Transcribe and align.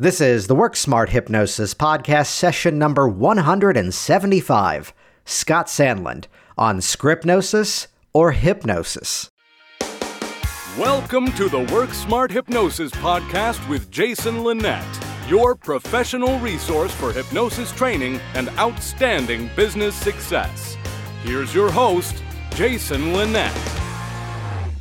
This 0.00 0.20
is 0.20 0.46
the 0.46 0.54
Work 0.54 0.76
Smart 0.76 1.10
Hypnosis 1.10 1.74
podcast 1.74 2.26
session 2.26 2.78
number 2.78 3.08
175. 3.08 4.94
Scott 5.24 5.66
Sandland 5.66 6.26
on 6.56 6.78
Scriptnosis 6.78 7.88
or 8.12 8.30
Hypnosis. 8.30 9.28
Welcome 10.78 11.32
to 11.32 11.48
the 11.48 11.66
Work 11.74 11.92
Smart 11.94 12.30
Hypnosis 12.30 12.92
podcast 12.92 13.68
with 13.68 13.90
Jason 13.90 14.44
Linett, 14.44 14.86
your 15.26 15.56
professional 15.56 16.38
resource 16.38 16.94
for 16.94 17.12
hypnosis 17.12 17.72
training 17.72 18.20
and 18.34 18.50
outstanding 18.50 19.50
business 19.56 19.96
success. 19.96 20.76
Here's 21.24 21.52
your 21.52 21.72
host, 21.72 22.22
Jason 22.54 23.14
Linett. 23.14 23.52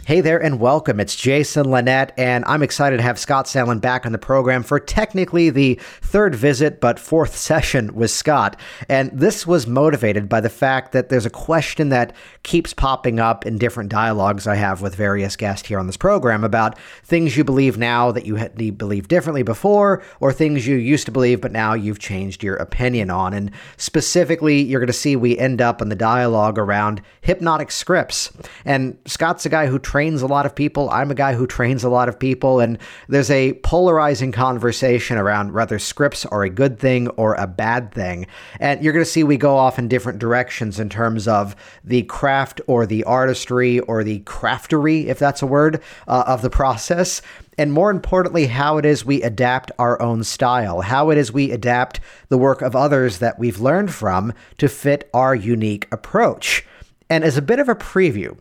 Hey 0.07 0.21
there 0.21 0.41
and 0.41 0.61
welcome. 0.61 1.01
It's 1.01 1.17
Jason 1.17 1.69
Linett, 1.69 2.13
and 2.15 2.45
I'm 2.45 2.63
excited 2.63 2.95
to 2.95 3.03
have 3.03 3.19
Scott 3.19 3.45
Sandland 3.45 3.81
back 3.81 4.05
on 4.05 4.13
the 4.13 4.17
program 4.17 4.63
for 4.63 4.79
technically 4.79 5.49
the 5.49 5.77
third 6.01 6.33
visit, 6.33 6.79
but 6.79 6.97
fourth 6.97 7.35
session 7.35 7.93
with 7.93 8.09
Scott. 8.09 8.57
And 8.87 9.11
this 9.11 9.45
was 9.45 9.67
motivated 9.67 10.29
by 10.29 10.39
the 10.39 10.49
fact 10.49 10.93
that 10.93 11.09
there's 11.09 11.25
a 11.25 11.29
question 11.29 11.89
that 11.89 12.15
keeps 12.43 12.73
popping 12.73 13.19
up 13.19 13.45
in 13.45 13.57
different 13.57 13.89
dialogues 13.89 14.47
I 14.47 14.55
have 14.55 14.81
with 14.81 14.95
various 14.95 15.35
guests 15.35 15.67
here 15.67 15.77
on 15.77 15.87
this 15.87 15.97
program 15.97 16.45
about 16.45 16.79
things 17.03 17.35
you 17.35 17.43
believe 17.43 17.77
now 17.77 18.13
that 18.13 18.25
you 18.25 18.37
believed 18.71 19.09
differently 19.09 19.43
before, 19.43 20.01
or 20.21 20.31
things 20.31 20.65
you 20.65 20.77
used 20.77 21.07
to 21.07 21.11
believe 21.11 21.41
but 21.41 21.51
now 21.51 21.73
you've 21.73 21.99
changed 21.99 22.43
your 22.43 22.55
opinion 22.55 23.09
on. 23.09 23.33
And 23.33 23.51
specifically, 23.75 24.61
you're 24.61 24.79
going 24.79 24.87
to 24.87 24.93
see 24.93 25.17
we 25.17 25.37
end 25.37 25.59
up 25.59 25.81
in 25.81 25.89
the 25.89 25.97
dialogue 25.97 26.57
around 26.57 27.01
hypnotic 27.19 27.71
scripts. 27.71 28.31
And 28.63 28.97
Scott's 29.05 29.45
a 29.45 29.49
guy 29.49 29.67
who 29.67 29.79
trains 29.97 30.21
a 30.21 30.27
lot 30.27 30.45
of 30.45 30.53
people. 30.53 30.91
I'm 30.91 31.09
a 31.09 31.15
guy 31.15 31.33
who 31.33 31.47
trains 31.47 31.83
a 31.83 31.89
lot 31.89 32.07
of 32.07 32.19
people. 32.19 32.59
And 32.59 32.77
there's 33.07 33.31
a 33.31 33.53
polarizing 33.63 34.31
conversation 34.31 35.17
around 35.17 35.53
whether 35.53 35.79
scripts 35.79 36.23
are 36.23 36.43
a 36.43 36.51
good 36.51 36.77
thing 36.77 37.07
or 37.17 37.33
a 37.33 37.47
bad 37.47 37.91
thing. 37.91 38.27
And 38.59 38.83
you're 38.83 38.93
going 38.93 39.03
to 39.03 39.09
see 39.09 39.23
we 39.23 39.37
go 39.37 39.57
off 39.57 39.79
in 39.79 39.87
different 39.87 40.19
directions 40.19 40.79
in 40.79 40.89
terms 40.89 41.27
of 41.27 41.55
the 41.83 42.03
craft 42.03 42.61
or 42.67 42.85
the 42.85 43.05
artistry 43.05 43.79
or 43.79 44.03
the 44.03 44.19
craftery, 44.19 45.07
if 45.07 45.17
that's 45.17 45.41
a 45.41 45.47
word, 45.47 45.81
uh, 46.07 46.25
of 46.27 46.43
the 46.43 46.51
process 46.51 47.23
and 47.57 47.73
more 47.73 47.89
importantly, 47.89 48.45
how 48.45 48.77
it 48.77 48.85
is 48.85 49.03
we 49.03 49.23
adapt 49.23 49.71
our 49.79 49.99
own 49.99 50.23
style, 50.23 50.81
how 50.81 51.09
it 51.09 51.17
is 51.17 51.33
we 51.33 51.51
adapt 51.51 51.99
the 52.29 52.37
work 52.37 52.61
of 52.61 52.75
others 52.75 53.17
that 53.17 53.39
we've 53.39 53.59
learned 53.59 53.91
from 53.91 54.31
to 54.59 54.69
fit 54.69 55.09
our 55.11 55.33
unique 55.33 55.87
approach. 55.91 56.63
And 57.09 57.23
as 57.23 57.35
a 57.35 57.41
bit 57.41 57.57
of 57.57 57.67
a 57.67 57.73
preview, 57.73 58.37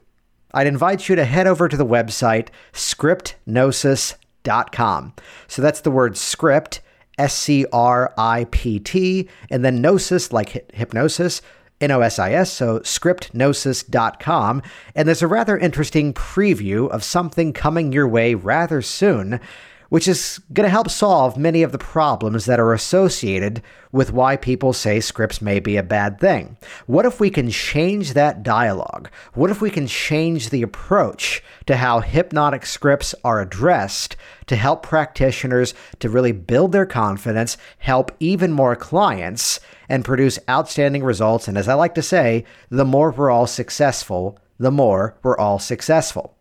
I'd 0.57 0.67
invite 0.67 1.09
you 1.11 1.17
to 1.17 1.27
head 1.27 1.47
over 1.47 1.69
to 1.69 1.77
the 1.77 1.85
website 1.85 2.49
scriptnosis.com. 2.73 5.15
So 5.49 5.61
that's 5.61 5.83
the 5.83 5.91
word 5.91 6.17
script, 6.17 6.81
S 7.19 7.37
C 7.37 7.67
R 7.75 8.15
I 8.17 8.47
P 8.51 8.79
T, 8.79 9.29
and 9.51 9.63
then 9.63 9.83
gnosis, 9.83 10.33
like 10.33 10.75
hypnosis, 10.75 11.43
N 11.79 11.91
O 11.91 12.01
S 12.01 12.19
I 12.19 12.33
S, 12.33 12.51
so 12.51 12.81
scriptnosis.com. 12.81 14.63
And 14.95 15.07
there's 15.07 15.21
a 15.21 15.27
rather 15.27 15.59
interesting 15.59 16.15
preview 16.15 16.89
of 16.89 17.05
something 17.05 17.53
coming 17.53 17.93
your 17.93 18.09
way 18.09 18.35
rather 18.35 18.81
soon 18.81 19.41
which 19.89 20.09
is 20.09 20.41
going 20.53 20.65
to 20.65 20.71
help 20.71 20.91
solve 20.91 21.37
many 21.37 21.63
of 21.63 21.73
the 21.73 21.79
problems 21.79 22.45
that 22.47 22.61
are 22.61 22.73
associated 22.73 23.63
with 23.93 24.13
why 24.13 24.37
people 24.37 24.73
say 24.73 25.01
scripts 25.01 25.41
may 25.41 25.59
be 25.59 25.77
a 25.77 25.83
bad 25.83 26.21
thing. 26.21 26.57
What 26.87 27.07
if 27.07 27.19
we 27.21 27.31
can 27.31 27.51
change 27.51 28.13
that 28.13 28.43
dialogue? 28.43 29.11
What 29.35 29.51
if 29.51 29.61
we 29.61 29.71
can 29.71 29.87
change 29.87 30.51
the 30.51 30.63
approach 30.63 31.43
to 31.67 31.77
how 31.77 32.01
hypnotic 32.01 32.67
scripts 32.67 33.15
are 33.25 33.41
addressed 33.41 34.17
to 34.47 34.57
help 34.57 34.83
practitioners 34.83 35.75
to 36.01 36.11
really 36.11 36.33
build 36.33 36.73
their 36.73 36.87
confidence, 36.87 37.57
help 37.79 38.13
even 38.21 38.53
more 38.53 38.77
clients, 38.77 39.61
and 39.89 40.05
produce 40.05 40.39
outstanding 40.49 41.05
results? 41.05 41.49
And 41.49 41.57
as 41.57 41.69
I 41.69 41.75
like 41.75 41.95
to 41.95 42.03
say, 42.03 42.45
the 42.69 42.85
more 42.85 43.11
we're 43.11 43.31
all 43.31 43.47
successful, 43.47 44.39
the 44.59 44.71
more 44.71 45.17
we're 45.23 45.39
all 45.39 45.59
successful. 45.59 46.36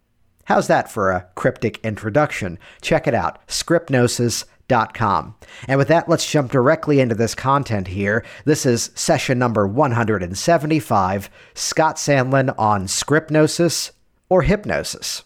How's 0.46 0.68
that 0.68 0.92
for 0.92 1.12
a 1.12 1.28
cryptic 1.34 1.80
introduction? 1.84 2.60
Check 2.82 3.08
it 3.08 3.16
out, 3.16 3.46
scriptnosis.com. 3.48 5.36
And 5.68 5.78
with 5.80 5.88
that, 5.88 6.08
let's 6.08 6.30
jump 6.30 6.52
directly 6.52 7.00
into 7.00 7.16
this 7.16 7.34
content 7.34 7.88
here. 7.88 8.24
This 8.46 8.66
is 8.66 8.92
session 8.94 9.40
number 9.40 9.68
175 9.68 11.30
Scott 11.56 11.96
Sandland 11.96 12.54
on 12.60 12.86
scriptnosis 12.86 13.92
or 14.30 14.44
hypnosis. 14.44 15.24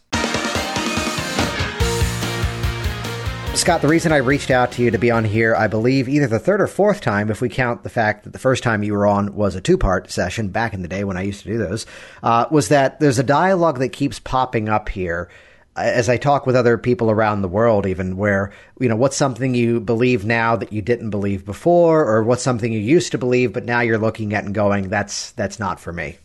Scott, 3.56 3.82
the 3.82 3.88
reason 3.88 4.12
I 4.12 4.18
reached 4.18 4.52
out 4.52 4.72
to 4.74 4.82
you 4.82 4.92
to 4.92 4.98
be 4.98 5.12
on 5.12 5.26
here, 5.26 5.54
I 5.56 5.68
believe 5.68 6.08
either 6.08 6.28
the 6.28 6.40
third 6.40 6.62
or 6.62 6.68
fourth 6.68 7.02
time, 7.02 7.30
if 7.30 7.42
we 7.42 7.50
count 7.50 7.84
the 7.84 7.90
fact 7.90 8.24
that 8.24 8.32
the 8.32 8.40
first 8.40 8.64
time 8.64 8.84
you 8.84 8.94
were 8.94 9.06
on 9.06 9.36
was 9.36 9.56
a 9.56 9.62
two 9.62 9.78
part 9.78 10.10
session 10.10 10.48
back 10.48 10.74
in 10.74 10.82
the 10.82 10.88
day 10.88 11.04
when 11.04 11.18
I 11.18 11.24
used 11.24 11.44
to 11.44 11.50
do 11.50 11.58
those, 11.58 11.86
uh, 12.24 12.46
was 12.50 12.70
that 12.70 13.00
there's 13.00 13.20
a 13.20 13.24
dialogue 13.24 13.80
that 13.80 13.90
keeps 13.90 14.18
popping 14.18 14.70
up 14.70 14.88
here 14.88 15.30
uh, 15.76 15.82
as 15.82 16.10
I 16.10 16.18
talk 16.18 16.46
with 16.46 16.56
other 16.56 16.78
people 16.78 17.12
around 17.12 17.42
the 17.42 17.48
world, 17.48 17.86
even 17.86 18.18
where, 18.18 18.54
you 18.80 18.88
know, 18.88 18.96
what's 18.96 19.18
something 19.18 19.54
you 19.54 19.80
believe 19.82 20.26
now 20.26 20.56
that 20.56 20.72
you 20.72 20.82
didn't 20.82 21.10
believe 21.10 21.46
before, 21.46 22.06
or 22.06 22.24
what's 22.24 22.44
something 22.44 22.72
you 22.72 22.80
used 22.80 23.12
to 23.12 23.18
believe, 23.18 23.52
but 23.52 23.66
now 23.66 23.82
you're 23.82 23.98
looking 23.98 24.34
at 24.34 24.46
and 24.46 24.56
going, 24.56 24.90
that's, 24.90 25.32
that's 25.32 25.60
not 25.60 25.80
for 25.80 25.92
me. 25.92 26.18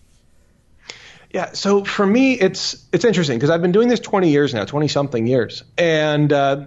Yeah, 1.34 1.50
so 1.52 1.84
for 1.84 2.06
me, 2.06 2.34
it's 2.34 2.86
it's 2.92 3.04
interesting 3.04 3.38
because 3.38 3.50
I've 3.50 3.60
been 3.60 3.72
doing 3.72 3.88
this 3.88 3.98
20 3.98 4.30
years 4.30 4.54
now, 4.54 4.64
20 4.64 4.86
something 4.86 5.26
years, 5.26 5.64
and 5.76 6.32
uh, 6.32 6.66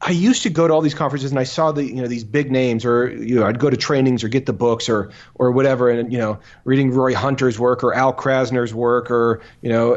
I 0.00 0.10
used 0.10 0.42
to 0.42 0.50
go 0.50 0.68
to 0.68 0.74
all 0.74 0.82
these 0.82 0.94
conferences 0.94 1.30
and 1.30 1.40
I 1.40 1.44
saw 1.44 1.72
the 1.72 1.82
you 1.82 2.02
know 2.02 2.06
these 2.06 2.24
big 2.24 2.50
names 2.50 2.84
or 2.84 3.10
you 3.10 3.36
know 3.36 3.46
I'd 3.46 3.58
go 3.58 3.70
to 3.70 3.76
trainings 3.76 4.24
or 4.24 4.28
get 4.28 4.44
the 4.44 4.52
books 4.52 4.88
or 4.88 5.10
or 5.34 5.50
whatever. 5.52 5.88
And 5.88 6.12
you 6.12 6.18
know 6.18 6.38
reading 6.64 6.90
Roy 6.90 7.14
Hunter's 7.14 7.58
work 7.58 7.82
or 7.82 7.94
Al 7.94 8.12
Krasner's 8.12 8.74
work 8.74 9.10
or 9.10 9.40
you 9.62 9.70
know 9.70 9.96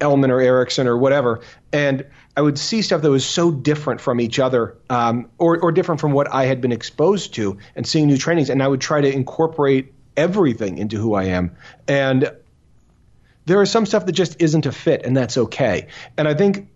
Elman 0.00 0.30
or 0.30 0.40
Erickson 0.40 0.86
or 0.86 0.98
whatever. 0.98 1.40
And 1.72 2.06
I 2.36 2.42
would 2.42 2.58
see 2.58 2.82
stuff 2.82 3.00
that 3.02 3.10
was 3.10 3.24
so 3.24 3.50
different 3.50 4.00
from 4.00 4.20
each 4.20 4.38
other 4.38 4.76
um, 4.90 5.30
or 5.38 5.58
or 5.58 5.72
different 5.72 6.00
from 6.00 6.12
what 6.12 6.32
I 6.32 6.44
had 6.44 6.60
been 6.60 6.72
exposed 6.72 7.34
to 7.34 7.58
and 7.74 7.86
seeing 7.86 8.06
new 8.06 8.18
trainings. 8.18 8.50
And 8.50 8.62
I 8.62 8.68
would 8.68 8.80
try 8.82 9.00
to 9.00 9.10
incorporate 9.10 9.94
everything 10.16 10.78
into 10.78 10.98
who 10.98 11.14
I 11.14 11.24
am. 11.24 11.56
And 11.88 12.30
there 13.46 13.60
is 13.62 13.70
some 13.70 13.86
stuff 13.86 14.06
that 14.06 14.12
just 14.12 14.40
isn't 14.40 14.66
a 14.66 14.72
fit 14.72 15.04
and 15.04 15.16
that's 15.16 15.36
okay. 15.36 15.88
And 16.16 16.28
I 16.28 16.34
think 16.34 16.68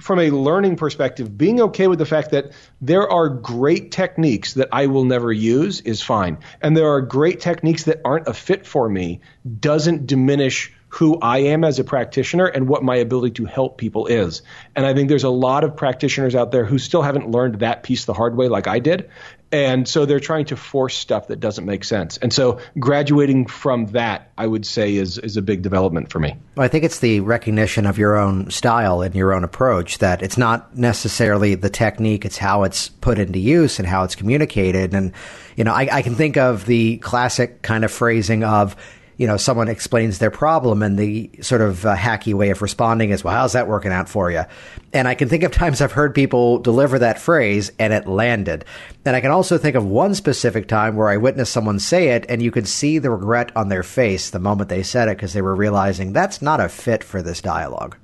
from 0.00 0.18
a 0.18 0.30
learning 0.30 0.76
perspective, 0.76 1.36
being 1.36 1.60
okay 1.60 1.86
with 1.86 1.98
the 1.98 2.06
fact 2.06 2.30
that 2.30 2.52
there 2.80 3.08
are 3.08 3.28
great 3.28 3.90
techniques 3.90 4.54
that 4.54 4.68
I 4.72 4.86
will 4.86 5.04
never 5.04 5.32
use 5.32 5.80
is 5.80 6.02
fine. 6.02 6.38
And 6.60 6.76
there 6.76 6.88
are 6.88 7.00
great 7.00 7.40
techniques 7.40 7.84
that 7.84 8.00
aren't 8.04 8.28
a 8.28 8.34
fit 8.34 8.66
for 8.66 8.88
me 8.88 9.20
doesn't 9.60 10.06
diminish 10.06 10.72
who 10.90 11.18
I 11.20 11.38
am 11.38 11.64
as 11.64 11.78
a 11.78 11.84
practitioner 11.84 12.46
and 12.46 12.66
what 12.66 12.82
my 12.82 12.96
ability 12.96 13.34
to 13.34 13.44
help 13.44 13.76
people 13.76 14.06
is. 14.06 14.42
And 14.74 14.86
I 14.86 14.94
think 14.94 15.08
there's 15.08 15.24
a 15.24 15.28
lot 15.28 15.64
of 15.64 15.76
practitioners 15.76 16.34
out 16.34 16.50
there 16.50 16.64
who 16.64 16.78
still 16.78 17.02
haven't 17.02 17.30
learned 17.30 17.60
that 17.60 17.82
piece 17.82 18.06
the 18.06 18.14
hard 18.14 18.36
way 18.36 18.48
like 18.48 18.66
I 18.66 18.78
did. 18.78 19.10
And 19.50 19.88
so 19.88 20.04
they're 20.04 20.20
trying 20.20 20.44
to 20.46 20.56
force 20.56 20.94
stuff 20.94 21.28
that 21.28 21.40
doesn't 21.40 21.64
make 21.64 21.84
sense. 21.84 22.18
And 22.18 22.32
so 22.32 22.58
graduating 22.78 23.46
from 23.46 23.86
that, 23.86 24.30
I 24.36 24.46
would 24.46 24.66
say, 24.66 24.94
is, 24.94 25.16
is 25.16 25.38
a 25.38 25.42
big 25.42 25.62
development 25.62 26.10
for 26.10 26.20
me. 26.20 26.36
Well, 26.54 26.64
I 26.64 26.68
think 26.68 26.84
it's 26.84 26.98
the 26.98 27.20
recognition 27.20 27.86
of 27.86 27.96
your 27.96 28.16
own 28.16 28.50
style 28.50 29.00
and 29.00 29.14
your 29.14 29.32
own 29.32 29.44
approach 29.44 29.98
that 29.98 30.22
it's 30.22 30.36
not 30.36 30.76
necessarily 30.76 31.54
the 31.54 31.70
technique, 31.70 32.26
it's 32.26 32.36
how 32.36 32.64
it's 32.64 32.90
put 32.90 33.18
into 33.18 33.38
use 33.38 33.78
and 33.78 33.88
how 33.88 34.04
it's 34.04 34.14
communicated. 34.14 34.92
And, 34.92 35.12
you 35.56 35.64
know, 35.64 35.72
I, 35.72 35.88
I 35.90 36.02
can 36.02 36.14
think 36.14 36.36
of 36.36 36.66
the 36.66 36.98
classic 36.98 37.62
kind 37.62 37.84
of 37.84 37.90
phrasing 37.90 38.44
of, 38.44 38.76
you 39.18 39.26
know, 39.26 39.36
someone 39.36 39.66
explains 39.68 40.18
their 40.18 40.30
problem 40.30 40.80
and 40.80 40.96
the 40.96 41.28
sort 41.42 41.60
of 41.60 41.84
uh, 41.84 41.96
hacky 41.96 42.32
way 42.32 42.50
of 42.50 42.62
responding 42.62 43.10
is, 43.10 43.24
well, 43.24 43.34
how's 43.34 43.52
that 43.52 43.66
working 43.66 43.90
out 43.90 44.08
for 44.08 44.30
you? 44.30 44.44
And 44.92 45.08
I 45.08 45.16
can 45.16 45.28
think 45.28 45.42
of 45.42 45.50
times 45.50 45.80
I've 45.80 45.92
heard 45.92 46.14
people 46.14 46.60
deliver 46.60 47.00
that 47.00 47.18
phrase 47.18 47.72
and 47.80 47.92
it 47.92 48.06
landed. 48.06 48.64
And 49.04 49.16
I 49.16 49.20
can 49.20 49.32
also 49.32 49.58
think 49.58 49.74
of 49.74 49.84
one 49.84 50.14
specific 50.14 50.68
time 50.68 50.94
where 50.94 51.08
I 51.08 51.16
witnessed 51.16 51.52
someone 51.52 51.80
say 51.80 52.10
it 52.10 52.26
and 52.28 52.40
you 52.40 52.52
could 52.52 52.68
see 52.68 52.98
the 52.98 53.10
regret 53.10 53.54
on 53.56 53.68
their 53.68 53.82
face 53.82 54.30
the 54.30 54.38
moment 54.38 54.68
they 54.68 54.84
said 54.84 55.08
it 55.08 55.16
because 55.16 55.32
they 55.32 55.42
were 55.42 55.54
realizing 55.54 56.12
that's 56.12 56.40
not 56.40 56.60
a 56.60 56.68
fit 56.68 57.02
for 57.02 57.20
this 57.20 57.40
dialogue. 57.40 57.96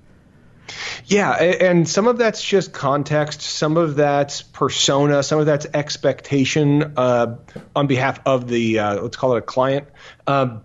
Yeah, 1.06 1.30
and 1.30 1.88
some 1.88 2.08
of 2.08 2.18
that's 2.18 2.42
just 2.42 2.72
context, 2.72 3.42
some 3.42 3.76
of 3.76 3.94
that's 3.96 4.42
persona, 4.42 5.22
some 5.22 5.38
of 5.38 5.46
that's 5.46 5.66
expectation 5.74 6.94
uh, 6.96 7.36
on 7.76 7.86
behalf 7.86 8.18
of 8.26 8.48
the 8.48 8.78
uh, 8.78 9.02
let's 9.02 9.16
call 9.16 9.34
it 9.36 9.38
a 9.38 9.42
client. 9.42 9.86
Um, 10.26 10.62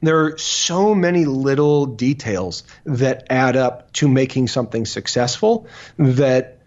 there 0.00 0.24
are 0.24 0.38
so 0.38 0.94
many 0.94 1.24
little 1.24 1.86
details 1.86 2.64
that 2.84 3.26
add 3.30 3.56
up 3.56 3.92
to 3.94 4.08
making 4.08 4.48
something 4.48 4.86
successful 4.86 5.66
that 5.98 6.60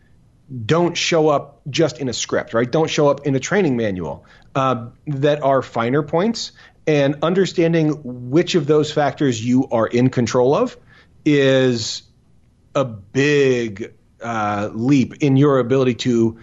don't 0.66 0.96
show 0.96 1.30
up 1.30 1.62
just 1.70 2.00
in 2.00 2.10
a 2.10 2.14
script, 2.14 2.54
right? 2.54 2.70
Don't 2.70 2.90
show 2.90 3.08
up 3.08 3.26
in 3.26 3.36
a 3.36 3.40
training 3.40 3.78
manual 3.78 4.26
uh, 4.56 4.88
that 5.08 5.42
are 5.42 5.62
finer 5.62 6.04
points. 6.04 6.52
And 6.86 7.24
understanding 7.24 8.02
which 8.04 8.56
of 8.56 8.68
those 8.68 8.92
factors 8.92 9.44
you 9.44 9.68
are 9.72 9.88
in 9.88 10.10
control 10.10 10.54
of 10.54 10.78
is 11.26 12.04
a 12.76 12.84
big 12.84 13.94
uh, 14.22 14.70
leap 14.74 15.16
in 15.22 15.38
your 15.38 15.60
ability 15.60 15.96
to 15.96 16.40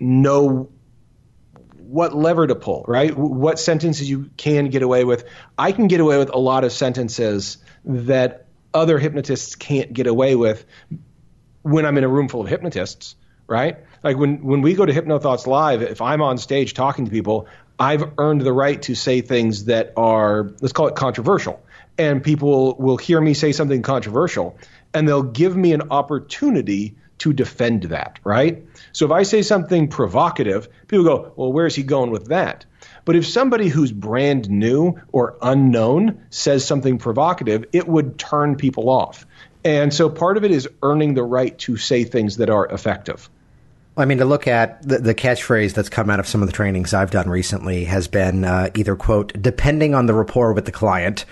know 0.00 0.68
what 1.94 2.12
lever 2.12 2.44
to 2.44 2.56
pull, 2.56 2.84
right? 2.88 3.16
What 3.16 3.60
sentences 3.60 4.10
you 4.10 4.28
can 4.36 4.68
get 4.70 4.82
away 4.82 5.04
with. 5.04 5.24
I 5.56 5.70
can 5.70 5.86
get 5.86 6.00
away 6.00 6.18
with 6.18 6.34
a 6.34 6.38
lot 6.38 6.64
of 6.64 6.72
sentences 6.72 7.58
that 7.84 8.46
other 8.74 8.98
hypnotists 8.98 9.54
can't 9.54 9.92
get 9.92 10.08
away 10.08 10.34
with 10.34 10.64
when 11.62 11.86
I'm 11.86 11.96
in 11.96 12.02
a 12.02 12.08
room 12.08 12.28
full 12.28 12.40
of 12.40 12.48
hypnotists, 12.48 13.14
right? 13.46 13.78
Like 14.02 14.16
when 14.16 14.42
when 14.42 14.60
we 14.60 14.74
go 14.74 14.84
to 14.84 14.92
HypnoThoughts 14.92 15.46
Live, 15.46 15.82
if 15.82 16.02
I'm 16.02 16.20
on 16.20 16.36
stage 16.36 16.74
talking 16.74 17.04
to 17.04 17.12
people, 17.12 17.46
I've 17.78 18.02
earned 18.18 18.40
the 18.40 18.52
right 18.52 18.82
to 18.82 18.96
say 18.96 19.20
things 19.20 19.66
that 19.66 19.92
are 19.96 20.50
let's 20.60 20.72
call 20.72 20.88
it 20.88 20.96
controversial. 20.96 21.62
And 21.96 22.24
people 22.24 22.74
will 22.76 22.96
hear 22.96 23.20
me 23.20 23.34
say 23.34 23.52
something 23.52 23.82
controversial 23.82 24.58
and 24.92 25.06
they'll 25.06 25.22
give 25.22 25.56
me 25.56 25.72
an 25.72 25.92
opportunity 25.92 26.96
to 27.18 27.32
defend 27.32 27.84
that, 27.84 28.18
right? 28.24 28.64
So 28.92 29.06
if 29.06 29.12
I 29.12 29.22
say 29.22 29.42
something 29.42 29.88
provocative, 29.88 30.68
people 30.88 31.04
go, 31.04 31.32
well, 31.36 31.52
where's 31.52 31.74
he 31.74 31.82
going 31.82 32.10
with 32.10 32.26
that? 32.26 32.64
But 33.04 33.16
if 33.16 33.26
somebody 33.26 33.68
who's 33.68 33.92
brand 33.92 34.48
new 34.50 35.00
or 35.12 35.36
unknown 35.42 36.24
says 36.30 36.64
something 36.64 36.98
provocative, 36.98 37.64
it 37.72 37.86
would 37.86 38.18
turn 38.18 38.56
people 38.56 38.88
off. 38.88 39.26
And 39.64 39.92
so 39.92 40.10
part 40.10 40.36
of 40.36 40.44
it 40.44 40.50
is 40.50 40.68
earning 40.82 41.14
the 41.14 41.22
right 41.22 41.56
to 41.60 41.76
say 41.76 42.04
things 42.04 42.36
that 42.36 42.50
are 42.50 42.66
effective. 42.66 43.30
I 43.96 44.04
mean, 44.06 44.18
to 44.18 44.24
look 44.24 44.48
at 44.48 44.82
the, 44.86 44.98
the, 44.98 45.14
catchphrase 45.14 45.72
that's 45.72 45.88
come 45.88 46.10
out 46.10 46.18
of 46.18 46.26
some 46.26 46.42
of 46.42 46.48
the 46.48 46.52
trainings 46.52 46.92
I've 46.92 47.12
done 47.12 47.30
recently 47.30 47.84
has 47.84 48.08
been 48.08 48.44
uh, 48.44 48.70
either, 48.74 48.96
quote, 48.96 49.40
depending 49.40 49.94
on 49.94 50.06
the 50.06 50.14
rapport 50.14 50.52
with 50.52 50.64
the 50.64 50.72
client, 50.72 51.24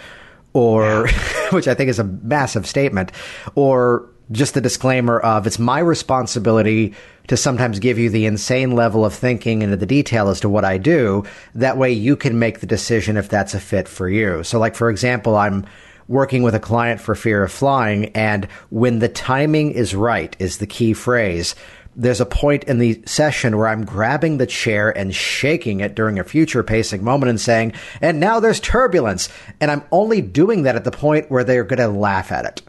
or, 0.52 1.08
yeah. 1.08 1.50
which 1.50 1.66
I 1.66 1.74
think 1.74 1.90
is 1.90 1.98
a 1.98 2.04
massive 2.04 2.66
statement, 2.66 3.10
or 3.56 4.08
just 4.32 4.54
the 4.54 4.60
disclaimer 4.60 5.20
of 5.20 5.46
it's 5.46 5.58
my 5.58 5.78
responsibility 5.78 6.94
to 7.28 7.36
sometimes 7.36 7.78
give 7.78 7.98
you 7.98 8.10
the 8.10 8.26
insane 8.26 8.72
level 8.72 9.04
of 9.04 9.14
thinking 9.14 9.62
into 9.62 9.76
the 9.76 9.86
detail 9.86 10.28
as 10.28 10.40
to 10.40 10.48
what 10.48 10.64
I 10.64 10.78
do. 10.78 11.24
That 11.54 11.76
way 11.76 11.92
you 11.92 12.16
can 12.16 12.38
make 12.38 12.60
the 12.60 12.66
decision 12.66 13.16
if 13.16 13.28
that's 13.28 13.54
a 13.54 13.60
fit 13.60 13.88
for 13.88 14.08
you. 14.08 14.42
So, 14.42 14.58
like, 14.58 14.74
for 14.74 14.90
example, 14.90 15.36
I'm 15.36 15.66
working 16.08 16.42
with 16.42 16.54
a 16.54 16.60
client 16.60 17.00
for 17.00 17.14
fear 17.14 17.44
of 17.44 17.52
flying, 17.52 18.06
and 18.16 18.46
when 18.70 18.98
the 18.98 19.08
timing 19.08 19.70
is 19.70 19.94
right 19.94 20.34
is 20.38 20.58
the 20.58 20.66
key 20.66 20.92
phrase. 20.92 21.54
There's 21.94 22.22
a 22.22 22.26
point 22.26 22.64
in 22.64 22.78
the 22.78 23.02
session 23.04 23.56
where 23.56 23.68
I'm 23.68 23.84
grabbing 23.84 24.38
the 24.38 24.46
chair 24.46 24.96
and 24.96 25.14
shaking 25.14 25.80
it 25.80 25.94
during 25.94 26.18
a 26.18 26.24
future 26.24 26.62
pacing 26.62 27.04
moment 27.04 27.28
and 27.28 27.40
saying, 27.40 27.74
and 28.00 28.18
now 28.18 28.40
there's 28.40 28.60
turbulence. 28.60 29.28
And 29.60 29.70
I'm 29.70 29.84
only 29.92 30.22
doing 30.22 30.62
that 30.62 30.74
at 30.74 30.84
the 30.84 30.90
point 30.90 31.30
where 31.30 31.44
they're 31.44 31.64
going 31.64 31.78
to 31.80 31.88
laugh 31.88 32.32
at 32.32 32.46
it. 32.46 32.62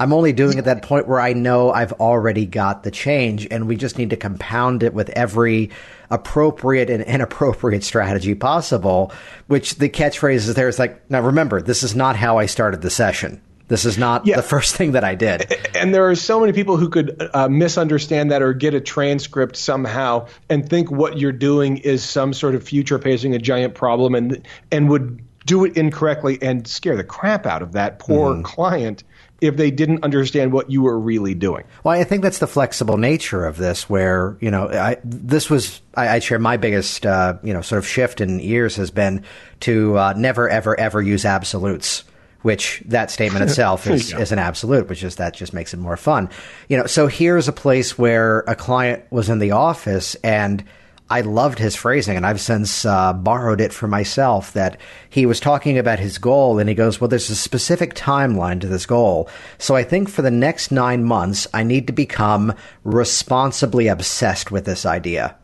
I'm 0.00 0.12
only 0.12 0.32
doing 0.32 0.54
it 0.54 0.58
at 0.58 0.64
that 0.64 0.82
point 0.82 1.06
where 1.06 1.20
I 1.20 1.34
know 1.34 1.70
I've 1.70 1.92
already 1.94 2.46
got 2.46 2.82
the 2.82 2.90
change, 2.90 3.46
and 3.50 3.68
we 3.68 3.76
just 3.76 3.96
need 3.96 4.10
to 4.10 4.16
compound 4.16 4.82
it 4.82 4.92
with 4.92 5.08
every 5.10 5.70
appropriate 6.10 6.90
and 6.90 7.02
inappropriate 7.04 7.84
strategy 7.84 8.34
possible. 8.34 9.12
Which 9.46 9.76
the 9.76 9.88
catchphrase 9.88 10.48
is 10.48 10.54
there 10.54 10.68
is 10.68 10.78
like, 10.78 11.08
now 11.10 11.20
remember, 11.20 11.62
this 11.62 11.82
is 11.82 11.94
not 11.94 12.16
how 12.16 12.38
I 12.38 12.46
started 12.46 12.82
the 12.82 12.90
session. 12.90 13.40
This 13.68 13.86
is 13.86 13.96
not 13.96 14.26
yeah. 14.26 14.36
the 14.36 14.42
first 14.42 14.76
thing 14.76 14.92
that 14.92 15.04
I 15.04 15.14
did. 15.14 15.54
And 15.74 15.94
there 15.94 16.08
are 16.08 16.14
so 16.14 16.40
many 16.40 16.52
people 16.52 16.76
who 16.76 16.88
could 16.88 17.30
uh, 17.32 17.48
misunderstand 17.48 18.30
that 18.30 18.42
or 18.42 18.52
get 18.52 18.74
a 18.74 18.80
transcript 18.80 19.56
somehow 19.56 20.26
and 20.50 20.68
think 20.68 20.90
what 20.90 21.18
you're 21.18 21.32
doing 21.32 21.78
is 21.78 22.04
some 22.04 22.32
sort 22.32 22.54
of 22.54 22.62
future 22.62 22.98
pacing 22.98 23.34
a 23.34 23.38
giant 23.38 23.74
problem 23.74 24.14
and 24.14 24.46
and 24.70 24.90
would 24.90 25.24
do 25.46 25.64
it 25.64 25.76
incorrectly 25.76 26.38
and 26.42 26.66
scare 26.66 26.96
the 26.96 27.04
crap 27.04 27.46
out 27.46 27.62
of 27.62 27.72
that 27.72 27.98
poor 27.98 28.34
mm. 28.34 28.44
client 28.44 29.04
if 29.44 29.56
they 29.56 29.70
didn't 29.70 30.02
understand 30.02 30.52
what 30.52 30.70
you 30.70 30.82
were 30.82 30.98
really 30.98 31.34
doing. 31.34 31.64
Well, 31.82 31.98
I 31.98 32.04
think 32.04 32.22
that's 32.22 32.38
the 32.38 32.46
flexible 32.46 32.96
nature 32.96 33.44
of 33.44 33.58
this, 33.58 33.88
where 33.90 34.36
you 34.40 34.50
know, 34.50 34.68
I, 34.68 34.96
this 35.04 35.50
was 35.50 35.82
I, 35.94 36.16
I 36.16 36.18
share 36.18 36.38
my 36.38 36.56
biggest 36.56 37.04
uh, 37.04 37.36
you 37.42 37.52
know 37.52 37.60
sort 37.60 37.78
of 37.78 37.86
shift 37.86 38.20
in 38.20 38.38
years 38.40 38.76
has 38.76 38.90
been 38.90 39.24
to 39.60 39.98
uh, 39.98 40.14
never 40.16 40.48
ever 40.48 40.78
ever 40.78 41.02
use 41.02 41.24
absolutes. 41.24 42.04
Which 42.42 42.82
that 42.86 43.10
statement 43.10 43.42
itself 43.48 43.86
is, 43.86 44.12
is 44.12 44.30
an 44.30 44.38
absolute, 44.38 44.86
which 44.90 45.02
is 45.02 45.16
that 45.16 45.32
just 45.32 45.54
makes 45.54 45.72
it 45.72 45.78
more 45.78 45.96
fun. 45.96 46.28
You 46.68 46.76
know, 46.76 46.86
so 46.86 47.06
here's 47.06 47.48
a 47.48 47.52
place 47.52 47.96
where 47.96 48.40
a 48.40 48.54
client 48.54 49.02
was 49.10 49.30
in 49.30 49.38
the 49.38 49.52
office 49.52 50.14
and 50.16 50.62
I 51.10 51.20
loved 51.20 51.58
his 51.58 51.76
phrasing, 51.76 52.16
and 52.16 52.24
I've 52.24 52.40
since 52.40 52.86
uh, 52.86 53.12
borrowed 53.12 53.60
it 53.60 53.74
for 53.74 53.86
myself. 53.86 54.54
That 54.54 54.80
he 55.10 55.26
was 55.26 55.38
talking 55.38 55.76
about 55.76 55.98
his 55.98 56.16
goal, 56.16 56.58
and 56.58 56.68
he 56.68 56.74
goes, 56.74 57.00
Well, 57.00 57.08
there's 57.08 57.28
a 57.28 57.36
specific 57.36 57.94
timeline 57.94 58.60
to 58.62 58.66
this 58.66 58.86
goal. 58.86 59.28
So 59.58 59.76
I 59.76 59.82
think 59.82 60.08
for 60.08 60.22
the 60.22 60.30
next 60.30 60.70
nine 60.70 61.04
months, 61.04 61.46
I 61.52 61.62
need 61.62 61.86
to 61.88 61.92
become 61.92 62.54
responsibly 62.84 63.88
obsessed 63.88 64.50
with 64.50 64.64
this 64.64 64.86
idea. 64.86 65.36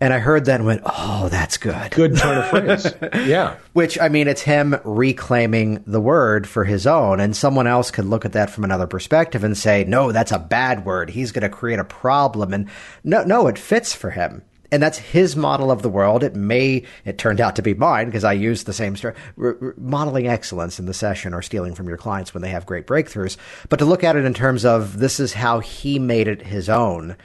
And 0.00 0.12
I 0.12 0.18
heard 0.18 0.44
that 0.44 0.60
and 0.60 0.66
went, 0.66 0.82
Oh, 0.84 1.28
that's 1.30 1.56
good. 1.56 1.90
Good 1.90 2.16
turn 2.16 2.38
of 2.38 2.48
phrase. 2.50 2.94
yeah. 3.26 3.56
Which, 3.72 3.98
I 3.98 4.08
mean, 4.08 4.28
it's 4.28 4.42
him 4.42 4.76
reclaiming 4.84 5.82
the 5.86 6.00
word 6.00 6.46
for 6.46 6.64
his 6.64 6.86
own. 6.86 7.18
And 7.18 7.34
someone 7.34 7.66
else 7.66 7.90
could 7.90 8.04
look 8.04 8.24
at 8.24 8.34
that 8.34 8.50
from 8.50 8.62
another 8.62 8.86
perspective 8.86 9.42
and 9.42 9.56
say, 9.56 9.84
No, 9.84 10.12
that's 10.12 10.32
a 10.32 10.38
bad 10.38 10.84
word. 10.84 11.10
He's 11.10 11.32
going 11.32 11.42
to 11.42 11.48
create 11.48 11.80
a 11.80 11.84
problem. 11.84 12.52
And 12.52 12.68
no, 13.02 13.24
no, 13.24 13.48
it 13.48 13.58
fits 13.58 13.92
for 13.92 14.10
him 14.10 14.42
and 14.76 14.82
that's 14.82 14.98
his 14.98 15.36
model 15.36 15.70
of 15.70 15.80
the 15.80 15.88
world. 15.88 16.22
It 16.22 16.36
may, 16.36 16.82
it 17.06 17.16
turned 17.16 17.40
out 17.40 17.56
to 17.56 17.62
be 17.62 17.72
mine 17.72 18.06
because 18.06 18.24
I 18.24 18.34
used 18.34 18.66
the 18.66 18.74
same 18.74 18.94
story, 18.94 19.14
r- 19.38 19.56
r- 19.58 19.74
modeling 19.78 20.28
excellence 20.28 20.78
in 20.78 20.84
the 20.84 20.92
session 20.92 21.32
or 21.32 21.40
stealing 21.40 21.74
from 21.74 21.88
your 21.88 21.96
clients 21.96 22.34
when 22.34 22.42
they 22.42 22.50
have 22.50 22.66
great 22.66 22.86
breakthroughs. 22.86 23.38
But 23.70 23.78
to 23.78 23.86
look 23.86 24.04
at 24.04 24.16
it 24.16 24.26
in 24.26 24.34
terms 24.34 24.66
of 24.66 24.98
this 24.98 25.18
is 25.18 25.32
how 25.32 25.60
he 25.60 25.98
made 25.98 26.28
it 26.28 26.42
his 26.42 26.68
own. 26.68 27.16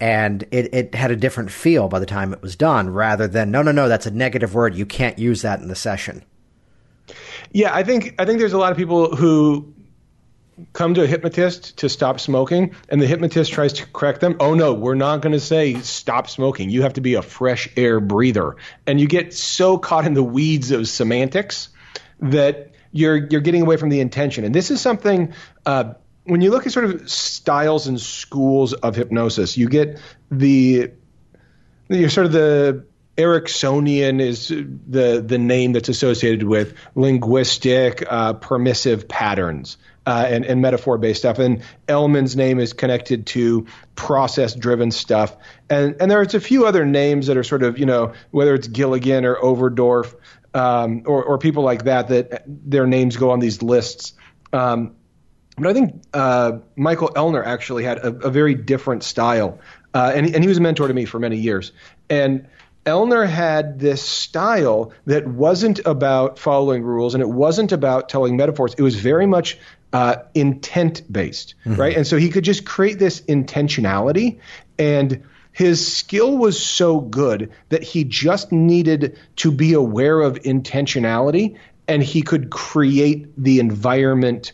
And 0.00 0.42
it, 0.50 0.74
it 0.74 0.94
had 0.96 1.12
a 1.12 1.16
different 1.16 1.52
feel 1.52 1.86
by 1.86 2.00
the 2.00 2.06
time 2.06 2.32
it 2.32 2.42
was 2.42 2.56
done 2.56 2.90
rather 2.90 3.28
than, 3.28 3.52
no, 3.52 3.62
no, 3.62 3.70
no, 3.70 3.88
that's 3.88 4.06
a 4.06 4.10
negative 4.10 4.52
word. 4.52 4.74
You 4.74 4.84
can't 4.84 5.16
use 5.16 5.42
that 5.42 5.60
in 5.60 5.68
the 5.68 5.76
session. 5.76 6.24
Yeah, 7.52 7.72
I 7.72 7.84
think 7.84 8.16
I 8.18 8.24
think 8.24 8.40
there's 8.40 8.52
a 8.52 8.58
lot 8.58 8.72
of 8.72 8.76
people 8.76 9.14
who 9.14 9.72
come 10.72 10.94
to 10.94 11.02
a 11.02 11.06
hypnotist 11.06 11.78
to 11.78 11.88
stop 11.88 12.18
smoking 12.18 12.74
and 12.88 13.00
the 13.00 13.06
hypnotist 13.06 13.52
tries 13.52 13.74
to 13.74 13.86
correct 13.86 14.20
them 14.20 14.36
oh 14.40 14.54
no 14.54 14.72
we're 14.72 14.94
not 14.94 15.20
going 15.20 15.32
to 15.32 15.40
say 15.40 15.74
stop 15.80 16.28
smoking. 16.28 16.70
You 16.70 16.82
have 16.82 16.94
to 16.94 17.00
be 17.00 17.14
a 17.14 17.22
fresh 17.22 17.68
air 17.76 18.00
breather. 18.00 18.56
And 18.86 19.00
you 19.00 19.06
get 19.06 19.34
so 19.34 19.78
caught 19.78 20.06
in 20.06 20.14
the 20.14 20.22
weeds 20.22 20.70
of 20.70 20.88
semantics 20.88 21.68
that 22.20 22.72
you're 22.92 23.16
you're 23.16 23.40
getting 23.40 23.62
away 23.62 23.76
from 23.76 23.88
the 23.88 24.00
intention. 24.00 24.44
And 24.44 24.54
this 24.54 24.70
is 24.70 24.80
something 24.80 25.34
uh, 25.64 25.94
when 26.24 26.40
you 26.40 26.50
look 26.50 26.66
at 26.66 26.72
sort 26.72 26.86
of 26.86 27.10
styles 27.10 27.86
and 27.86 28.00
schools 28.00 28.72
of 28.72 28.96
hypnosis 28.96 29.56
you 29.56 29.68
get 29.68 30.00
the 30.30 30.90
you're 31.88 32.10
sort 32.10 32.26
of 32.26 32.32
the 32.32 32.84
Ericksonian 33.16 34.20
is 34.20 34.48
the 34.48 35.24
the 35.24 35.38
name 35.38 35.72
that's 35.72 35.88
associated 35.88 36.42
with 36.42 36.74
linguistic 36.94 38.04
uh, 38.08 38.34
permissive 38.34 39.08
patterns 39.08 39.78
uh, 40.06 40.24
and, 40.28 40.44
and 40.44 40.62
metaphor 40.62 40.98
based 40.98 41.20
stuff. 41.20 41.38
And 41.38 41.62
Elman's 41.88 42.36
name 42.36 42.60
is 42.60 42.72
connected 42.72 43.26
to 43.28 43.66
process 43.96 44.54
driven 44.54 44.90
stuff. 44.90 45.36
And 45.68 45.96
and 46.00 46.10
there's 46.10 46.34
a 46.34 46.40
few 46.40 46.66
other 46.66 46.86
names 46.86 47.26
that 47.26 47.36
are 47.36 47.44
sort 47.44 47.62
of 47.62 47.78
you 47.78 47.86
know 47.86 48.12
whether 48.30 48.54
it's 48.54 48.68
Gilligan 48.68 49.24
or 49.24 49.36
Overdurf 49.36 50.14
um, 50.54 51.02
or 51.06 51.24
or 51.24 51.38
people 51.38 51.64
like 51.64 51.84
that 51.84 52.08
that 52.08 52.44
their 52.46 52.86
names 52.86 53.16
go 53.16 53.30
on 53.30 53.40
these 53.40 53.62
lists. 53.62 54.14
Um, 54.52 54.94
but 55.58 55.68
I 55.68 55.72
think 55.72 56.02
uh, 56.12 56.58
Michael 56.76 57.08
Ellner 57.08 57.44
actually 57.44 57.84
had 57.84 57.98
a, 57.98 58.08
a 58.26 58.30
very 58.30 58.54
different 58.54 59.02
style, 59.02 59.58
uh, 59.94 60.12
and 60.14 60.34
and 60.34 60.44
he 60.44 60.48
was 60.48 60.58
a 60.58 60.60
mentor 60.60 60.86
to 60.86 60.94
me 60.94 61.04
for 61.04 61.18
many 61.18 61.38
years. 61.38 61.72
And 62.08 62.46
Ellner 62.86 63.26
had 63.26 63.80
this 63.80 64.00
style 64.02 64.92
that 65.06 65.26
wasn't 65.26 65.80
about 65.84 66.38
following 66.38 66.82
rules 66.82 67.14
and 67.14 67.22
it 67.22 67.28
wasn't 67.28 67.72
about 67.72 68.08
telling 68.08 68.36
metaphors. 68.36 68.74
It 68.74 68.82
was 68.82 68.94
very 68.94 69.26
much 69.26 69.58
uh, 69.92 70.16
intent 70.34 71.02
based, 71.10 71.54
mm-hmm. 71.64 71.80
right? 71.80 71.96
And 71.96 72.06
so 72.06 72.16
he 72.16 72.28
could 72.28 72.44
just 72.44 72.64
create 72.64 72.98
this 72.98 73.20
intentionality. 73.22 74.38
And 74.78 75.24
his 75.52 75.96
skill 75.96 76.36
was 76.36 76.62
so 76.62 77.00
good 77.00 77.50
that 77.70 77.82
he 77.82 78.04
just 78.04 78.52
needed 78.52 79.18
to 79.36 79.50
be 79.50 79.72
aware 79.72 80.20
of 80.20 80.34
intentionality 80.42 81.56
and 81.88 82.02
he 82.02 82.22
could 82.22 82.50
create 82.50 83.28
the 83.36 83.58
environment 83.58 84.52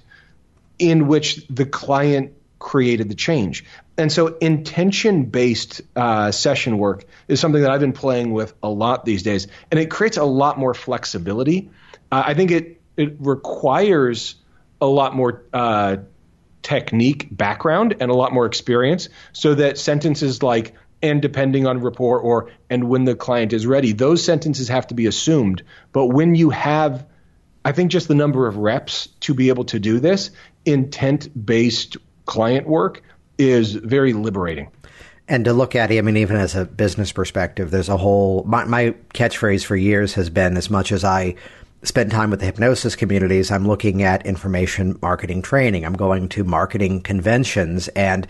in 0.79 1.07
which 1.07 1.47
the 1.49 1.67
client 1.67 2.33
created 2.63 3.09
the 3.09 3.15
change. 3.15 3.65
And 3.99 4.11
so 4.11 4.39
intention 4.39 5.25
based 5.25 5.83
uh, 5.97 6.31
session 6.31 6.79
work 6.79 7.05
is 7.29 7.41
something 7.41 7.61
that 7.61 7.71
I've 7.71 7.81
been 7.81 7.93
playing 7.93 8.33
with 8.33 8.55
a 8.63 8.71
lot 8.71 9.05
these 9.05 9.23
days. 9.23 9.49
And 9.71 9.79
it 9.81 9.91
creates 9.91 10.17
a 10.17 10.25
lot 10.25 10.59
more 10.59 10.73
flexibility. 10.73 11.71
Uh, 12.11 12.23
I 12.25 12.35
think 12.35 12.53
it, 12.53 12.81
it 12.97 13.17
requires 13.19 14.37
a 14.81 14.87
lot 14.87 15.15
more 15.15 15.43
uh, 15.53 15.97
technique 16.63 17.29
background 17.31 17.97
and 18.01 18.11
a 18.11 18.15
lot 18.15 18.33
more 18.33 18.47
experience 18.47 19.09
so 19.33 19.55
that 19.57 19.77
sentences 19.77 20.43
like 20.43 20.75
and 21.03 21.21
depending 21.21 21.67
on 21.67 21.81
rapport 21.81 22.21
or 22.21 22.51
and 22.71 22.85
when 22.85 23.05
the 23.05 23.17
client 23.17 23.53
is 23.53 23.67
ready 23.67 23.93
those 23.93 24.25
sentences 24.25 24.69
have 24.69 24.87
to 24.87 24.95
be 24.95 25.07
assumed 25.07 25.65
but 25.93 26.07
when 26.07 26.37
you 26.37 26.51
have 26.51 27.05
i 27.65 27.73
think 27.73 27.91
just 27.91 28.07
the 28.07 28.15
number 28.15 28.47
of 28.47 28.59
reps 28.59 29.09
to 29.19 29.35
be 29.35 29.49
able 29.49 29.65
to 29.65 29.81
do 29.81 29.99
this 29.99 30.31
intent 30.65 31.29
based 31.45 31.97
client 32.27 32.67
work 32.67 33.03
is 33.39 33.75
very 33.75 34.13
liberating 34.13 34.69
And 35.29 35.45
to 35.45 35.53
look 35.53 35.75
at 35.75 35.91
it, 35.91 35.99
I 35.99 36.03
mean, 36.03 36.17
even 36.17 36.37
as 36.37 36.55
a 36.55 36.65
business 36.65 37.13
perspective, 37.13 37.71
there's 37.71 37.89
a 37.89 37.97
whole. 37.97 38.45
My, 38.45 38.65
my 38.65 38.95
catchphrase 39.15 39.65
for 39.65 39.77
years 39.77 40.15
has 40.15 40.31
been 40.31 40.57
as 40.57 40.69
much 40.69 40.93
as 40.93 41.05
I 41.05 41.37
spend 41.85 42.11
time 42.11 42.31
with 42.31 42.41
the 42.41 42.47
hypnosis 42.47 42.95
communities, 42.97 43.51
I'm 43.51 43.67
looking 43.67 44.03
at 44.03 44.25
information 44.27 44.99
marketing 45.03 45.43
training. 45.43 45.85
I'm 45.85 45.95
going 45.95 46.29
to 46.31 46.45
marketing 46.45 47.01
conventions. 47.03 47.89
And 47.89 48.27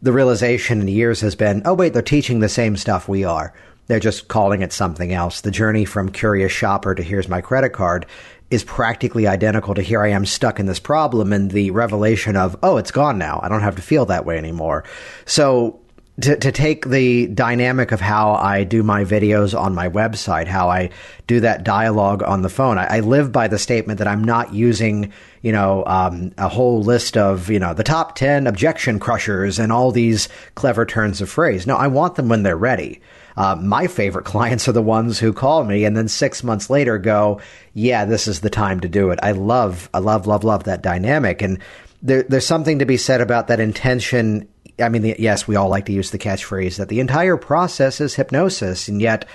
the 0.00 0.12
realization 0.12 0.80
in 0.80 0.88
years 0.88 1.20
has 1.20 1.34
been, 1.34 1.62
oh, 1.64 1.74
wait, 1.74 1.92
they're 1.92 2.02
teaching 2.02 2.40
the 2.40 2.48
same 2.48 2.76
stuff 2.76 3.08
we 3.08 3.24
are. 3.24 3.52
They're 3.86 4.00
just 4.00 4.28
calling 4.28 4.62
it 4.62 4.72
something 4.72 5.12
else. 5.12 5.42
The 5.42 5.50
journey 5.50 5.84
from 5.84 6.10
curious 6.10 6.52
shopper 6.52 6.94
to 6.94 7.02
here's 7.02 7.28
my 7.28 7.42
credit 7.42 7.70
card 7.70 8.06
is 8.50 8.64
practically 8.64 9.26
identical 9.26 9.74
to 9.74 9.82
here 9.82 10.02
I 10.02 10.10
am 10.10 10.26
stuck 10.26 10.60
in 10.60 10.66
this 10.66 10.78
problem 10.78 11.32
and 11.32 11.50
the 11.50 11.70
revelation 11.70 12.36
of, 12.36 12.56
oh, 12.62 12.76
it's 12.76 12.90
gone 12.90 13.18
now. 13.18 13.40
I 13.42 13.48
don't 13.48 13.62
have 13.62 13.76
to 13.76 13.82
feel 13.82 14.06
that 14.06 14.24
way 14.24 14.38
anymore. 14.38 14.84
So 15.24 15.80
to, 16.20 16.36
to 16.36 16.52
take 16.52 16.86
the 16.86 17.26
dynamic 17.26 17.90
of 17.90 18.00
how 18.00 18.34
I 18.34 18.62
do 18.62 18.84
my 18.84 19.04
videos 19.04 19.58
on 19.58 19.74
my 19.74 19.88
website, 19.88 20.46
how 20.46 20.68
I 20.68 20.90
do 21.26 21.40
that 21.40 21.64
dialogue 21.64 22.22
on 22.22 22.42
the 22.42 22.48
phone, 22.48 22.78
I, 22.78 22.98
I 22.98 23.00
live 23.00 23.32
by 23.32 23.48
the 23.48 23.58
statement 23.58 23.98
that 23.98 24.06
I'm 24.06 24.22
not 24.22 24.54
using, 24.54 25.12
you 25.42 25.50
know, 25.50 25.82
um, 25.86 26.32
a 26.38 26.48
whole 26.48 26.82
list 26.82 27.16
of, 27.16 27.50
you 27.50 27.58
know, 27.58 27.74
the 27.74 27.82
top 27.82 28.14
10 28.14 28.46
objection 28.46 29.00
crushers 29.00 29.58
and 29.58 29.72
all 29.72 29.90
these 29.90 30.28
clever 30.54 30.86
turns 30.86 31.20
of 31.20 31.28
phrase. 31.28 31.66
No, 31.66 31.76
I 31.76 31.88
want 31.88 32.14
them 32.14 32.28
when 32.28 32.44
they're 32.44 32.56
ready. 32.56 33.00
Uh, 33.36 33.56
my 33.56 33.88
favorite 33.88 34.24
clients 34.24 34.68
are 34.68 34.72
the 34.72 34.82
ones 34.82 35.18
who 35.18 35.32
call 35.32 35.64
me 35.64 35.84
and 35.84 35.96
then 35.96 36.06
six 36.06 36.44
months 36.44 36.70
later 36.70 36.96
go, 36.96 37.40
yeah, 37.72 38.04
this 38.04 38.28
is 38.28 38.40
the 38.40 38.50
time 38.50 38.78
to 38.80 38.88
do 38.88 39.10
it. 39.10 39.18
I 39.20 39.32
love, 39.32 39.90
I 39.92 39.98
love, 39.98 40.28
love, 40.28 40.44
love 40.44 40.64
that 40.64 40.82
dynamic. 40.82 41.42
And 41.42 41.58
there, 42.02 42.22
there's 42.22 42.46
something 42.46 42.78
to 42.78 42.86
be 42.86 42.98
said 42.98 43.20
about 43.20 43.48
that 43.48 43.58
intention. 43.58 44.48
I 44.78 44.88
mean, 44.88 45.14
yes, 45.18 45.46
we 45.46 45.56
all 45.56 45.68
like 45.68 45.86
to 45.86 45.92
use 45.92 46.10
the 46.10 46.18
catchphrase 46.18 46.76
that 46.76 46.88
the 46.88 47.00
entire 47.00 47.36
process 47.36 48.00
is 48.00 48.14
hypnosis, 48.14 48.88
and 48.88 49.00
yet 49.00 49.26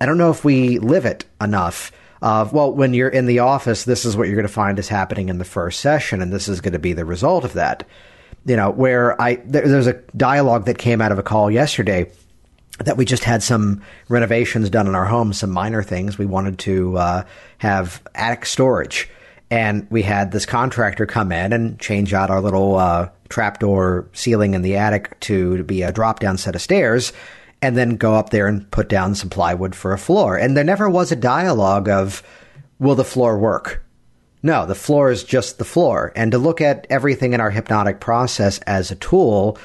I 0.00 0.06
don't 0.06 0.18
know 0.18 0.30
if 0.30 0.44
we 0.44 0.78
live 0.78 1.04
it 1.04 1.24
enough. 1.40 1.92
Uh, 2.22 2.48
well, 2.52 2.72
when 2.72 2.92
you're 2.92 3.08
in 3.08 3.26
the 3.26 3.38
office, 3.38 3.84
this 3.84 4.04
is 4.04 4.16
what 4.16 4.26
you're 4.26 4.36
going 4.36 4.46
to 4.46 4.52
find 4.52 4.78
is 4.78 4.88
happening 4.88 5.28
in 5.28 5.38
the 5.38 5.44
first 5.44 5.80
session, 5.80 6.20
and 6.20 6.32
this 6.32 6.48
is 6.48 6.60
going 6.60 6.72
to 6.72 6.78
be 6.78 6.92
the 6.92 7.04
result 7.04 7.44
of 7.44 7.54
that. 7.54 7.86
You 8.44 8.56
know, 8.56 8.70
where 8.70 9.20
I 9.20 9.36
there, 9.36 9.66
there's 9.66 9.86
a 9.86 10.00
dialogue 10.16 10.66
that 10.66 10.78
came 10.78 11.00
out 11.00 11.12
of 11.12 11.18
a 11.18 11.22
call 11.22 11.50
yesterday 11.50 12.10
that 12.78 12.96
we 12.96 13.04
just 13.04 13.24
had 13.24 13.42
some 13.42 13.82
renovations 14.08 14.70
done 14.70 14.86
in 14.86 14.94
our 14.94 15.04
home, 15.04 15.32
some 15.32 15.50
minor 15.50 15.82
things. 15.82 16.18
We 16.18 16.26
wanted 16.26 16.58
to 16.60 16.96
uh, 16.96 17.24
have 17.58 18.02
attic 18.14 18.46
storage. 18.46 19.08
And 19.50 19.86
we 19.90 20.02
had 20.02 20.30
this 20.30 20.46
contractor 20.46 21.06
come 21.06 21.32
in 21.32 21.52
and 21.52 21.78
change 21.80 22.14
out 22.14 22.30
our 22.30 22.40
little 22.40 22.76
uh, 22.76 23.08
trapdoor 23.28 24.08
ceiling 24.12 24.54
in 24.54 24.62
the 24.62 24.76
attic 24.76 25.18
to, 25.20 25.56
to 25.56 25.64
be 25.64 25.82
a 25.82 25.92
drop 25.92 26.20
down 26.20 26.36
set 26.36 26.54
of 26.54 26.62
stairs, 26.62 27.12
and 27.60 27.76
then 27.76 27.96
go 27.96 28.14
up 28.14 28.30
there 28.30 28.46
and 28.46 28.70
put 28.70 28.88
down 28.88 29.14
some 29.14 29.28
plywood 29.28 29.74
for 29.74 29.92
a 29.92 29.98
floor. 29.98 30.36
And 30.36 30.56
there 30.56 30.64
never 30.64 30.88
was 30.88 31.10
a 31.10 31.16
dialogue 31.16 31.88
of, 31.88 32.22
will 32.78 32.94
the 32.94 33.04
floor 33.04 33.38
work? 33.38 33.84
No, 34.42 34.64
the 34.64 34.74
floor 34.74 35.10
is 35.10 35.24
just 35.24 35.58
the 35.58 35.64
floor. 35.64 36.12
And 36.16 36.32
to 36.32 36.38
look 36.38 36.60
at 36.60 36.86
everything 36.88 37.32
in 37.32 37.40
our 37.40 37.50
hypnotic 37.50 38.00
process 38.00 38.58
as 38.60 38.90
a 38.90 38.96
tool 38.96 39.58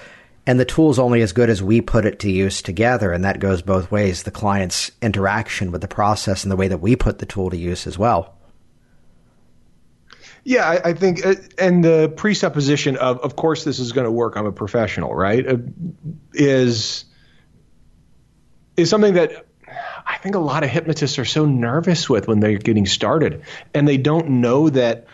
and 0.47 0.59
the 0.59 0.65
tool's 0.65 0.99
only 0.99 1.21
as 1.21 1.31
good 1.31 1.49
as 1.49 1.63
we 1.63 1.81
put 1.81 2.05
it 2.05 2.19
to 2.19 2.31
use 2.31 2.61
together. 2.61 3.11
And 3.11 3.23
that 3.23 3.39
goes 3.39 3.61
both 3.61 3.91
ways 3.91 4.23
the 4.23 4.31
client's 4.31 4.91
interaction 5.01 5.71
with 5.71 5.81
the 5.81 5.87
process 5.87 6.43
and 6.43 6.51
the 6.51 6.55
way 6.55 6.67
that 6.67 6.81
we 6.81 6.95
put 6.95 7.19
the 7.19 7.25
tool 7.25 7.49
to 7.49 7.57
use 7.57 7.87
as 7.87 7.97
well. 7.97 8.34
Yeah, 10.47 10.69
I, 10.69 10.89
I 10.89 10.93
think, 10.93 11.25
uh, 11.25 11.33
and 11.57 11.83
the 11.83 12.13
presupposition 12.15 12.97
of, 12.97 13.17
of 13.19 13.35
course, 13.35 13.63
this 13.63 13.79
is 13.79 13.91
going 13.93 14.05
to 14.05 14.11
work. 14.11 14.37
I'm 14.37 14.45
a 14.45 14.51
professional, 14.51 15.13
right? 15.13 15.45
Uh, 15.45 15.57
is 16.33 17.05
is 18.77 18.89
something 18.89 19.15
that 19.15 19.47
I 20.05 20.17
think 20.19 20.35
a 20.35 20.39
lot 20.39 20.63
of 20.63 20.69
hypnotists 20.69 21.17
are 21.17 21.25
so 21.25 21.45
nervous 21.45 22.07
with 22.07 22.27
when 22.27 22.41
they're 22.41 22.59
getting 22.59 22.85
started, 22.85 23.41
and 23.73 23.87
they 23.87 23.97
don't 23.97 24.41
know 24.41 24.69
that 24.69 25.07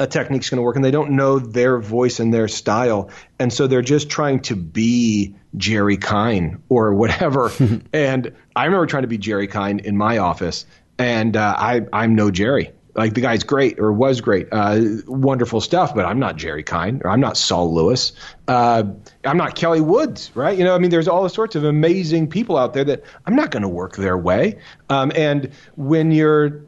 a 0.00 0.08
technique's 0.08 0.50
going 0.50 0.56
to 0.56 0.62
work 0.62 0.74
and 0.74 0.84
they 0.84 0.90
don't 0.90 1.12
know 1.12 1.38
their 1.38 1.78
voice 1.78 2.18
and 2.18 2.34
their 2.34 2.48
style 2.48 3.10
and 3.38 3.52
so 3.52 3.68
they're 3.68 3.82
just 3.82 4.08
trying 4.08 4.40
to 4.40 4.56
be 4.56 5.36
jerry 5.56 5.96
kein 5.96 6.60
or 6.68 6.94
whatever 6.94 7.52
and 7.92 8.32
i 8.56 8.64
remember 8.64 8.86
trying 8.86 9.02
to 9.02 9.08
be 9.08 9.18
jerry 9.18 9.46
kein 9.46 9.78
in 9.78 9.96
my 9.96 10.18
office 10.18 10.66
and 10.98 11.36
uh, 11.36 11.54
I, 11.56 11.82
i'm 11.92 12.16
no 12.16 12.30
jerry 12.32 12.72
like 12.94 13.14
the 13.14 13.20
guy's 13.20 13.44
great 13.44 13.78
or 13.78 13.92
was 13.92 14.20
great 14.20 14.48
uh, 14.52 14.80
wonderful 15.06 15.60
stuff 15.60 15.94
but 15.94 16.04
i'm 16.04 16.18
not 16.18 16.36
jerry 16.36 16.62
kein 16.62 17.00
or 17.04 17.10
i'm 17.10 17.20
not 17.20 17.36
saul 17.36 17.74
lewis. 17.74 18.12
Uh, 18.48 18.84
i'm 19.24 19.36
not 19.36 19.54
kelly 19.54 19.80
woods 19.80 20.30
right? 20.34 20.58
You 20.58 20.64
know 20.64 20.74
i 20.74 20.78
mean 20.78 20.90
there's 20.90 21.08
all 21.08 21.28
sorts 21.28 21.56
of 21.56 21.64
amazing 21.64 22.28
people 22.28 22.56
out 22.56 22.74
there 22.74 22.84
that 22.84 23.04
i'm 23.26 23.36
not 23.36 23.50
going 23.50 23.62
to 23.62 23.68
work 23.68 23.96
their 23.96 24.16
way. 24.16 24.58
Um, 24.88 25.12
and 25.14 25.52
when 25.76 26.10
you're 26.10 26.64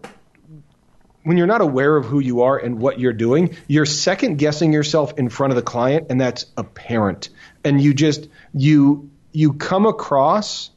when 1.24 1.38
you're 1.38 1.46
not 1.46 1.62
aware 1.62 1.96
of 1.96 2.04
who 2.04 2.20
you 2.20 2.42
are 2.42 2.56
and 2.56 2.78
what 2.78 3.00
you're 3.00 3.14
doing, 3.14 3.56
you're 3.66 3.86
second 3.86 4.36
guessing 4.36 4.72
yourself 4.72 5.14
in 5.18 5.30
front 5.30 5.52
of 5.52 5.56
the 5.56 5.62
client, 5.62 6.06
and 6.10 6.20
that's 6.20 6.46
apparent. 6.56 7.30
And 7.64 7.80
you 7.80 7.94
just 7.94 8.28
you 8.52 9.10
you 9.32 9.54
come 9.54 9.86
across, 9.86 10.70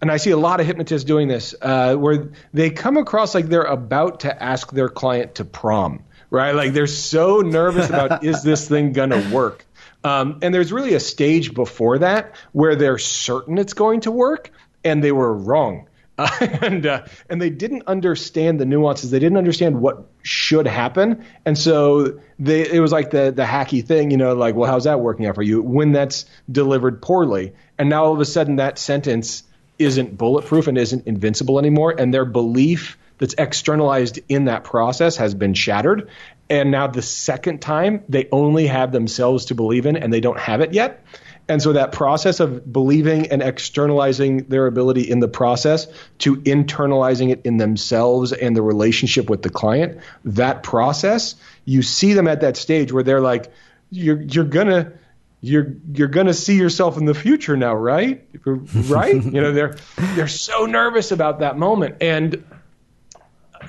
and 0.00 0.10
I 0.10 0.16
see 0.16 0.30
a 0.30 0.36
lot 0.36 0.60
of 0.60 0.66
hypnotists 0.66 1.04
doing 1.04 1.28
this, 1.28 1.54
uh, 1.60 1.94
where 1.96 2.30
they 2.52 2.70
come 2.70 2.96
across 2.96 3.34
like 3.34 3.46
they're 3.46 3.62
about 3.62 4.20
to 4.20 4.42
ask 4.42 4.70
their 4.72 4.88
client 4.88 5.36
to 5.36 5.44
prom, 5.44 6.04
right? 6.30 6.52
Like 6.52 6.72
they're 6.72 6.86
so 6.86 7.40
nervous 7.40 7.88
about 7.88 8.24
is 8.24 8.42
this 8.42 8.68
thing 8.68 8.92
gonna 8.92 9.30
work. 9.32 9.64
Um, 10.04 10.38
and 10.42 10.54
there's 10.54 10.72
really 10.72 10.94
a 10.94 11.00
stage 11.00 11.52
before 11.54 11.98
that 11.98 12.36
where 12.52 12.76
they're 12.76 12.98
certain 12.98 13.58
it's 13.58 13.74
going 13.74 14.02
to 14.02 14.10
work, 14.10 14.52
and 14.84 15.02
they 15.02 15.12
were 15.12 15.32
wrong 15.32 15.88
uh, 16.18 16.28
and 16.62 16.86
uh, 16.86 17.04
and 17.30 17.40
they 17.40 17.50
didn't 17.50 17.84
understand 17.86 18.60
the 18.60 18.66
nuances. 18.66 19.10
They 19.10 19.18
didn't 19.18 19.38
understand 19.38 19.80
what 19.80 20.06
should 20.22 20.66
happen, 20.66 21.24
and 21.46 21.56
so 21.56 22.20
they 22.38 22.68
it 22.68 22.80
was 22.80 22.92
like 22.92 23.10
the 23.10 23.32
the 23.34 23.44
hacky 23.44 23.84
thing, 23.84 24.10
you 24.10 24.16
know, 24.16 24.34
like, 24.34 24.54
well, 24.54 24.70
how's 24.70 24.84
that 24.84 25.00
working 25.00 25.26
out 25.26 25.36
for 25.36 25.42
you 25.42 25.62
when 25.62 25.92
that's 25.92 26.26
delivered 26.50 27.00
poorly? 27.00 27.54
And 27.78 27.88
now 27.88 28.04
all 28.04 28.12
of 28.12 28.20
a 28.20 28.24
sudden 28.24 28.56
that 28.56 28.78
sentence 28.78 29.44
isn't 29.78 30.16
bulletproof 30.16 30.66
and 30.66 30.76
isn't 30.78 31.06
invincible 31.06 31.58
anymore, 31.58 31.94
and 31.96 32.12
their 32.12 32.24
belief 32.24 32.98
that's 33.18 33.34
externalized 33.36 34.20
in 34.28 34.46
that 34.46 34.64
process 34.64 35.16
has 35.16 35.34
been 35.34 35.54
shattered. 35.54 36.08
And 36.50 36.70
now 36.70 36.86
the 36.86 37.02
second 37.02 37.60
time 37.60 38.04
they 38.08 38.28
only 38.32 38.66
have 38.68 38.92
themselves 38.92 39.46
to 39.46 39.54
believe 39.54 39.86
in, 39.86 39.96
and 39.96 40.12
they 40.12 40.20
don't 40.20 40.38
have 40.38 40.60
it 40.60 40.72
yet. 40.72 41.04
And 41.50 41.62
so 41.62 41.72
that 41.72 41.92
process 41.92 42.40
of 42.40 42.70
believing 42.70 43.28
and 43.28 43.42
externalizing 43.42 44.48
their 44.48 44.66
ability 44.66 45.10
in 45.10 45.20
the 45.20 45.28
process 45.28 45.86
to 46.18 46.36
internalizing 46.36 47.30
it 47.30 47.40
in 47.44 47.56
themselves 47.56 48.32
and 48.32 48.54
the 48.54 48.60
relationship 48.60 49.30
with 49.30 49.40
the 49.40 49.48
client, 49.48 49.98
that 50.24 50.62
process, 50.62 51.36
you 51.64 51.80
see 51.80 52.12
them 52.12 52.28
at 52.28 52.42
that 52.42 52.58
stage 52.58 52.92
where 52.92 53.02
they're 53.02 53.22
like, 53.22 53.50
you're 53.90 54.20
you're 54.20 54.44
gonna 54.44 54.92
you're 55.40 55.76
you're 55.92 56.08
gonna 56.08 56.34
see 56.34 56.56
yourself 56.56 56.96
in 56.96 57.04
the 57.04 57.14
future 57.14 57.56
now, 57.56 57.74
right? 57.74 58.26
Right? 58.44 59.14
you 59.14 59.40
know, 59.40 59.52
they're 59.52 59.76
they're 60.14 60.28
so 60.28 60.66
nervous 60.66 61.12
about 61.12 61.40
that 61.40 61.58
moment. 61.58 61.96
And 62.00 62.44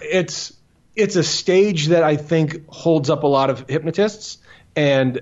it's 0.02 0.54
it's 0.96 1.16
a 1.16 1.24
stage 1.24 1.88
that 1.88 2.04
I 2.04 2.16
think 2.16 2.68
holds 2.70 3.10
up 3.10 3.24
a 3.24 3.28
lot 3.28 3.50
of 3.50 3.70
hypnotists 3.70 4.40
and 4.76 5.22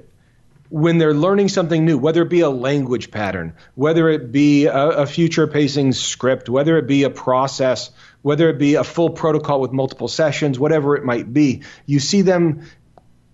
when 0.69 0.97
they're 0.97 1.13
learning 1.13 1.47
something 1.47 1.85
new, 1.85 1.97
whether 1.97 2.23
it 2.23 2.29
be 2.29 2.41
a 2.41 2.49
language 2.49 3.09
pattern, 3.11 3.53
whether 3.75 4.09
it 4.09 4.31
be 4.31 4.65
a, 4.65 4.75
a, 4.75 5.05
future 5.05 5.47
pacing 5.47 5.93
script, 5.93 6.49
whether 6.49 6.77
it 6.77 6.87
be 6.87 7.03
a 7.03 7.09
process, 7.09 7.89
whether 8.21 8.49
it 8.49 8.57
be 8.57 8.75
a 8.75 8.83
full 8.83 9.11
protocol 9.11 9.61
with 9.61 9.71
multiple 9.71 10.09
sessions, 10.09 10.59
whatever 10.59 10.97
it 10.97 11.05
might 11.05 11.31
be, 11.31 11.63
you 11.85 11.99
see 11.99 12.21
them 12.21 12.67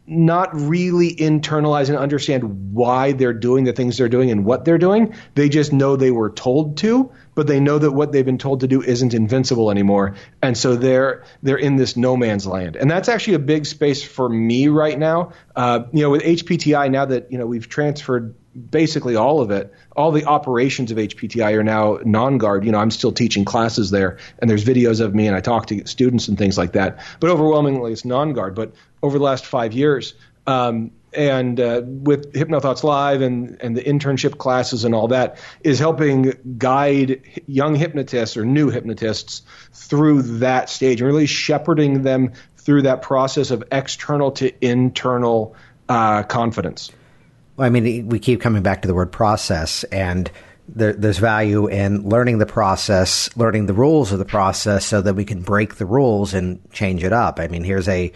not 0.06 0.54
really 0.54 1.16
internalize 1.16 1.88
and 1.88 1.98
understand 1.98 2.74
why 2.74 3.14
they're 3.14 3.34
doing 3.34 3.64
the 3.64 3.72
things 3.72 3.98
they're 3.98 4.10
doing 4.10 4.32
and 4.32 4.44
what 4.44 4.66
they're 4.66 4.78
doing. 4.78 5.14
They 5.36 5.48
just 5.48 5.72
know 5.72 5.96
they 5.96 6.12
were 6.12 6.30
told 6.30 6.78
to, 6.78 7.12
but 7.36 7.48
they 7.48 7.60
know 7.60 7.80
that 7.80 7.92
what 7.92 8.12
they've 8.12 8.26
been 8.26 8.38
told 8.38 8.60
to 8.62 8.68
do 8.68 8.82
isn't 8.82 9.14
invincible 9.14 9.72
anymore. 9.72 10.16
And 10.42 10.58
so 10.58 10.76
they're 10.76 11.24
they're 11.42 11.58
in 11.58 11.78
this 11.78 11.96
no 11.96 12.18
man's 12.18 12.46
land. 12.46 12.76
And 12.76 12.92
that's 12.92 13.08
actually 13.08 13.36
a 13.36 13.40
big 13.40 13.66
space 13.66 14.04
for 14.04 14.28
me 14.28 14.68
right 14.68 15.00
now. 15.00 15.32
Uh, 15.56 15.86
you 15.94 16.02
know, 16.02 16.10
with 16.10 16.22
HPTI 16.22 16.92
now 16.92 17.06
that 17.06 17.32
you 17.32 17.38
know 17.38 17.46
we've 17.46 17.70
transferred 17.70 18.36
basically 18.54 19.16
all 19.16 19.42
of 19.42 19.52
it. 19.52 19.74
All 19.96 20.12
the 20.12 20.26
operations 20.26 20.92
of 20.92 20.98
HPTI 20.98 21.54
are 21.54 21.64
now 21.64 21.98
Nongard. 21.98 22.66
You 22.66 22.72
know, 22.72 22.80
I'm 22.80 22.92
still 22.92 23.12
teaching 23.12 23.46
classes 23.46 23.92
there, 23.92 24.18
and 24.40 24.50
there's 24.50 24.64
videos 24.66 25.02
of 25.02 25.14
me, 25.14 25.28
and 25.28 25.36
I 25.36 25.42
talk 25.42 25.68
to 25.68 25.86
students 25.88 26.28
and 26.28 26.38
things 26.38 26.58
like 26.58 26.74
that. 26.74 27.00
But 27.20 27.30
overwhelmingly, 27.30 27.92
it's 27.94 28.04
Nongard. 28.04 28.56
But 28.56 28.74
over 29.02 29.18
the 29.18 29.24
last 29.24 29.46
five 29.46 29.74
years, 29.74 30.14
um, 30.46 30.92
and 31.14 31.60
uh, 31.60 31.82
with 31.84 32.34
HypnoThoughts 32.34 32.84
Live 32.84 33.22
and, 33.22 33.58
and 33.62 33.78
the 33.78 33.84
internship 33.84 34.38
classes 34.38 34.84
and 34.84 34.96
all 34.96 35.10
that, 35.10 35.40
is 35.64 35.80
helping 35.80 36.34
guide 36.58 37.22
young 37.46 37.76
hypnotists 37.76 38.36
or 38.36 38.46
new 38.46 38.70
hypnotists 38.70 39.44
through 39.72 40.24
that 40.40 40.70
stage 40.70 41.02
and 41.02 41.08
really 41.08 41.28
shepherding 41.28 42.04
them 42.04 42.34
through 42.58 42.84
that 42.84 43.02
process 43.02 43.52
of 43.52 43.64
external 43.72 44.32
to 44.32 44.52
internal 44.66 45.56
uh, 45.90 46.24
confidence. 46.24 46.92
Well, 47.56 47.68
I 47.68 47.70
mean, 47.70 48.08
we 48.10 48.20
keep 48.20 48.42
coming 48.42 48.64
back 48.64 48.82
to 48.82 48.88
the 48.88 48.96
word 48.96 49.12
process, 49.12 49.84
and 49.86 50.32
there, 50.68 50.94
there's 50.94 51.20
value 51.20 51.68
in 51.68 52.10
learning 52.10 52.40
the 52.40 52.46
process, 52.46 53.30
learning 53.38 53.68
the 53.68 53.74
rules 53.74 54.12
of 54.12 54.20
the 54.20 54.26
process, 54.26 54.86
so 54.86 55.02
that 55.02 55.14
we 55.14 55.26
can 55.26 55.42
break 55.42 55.76
the 55.76 55.86
rules 55.86 56.34
and 56.34 56.60
change 56.72 57.04
it 57.04 57.14
up. 57.14 57.40
I 57.40 57.48
mean, 57.48 57.64
here's 57.64 57.88
a 57.88 58.12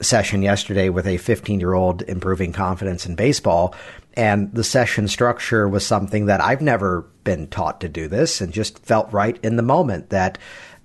session 0.00 0.42
yesterday 0.42 0.88
with 0.88 1.06
a 1.06 1.18
15 1.18 1.60
year 1.60 1.74
old 1.74 2.02
improving 2.02 2.52
confidence 2.52 3.06
in 3.06 3.14
baseball. 3.14 3.74
And 4.14 4.52
the 4.52 4.64
session 4.64 5.08
structure 5.08 5.68
was 5.68 5.86
something 5.86 6.26
that 6.26 6.40
I've 6.40 6.60
never 6.60 7.02
been 7.24 7.48
taught 7.48 7.80
to 7.80 7.88
do 7.88 8.06
this 8.06 8.40
and 8.40 8.52
just 8.52 8.78
felt 8.80 9.12
right 9.12 9.38
in 9.42 9.56
the 9.56 9.62
moment 9.62 10.10
that 10.10 10.38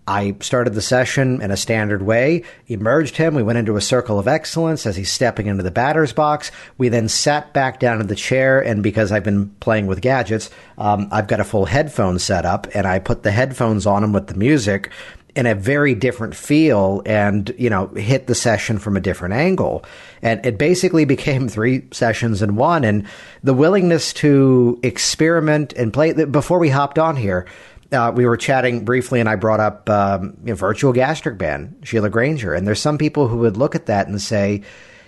I 0.10 0.36
started 0.40 0.74
the 0.74 0.82
session 0.82 1.40
in 1.40 1.52
a 1.52 1.56
standard 1.56 2.02
way, 2.02 2.42
emerged 2.66 3.16
him. 3.16 3.36
We 3.36 3.44
went 3.44 3.60
into 3.60 3.78
a 3.78 3.82
circle 3.82 4.18
of 4.18 4.28
excellence 4.28 4.88
as 4.88 4.96
he's 4.96 5.12
stepping 5.12 5.46
into 5.46 5.62
the 5.62 5.70
batter's 5.70 6.14
box. 6.14 6.52
We 6.80 6.90
then 6.90 7.08
sat 7.10 7.54
back 7.54 7.80
down 7.80 8.02
in 8.02 8.08
the 8.08 8.16
chair, 8.16 8.60
and 8.60 8.82
because 8.82 9.12
I've 9.12 9.24
been 9.24 9.50
playing 9.60 9.86
with 9.86 10.02
gadgets, 10.02 10.50
um, 10.80 11.10
I've 11.12 11.28
got 11.28 11.40
a 11.40 11.44
full 11.44 11.66
headphone 11.66 12.18
set 12.18 12.44
up, 12.44 12.66
and 12.74 12.88
I 12.88 12.98
put 12.98 13.22
the 13.22 13.30
headphones 13.30 13.86
on 13.86 14.04
him 14.04 14.12
with 14.12 14.26
the 14.26 14.34
music 14.34 14.90
in 15.36 15.46
a 15.46 15.54
very 15.54 15.94
different 15.94 16.36
feel 16.36 17.04
and, 17.06 17.54
you 17.58 17.70
know, 17.70 17.88
hit 17.90 18.26
the 18.26 18.34
session 18.34 18.80
from 18.80 18.98
a 18.98 19.00
different 19.00 19.36
angle. 19.36 19.86
And 20.24 20.44
it 20.44 20.58
basically 20.58 21.06
became 21.16 21.48
three 21.48 21.86
sessions 21.92 22.42
in 22.42 22.56
one. 22.56 22.84
And 22.84 23.06
the 23.44 23.54
willingness 23.54 24.12
to 24.14 24.80
experiment 24.82 25.74
and 25.74 25.94
play, 25.94 26.14
before 26.26 26.58
we 26.58 26.70
hopped 26.70 26.98
on 26.98 27.16
here, 27.16 27.46
uh, 27.92 28.12
we 28.16 28.26
were 28.26 28.38
chatting 28.38 28.86
briefly, 28.86 29.20
and 29.20 29.28
I 29.28 29.36
brought 29.36 29.60
up 29.60 29.90
um, 29.90 30.38
you 30.44 30.50
know, 30.50 30.56
virtual 30.56 30.94
gastric 30.94 31.38
band, 31.38 31.82
Sheila 31.84 32.10
Granger, 32.10 32.54
and 32.54 32.68
there's 32.68 32.82
some 32.82 32.98
people 32.98 33.28
who 33.28 33.38
would 33.40 33.58
look 33.58 33.76
at 33.76 33.88
that 33.88 34.08
and 34.08 34.22
say, 34.22 34.62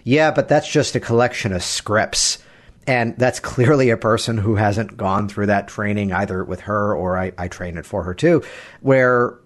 "Yeah, 0.03 0.31
but 0.31 0.47
that's 0.47 0.71
just 0.71 0.95
a 0.95 0.99
collection 0.99 1.53
of 1.53 1.63
scripts." 1.63 2.39
And 2.87 3.15
that's 3.17 3.39
clearly 3.39 3.91
a 3.91 3.97
person 3.97 4.37
who 4.37 4.55
hasn't 4.55 4.97
gone 4.97 5.29
through 5.29 5.45
that 5.47 5.67
training 5.67 6.11
either 6.11 6.43
with 6.43 6.61
her 6.61 6.95
or 6.95 7.17
I, 7.17 7.31
I 7.37 7.47
train 7.47 7.77
it 7.77 7.85
for 7.85 8.03
her 8.03 8.15
too, 8.15 8.43
where 8.81 9.37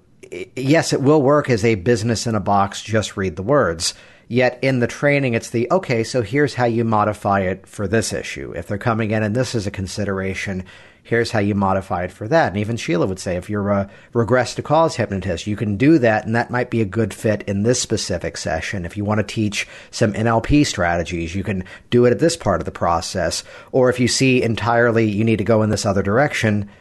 yes, 0.55 0.93
it 0.93 1.01
will 1.01 1.21
work 1.21 1.49
as 1.49 1.65
a 1.65 1.75
business 1.75 2.27
in 2.27 2.35
a 2.35 2.39
box, 2.39 2.81
just 2.81 3.17
read 3.17 3.35
the 3.35 3.43
words. 3.43 3.93
Yet 4.27 4.59
in 4.63 4.79
the 4.79 4.87
training, 4.87 5.35
it's 5.35 5.51
the 5.51 5.67
okay, 5.69 6.03
so 6.03 6.23
here's 6.23 6.55
how 6.55 6.65
you 6.65 6.83
modify 6.83 7.41
it 7.41 7.67
for 7.67 7.87
this 7.87 8.11
issue. 8.11 8.53
If 8.55 8.67
they're 8.67 8.79
coming 8.79 9.11
in 9.11 9.21
and 9.21 9.35
this 9.35 9.53
is 9.53 9.67
a 9.67 9.71
consideration, 9.71 10.63
here's 11.05 11.29
how 11.29 11.39
you 11.39 11.53
modify 11.53 12.03
it 12.03 12.11
for 12.11 12.27
that. 12.27 12.47
And 12.47 12.57
even 12.57 12.77
Sheila 12.77 13.05
would 13.05 13.19
say, 13.19 13.37
if 13.37 13.47
you're 13.47 13.69
a 13.69 13.89
regress 14.11 14.55
to 14.55 14.63
cause 14.63 14.95
hypnotist, 14.95 15.45
you 15.45 15.55
can 15.55 15.77
do 15.77 15.99
that, 15.99 16.25
and 16.25 16.35
that 16.35 16.49
might 16.49 16.71
be 16.71 16.81
a 16.81 16.85
good 16.85 17.13
fit 17.13 17.43
in 17.43 17.61
this 17.61 17.79
specific 17.79 18.37
session. 18.37 18.85
If 18.85 18.97
you 18.97 19.05
want 19.05 19.19
to 19.19 19.23
teach 19.23 19.67
some 19.91 20.13
NLP 20.13 20.65
strategies, 20.65 21.35
you 21.35 21.43
can 21.43 21.63
do 21.91 22.05
it 22.05 22.11
at 22.11 22.17
this 22.17 22.35
part 22.35 22.59
of 22.59 22.65
the 22.65 22.71
process. 22.71 23.43
Or 23.71 23.89
if 23.89 23.99
you 23.99 24.07
see 24.07 24.41
entirely 24.41 25.07
you 25.07 25.23
need 25.23 25.37
to 25.37 25.43
go 25.43 25.61
in 25.61 25.69
this 25.69 25.85
other 25.85 26.01
direction, 26.01 26.71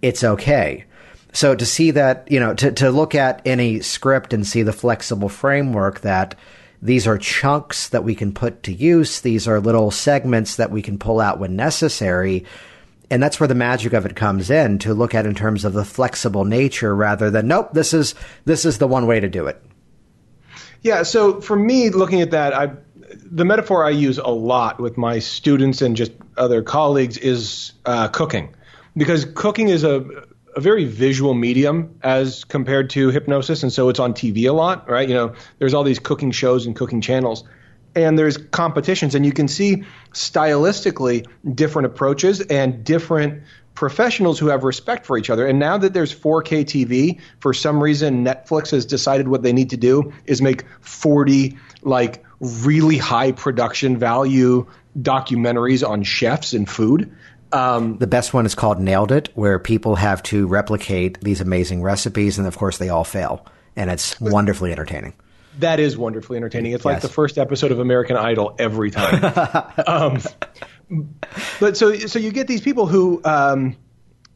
it's 0.00 0.24
okay. 0.24 0.86
So 1.34 1.54
to 1.54 1.66
see 1.66 1.90
that, 1.90 2.26
you 2.30 2.40
know, 2.40 2.54
to, 2.54 2.72
to 2.72 2.90
look 2.90 3.14
at 3.14 3.42
any 3.44 3.80
script 3.80 4.32
and 4.32 4.46
see 4.46 4.62
the 4.62 4.72
flexible 4.72 5.28
framework 5.28 6.00
that 6.00 6.36
these 6.80 7.06
are 7.06 7.18
chunks 7.18 7.90
that 7.90 8.04
we 8.04 8.14
can 8.14 8.32
put 8.32 8.62
to 8.62 8.72
use. 8.72 9.20
These 9.20 9.46
are 9.46 9.60
little 9.60 9.90
segments 9.90 10.56
that 10.56 10.70
we 10.70 10.80
can 10.80 10.98
pull 10.98 11.20
out 11.20 11.38
when 11.38 11.54
necessary 11.54 12.46
and 13.14 13.22
that's 13.22 13.38
where 13.38 13.46
the 13.46 13.54
magic 13.54 13.92
of 13.92 14.04
it 14.04 14.16
comes 14.16 14.50
in 14.50 14.76
to 14.80 14.92
look 14.92 15.14
at 15.14 15.24
in 15.24 15.36
terms 15.36 15.64
of 15.64 15.72
the 15.72 15.84
flexible 15.84 16.44
nature 16.44 16.96
rather 16.96 17.30
than 17.30 17.46
nope 17.46 17.72
this 17.72 17.94
is 17.94 18.16
this 18.44 18.64
is 18.64 18.78
the 18.78 18.88
one 18.88 19.06
way 19.06 19.20
to 19.20 19.28
do 19.28 19.46
it. 19.46 19.62
Yeah 20.82 21.04
so 21.04 21.40
for 21.40 21.54
me 21.54 21.90
looking 21.90 22.22
at 22.22 22.32
that 22.32 22.52
i 22.52 22.72
the 23.30 23.44
metaphor 23.44 23.84
i 23.84 23.90
use 23.90 24.18
a 24.18 24.26
lot 24.26 24.80
with 24.80 24.98
my 24.98 25.20
students 25.20 25.80
and 25.80 25.94
just 25.94 26.10
other 26.36 26.60
colleagues 26.60 27.16
is 27.16 27.72
uh, 27.86 28.08
cooking. 28.08 28.52
Because 28.96 29.24
cooking 29.24 29.68
is 29.68 29.84
a 29.84 30.04
a 30.56 30.60
very 30.60 30.84
visual 30.84 31.34
medium 31.34 31.96
as 32.02 32.42
compared 32.42 32.90
to 32.90 33.10
hypnosis 33.10 33.62
and 33.62 33.72
so 33.72 33.88
it's 33.90 34.00
on 34.00 34.12
tv 34.12 34.48
a 34.48 34.52
lot 34.52 34.90
right? 34.90 35.08
You 35.08 35.14
know 35.14 35.34
there's 35.60 35.72
all 35.72 35.84
these 35.84 36.00
cooking 36.00 36.32
shows 36.32 36.66
and 36.66 36.74
cooking 36.74 37.00
channels 37.00 37.44
and 37.94 38.18
there's 38.18 38.36
competitions 38.36 39.14
and 39.14 39.24
you 39.24 39.32
can 39.32 39.48
see 39.48 39.84
stylistically 40.12 41.26
different 41.54 41.86
approaches 41.86 42.40
and 42.40 42.84
different 42.84 43.42
professionals 43.74 44.38
who 44.38 44.48
have 44.48 44.62
respect 44.62 45.04
for 45.04 45.18
each 45.18 45.30
other 45.30 45.46
and 45.46 45.58
now 45.58 45.76
that 45.76 45.92
there's 45.92 46.14
4k 46.14 46.64
tv 46.64 47.20
for 47.40 47.52
some 47.52 47.82
reason 47.82 48.24
netflix 48.24 48.70
has 48.70 48.86
decided 48.86 49.26
what 49.26 49.42
they 49.42 49.52
need 49.52 49.70
to 49.70 49.76
do 49.76 50.12
is 50.26 50.40
make 50.40 50.64
40 50.80 51.56
like 51.82 52.24
really 52.40 52.98
high 52.98 53.32
production 53.32 53.98
value 53.98 54.66
documentaries 54.98 55.86
on 55.86 56.04
chefs 56.04 56.52
and 56.52 56.70
food 56.70 57.12
um, 57.54 57.98
the 57.98 58.08
best 58.08 58.34
one 58.34 58.46
is 58.46 58.56
called 58.56 58.80
Nailed 58.80 59.12
It, 59.12 59.28
where 59.34 59.60
people 59.60 59.94
have 59.94 60.24
to 60.24 60.48
replicate 60.48 61.20
these 61.20 61.40
amazing 61.40 61.82
recipes, 61.82 62.36
and 62.36 62.48
of 62.48 62.58
course, 62.58 62.78
they 62.78 62.88
all 62.88 63.04
fail. 63.04 63.46
And 63.76 63.90
it's 63.90 64.20
wonderfully 64.20 64.72
entertaining. 64.72 65.14
That 65.58 65.80
is 65.80 65.96
wonderfully 65.96 66.36
entertaining. 66.36 66.72
It's 66.72 66.84
like 66.84 66.96
yes. 66.96 67.02
the 67.02 67.08
first 67.08 67.38
episode 67.38 67.72
of 67.72 67.78
American 67.78 68.16
Idol 68.16 68.54
every 68.58 68.90
time. 68.90 69.24
um, 69.86 70.18
but 71.60 71.76
so 71.76 71.94
so 71.94 72.18
you 72.18 72.32
get 72.32 72.46
these 72.46 72.60
people 72.60 72.86
who 72.86 73.20
um, 73.24 73.76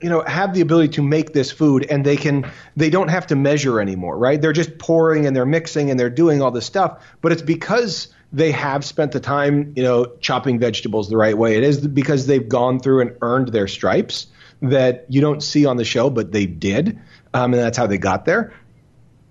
you 0.00 0.09
know 0.09 0.22
have 0.22 0.54
the 0.54 0.61
ability 0.61 0.90
to 0.94 1.02
make 1.02 1.33
this 1.33 1.50
food 1.50 1.87
and 1.88 2.04
they 2.04 2.16
can 2.16 2.50
they 2.76 2.90
don't 2.90 3.09
have 3.09 3.26
to 3.28 3.37
measure 3.37 3.81
anymore, 3.81 4.16
right? 4.16 4.40
They're 4.40 4.52
just 4.52 4.78
pouring 4.78 5.26
and 5.26 5.35
they're 5.35 5.46
mixing 5.46 5.90
and 5.90 5.98
they're 5.98 6.11
doing 6.11 6.42
all 6.42 6.50
this 6.50 6.66
stuff, 6.66 7.04
but 7.20 7.33
it's 7.33 7.42
because 7.42 8.09
they 8.33 8.52
have 8.52 8.85
spent 8.85 9.12
the 9.12 9.20
time, 9.20 9.72
you 9.74 9.83
know, 9.83 10.07
chopping 10.20 10.59
vegetables 10.59 11.09
the 11.09 11.16
right 11.16 11.37
way. 11.37 11.57
It 11.57 11.64
is 11.64 11.87
because 11.87 12.26
they've 12.26 12.46
gone 12.46 12.78
through 12.78 13.00
and 13.00 13.16
earned 13.22 13.48
their 13.48 13.68
stripes 13.68 14.26
that 14.61 15.07
you 15.09 15.20
don't 15.20 15.42
see 15.42 15.66
on 15.66 15.76
the 15.76 15.85
show, 15.85 16.11
but 16.11 16.33
they 16.33 16.46
did, 16.46 16.98
um, 17.33 17.54
and 17.54 17.62
that's 17.62 17.78
how 17.78 17.87
they 17.87 17.98
got 17.98 18.24
there. 18.24 18.52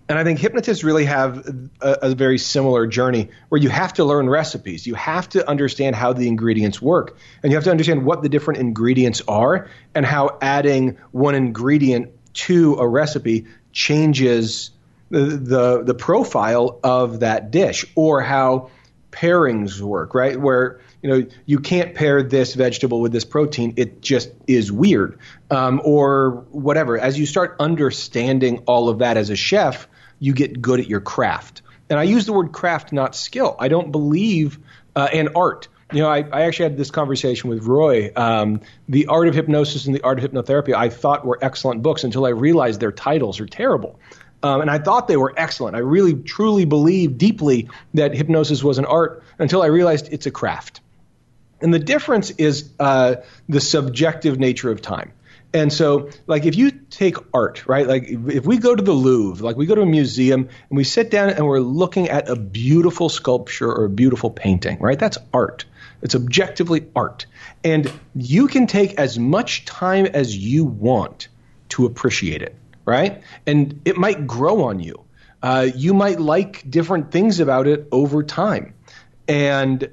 And 0.10 0.18
I 0.18 0.24
think 0.24 0.40
hypnotists 0.40 0.84
really 0.84 1.06
have 1.06 1.46
a, 1.82 1.98
a, 2.02 2.16
very 2.16 2.38
similar 2.38 2.88
journey 2.88 3.30
where 3.50 3.60
you 3.60 3.68
have 3.68 3.94
to 3.94 4.06
learn 4.06 4.30
recipes. 4.30 4.88
You 4.88 4.96
have 4.96 5.28
to 5.30 5.48
understand 5.50 5.98
how 5.98 6.14
the 6.14 6.30
ingredients 6.30 6.82
work. 6.82 7.18
And 7.44 7.52
you 7.52 7.58
have 7.58 7.66
to 7.66 7.72
understand 7.72 8.06
what 8.06 8.22
the 8.22 8.30
different 8.30 8.62
ingredients 8.62 9.22
are 9.28 9.70
and 9.94 10.06
how 10.06 10.38
adding 10.42 10.98
one 11.12 11.36
ingredient 11.36 12.12
to 12.36 12.76
a 12.76 12.88
recipe 12.88 13.48
changes 13.74 14.72
the, 15.10 15.20
the, 15.20 15.84
the 15.84 15.94
profile 15.94 16.80
of 16.84 17.20
that 17.20 17.52
dish 17.52 17.86
or 17.96 18.22
how 18.22 18.70
pairings 19.12 19.82
work, 19.82 20.14
right? 20.14 20.40
Where 20.40 20.80
you 21.02 21.10
know 21.10 21.28
you 21.46 21.60
can't 21.60 21.96
pair 21.96 22.24
this 22.24 22.54
vegetable 22.54 23.02
with 23.02 23.12
this 23.12 23.26
protein; 23.26 23.74
it 23.78 24.02
just 24.02 24.30
is 24.48 24.72
weird, 24.72 25.20
um, 25.50 25.82
or 25.84 26.46
whatever. 26.52 27.00
As 27.00 27.18
you 27.18 27.26
start 27.26 27.56
understanding 27.60 28.64
all 28.68 28.90
of 28.90 29.00
that 29.00 29.18
as 29.18 29.30
a 29.30 29.36
chef, 29.36 29.88
you 30.20 30.34
get 30.34 30.62
good 30.62 30.80
at 30.80 30.88
your 30.88 31.02
craft. 31.02 31.62
And 31.90 32.00
I 32.00 32.04
use 32.04 32.26
the 32.26 32.34
word 32.34 32.52
craft, 32.52 32.92
not 32.92 33.16
skill. 33.16 33.56
I 33.60 33.68
don't 33.68 33.92
believe 33.92 34.60
uh, 34.96 35.08
in 35.12 35.30
art. 35.36 35.68
You 35.94 36.02
know, 36.02 36.10
I, 36.10 36.18
I, 36.20 36.42
actually 36.42 36.64
had 36.64 36.78
this 36.78 36.92
conversation 36.92 37.50
with 37.50 37.64
Roy. 37.64 38.12
Um, 38.14 38.60
the 38.90 39.08
Art 39.08 39.30
of 39.30 39.36
Hypnosis 39.36 39.86
and 39.86 39.96
the 39.96 40.02
Art 40.02 40.22
of 40.22 40.30
Hypnotherapy, 40.30 40.74
I 40.74 40.90
thought 40.90 41.26
were 41.26 41.40
excellent 41.42 41.82
books 41.82 42.04
until 42.04 42.26
I 42.26 42.30
realized 42.30 42.82
their 42.82 42.92
titles 42.92 43.40
are 43.40 43.46
terrible. 43.46 43.98
Um, 44.44 44.62
and 44.62 44.70
I 44.70 44.80
thought 44.80 45.08
they 45.08 45.18
were 45.18 45.34
excellent. 45.38 45.76
I 45.76 45.80
really, 45.80 46.14
truly 46.14 46.66
believe 46.66 47.18
deeply 47.18 47.70
that 47.94 48.14
hypnosis 48.14 48.64
was 48.64 48.78
an 48.80 48.86
art 48.86 49.24
until 49.40 49.62
I 49.62 49.68
realized 49.68 50.12
it's 50.12 50.26
a 50.26 50.32
craft. 50.32 50.82
And 51.62 51.74
the 51.74 51.80
difference 51.80 52.32
is 52.32 52.70
uh, 52.80 53.16
the 53.50 53.62
subjective 53.62 54.40
nature 54.40 54.70
of 54.70 54.82
time. 54.82 55.14
And 55.58 55.74
so, 55.74 56.12
like, 56.28 56.46
if 56.46 56.56
you 56.56 56.70
take 56.72 57.16
art, 57.34 57.68
right? 57.68 57.88
Like, 57.88 58.04
if 58.08 58.46
we 58.46 58.58
go 58.58 58.76
to 58.76 58.84
the 58.84 58.92
Louvre, 58.92 59.44
like, 59.44 59.56
we 59.56 59.66
go 59.66 59.74
to 59.74 59.82
a 59.82 59.88
museum 59.88 60.50
and 60.70 60.78
we 60.78 60.84
sit 60.84 61.10
down 61.10 61.32
and 61.32 61.48
we're 61.48 61.60
looking 61.60 62.10
at 62.10 62.30
a 62.30 62.36
beautiful 62.36 63.10
sculpture 63.10 63.72
or 63.72 63.86
a 63.86 63.90
beautiful 63.90 64.30
painting, 64.30 64.78
right? 64.80 65.00
That's 65.00 65.18
art. 65.34 65.66
It's 66.04 66.14
objectively 66.14 66.86
art. 66.96 67.26
And 67.64 67.92
you 68.14 68.48
can 68.48 68.68
take 68.68 69.00
as 69.00 69.18
much 69.18 69.66
time 69.66 70.06
as 70.06 70.38
you 70.38 70.64
want 70.64 71.28
to 71.70 71.88
appreciate 71.88 72.44
it, 72.44 72.56
right? 72.86 73.24
And 73.48 73.82
it 73.84 73.98
might 73.98 74.28
grow 74.28 74.66
on 74.66 74.80
you. 74.80 75.04
Uh, 75.42 75.68
you 75.76 75.96
might 75.96 76.20
like 76.20 76.70
different 76.70 77.12
things 77.12 77.40
about 77.40 77.66
it 77.66 77.88
over 77.92 78.22
time. 78.22 78.76
And 79.28 79.90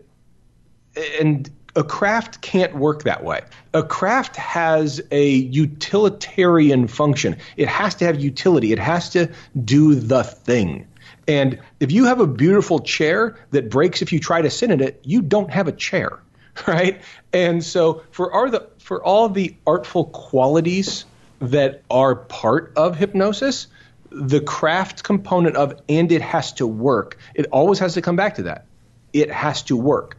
and 1.20 1.50
a 1.74 1.82
craft 1.82 2.40
can't 2.40 2.76
work 2.76 3.04
that 3.04 3.24
way. 3.24 3.40
A 3.74 3.82
craft 3.82 4.36
has 4.36 5.02
a 5.10 5.28
utilitarian 5.28 6.86
function. 6.86 7.36
It 7.56 7.68
has 7.68 7.96
to 7.96 8.04
have 8.06 8.20
utility. 8.20 8.72
It 8.72 8.78
has 8.78 9.10
to 9.10 9.30
do 9.62 9.96
the 9.96 10.22
thing. 10.22 10.86
And 11.26 11.60
if 11.80 11.90
you 11.90 12.04
have 12.04 12.20
a 12.20 12.26
beautiful 12.26 12.80
chair 12.80 13.36
that 13.50 13.70
breaks 13.70 14.00
if 14.00 14.12
you 14.12 14.20
try 14.20 14.42
to 14.42 14.50
sit 14.50 14.70
in 14.70 14.80
it, 14.80 15.00
you 15.04 15.22
don't 15.22 15.50
have 15.50 15.68
a 15.68 15.72
chair, 15.72 16.20
right? 16.66 17.00
And 17.32 17.64
so 17.64 18.02
for 18.10 18.32
all 18.32 18.50
the 18.50 18.68
for 18.78 19.02
all 19.02 19.28
the 19.28 19.56
artful 19.66 20.04
qualities 20.06 21.04
that 21.40 21.82
are 21.90 22.14
part 22.14 22.72
of 22.76 22.96
hypnosis, 22.96 23.66
the 24.10 24.40
craft 24.40 25.02
component 25.02 25.56
of 25.56 25.80
and 25.88 26.12
it 26.12 26.22
has 26.22 26.52
to 26.54 26.66
work. 26.66 27.18
It 27.34 27.46
always 27.50 27.80
has 27.80 27.94
to 27.94 28.02
come 28.02 28.16
back 28.16 28.36
to 28.36 28.44
that. 28.44 28.66
It 29.12 29.30
has 29.30 29.62
to 29.64 29.76
work. 29.76 30.16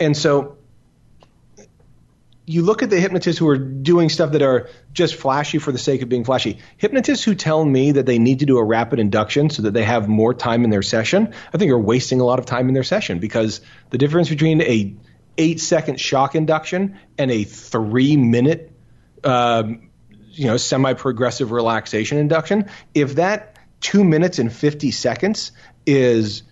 And 0.00 0.16
so 0.16 0.57
you 2.48 2.62
look 2.62 2.82
at 2.82 2.88
the 2.88 2.98
hypnotists 2.98 3.38
who 3.38 3.46
are 3.48 3.58
doing 3.58 4.08
stuff 4.08 4.32
that 4.32 4.40
are 4.40 4.70
just 4.94 5.16
flashy 5.16 5.58
for 5.58 5.70
the 5.70 5.78
sake 5.78 6.00
of 6.00 6.08
being 6.08 6.24
flashy. 6.24 6.58
Hypnotists 6.78 7.22
who 7.22 7.34
tell 7.34 7.62
me 7.62 7.92
that 7.92 8.06
they 8.06 8.18
need 8.18 8.38
to 8.38 8.46
do 8.46 8.56
a 8.56 8.64
rapid 8.64 8.98
induction 8.98 9.50
so 9.50 9.62
that 9.62 9.74
they 9.74 9.84
have 9.84 10.08
more 10.08 10.32
time 10.32 10.64
in 10.64 10.70
their 10.70 10.80
session, 10.80 11.34
I 11.52 11.58
think 11.58 11.70
are 11.70 11.78
wasting 11.78 12.20
a 12.20 12.24
lot 12.24 12.38
of 12.38 12.46
time 12.46 12.68
in 12.68 12.74
their 12.74 12.84
session 12.84 13.18
because 13.18 13.60
the 13.90 13.98
difference 13.98 14.30
between 14.30 14.62
a 14.62 14.96
eight 15.36 15.60
second 15.60 16.00
shock 16.00 16.34
induction 16.34 16.98
and 17.18 17.30
a 17.30 17.44
three 17.44 18.16
minute, 18.16 18.72
um, 19.24 19.90
you 20.30 20.46
know, 20.46 20.56
semi 20.56 20.94
progressive 20.94 21.50
relaxation 21.50 22.16
induction, 22.16 22.70
if 22.94 23.16
that 23.16 23.58
two 23.80 24.04
minutes 24.04 24.38
and 24.38 24.50
50 24.50 24.90
seconds 24.90 25.52
is 25.84 26.44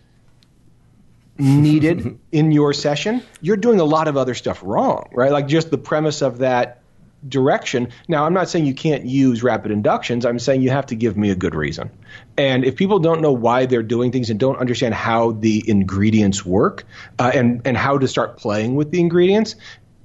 needed 1.38 2.18
in 2.32 2.52
your 2.52 2.72
session, 2.72 3.22
you're 3.40 3.56
doing 3.56 3.80
a 3.80 3.84
lot 3.84 4.08
of 4.08 4.16
other 4.16 4.34
stuff 4.34 4.60
wrong, 4.62 5.08
right? 5.12 5.32
Like 5.32 5.46
just 5.46 5.70
the 5.70 5.78
premise 5.78 6.22
of 6.22 6.38
that 6.38 6.82
direction. 7.28 7.88
Now, 8.08 8.24
I'm 8.24 8.34
not 8.34 8.48
saying 8.48 8.66
you 8.66 8.74
can't 8.74 9.04
use 9.04 9.42
rapid 9.42 9.70
inductions. 9.70 10.24
I'm 10.24 10.38
saying 10.38 10.62
you 10.62 10.70
have 10.70 10.86
to 10.86 10.94
give 10.94 11.16
me 11.16 11.30
a 11.30 11.34
good 11.34 11.54
reason. 11.54 11.90
And 12.36 12.64
if 12.64 12.76
people 12.76 12.98
don't 12.98 13.20
know 13.20 13.32
why 13.32 13.66
they're 13.66 13.82
doing 13.82 14.12
things 14.12 14.30
and 14.30 14.38
don't 14.38 14.58
understand 14.58 14.94
how 14.94 15.32
the 15.32 15.64
ingredients 15.68 16.44
work 16.44 16.84
uh, 17.18 17.30
and 17.34 17.62
and 17.64 17.76
how 17.76 17.98
to 17.98 18.08
start 18.08 18.36
playing 18.36 18.76
with 18.76 18.90
the 18.90 19.00
ingredients, 19.00 19.56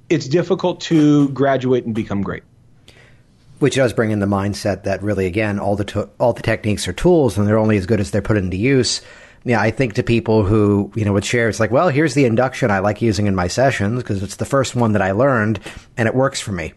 it's 0.08 0.26
difficult 0.26 0.80
to 0.82 1.28
graduate 1.30 1.84
and 1.84 1.94
become 1.94 2.22
great. 2.22 2.42
Which 3.58 3.76
does 3.76 3.92
bring 3.92 4.10
in 4.10 4.18
the 4.18 4.26
mindset 4.26 4.84
that 4.84 5.02
really, 5.02 5.26
again, 5.26 5.60
all 5.60 5.76
the 5.76 5.84
to- 5.84 6.08
all 6.18 6.32
the 6.32 6.42
techniques 6.42 6.88
are 6.88 6.92
tools, 6.92 7.38
and 7.38 7.46
they're 7.46 7.58
only 7.58 7.76
as 7.76 7.86
good 7.86 8.00
as 8.00 8.10
they're 8.10 8.22
put 8.22 8.36
into 8.36 8.56
use 8.56 9.02
yeah, 9.44 9.60
I 9.60 9.70
think 9.70 9.94
to 9.94 10.02
people 10.02 10.44
who, 10.44 10.92
you 10.94 11.04
know, 11.04 11.12
would 11.12 11.24
share, 11.24 11.48
it's 11.48 11.60
like, 11.60 11.70
well, 11.70 11.88
here's 11.88 12.14
the 12.14 12.24
induction 12.24 12.70
I 12.70 12.78
like 12.78 13.02
using 13.02 13.26
in 13.26 13.34
my 13.34 13.48
sessions 13.48 14.02
because 14.02 14.22
it's 14.22 14.36
the 14.36 14.44
first 14.44 14.76
one 14.76 14.92
that 14.92 15.02
I 15.02 15.12
learned 15.12 15.60
and 15.96 16.06
it 16.06 16.14
works 16.14 16.40
for 16.40 16.52
me. 16.52 16.74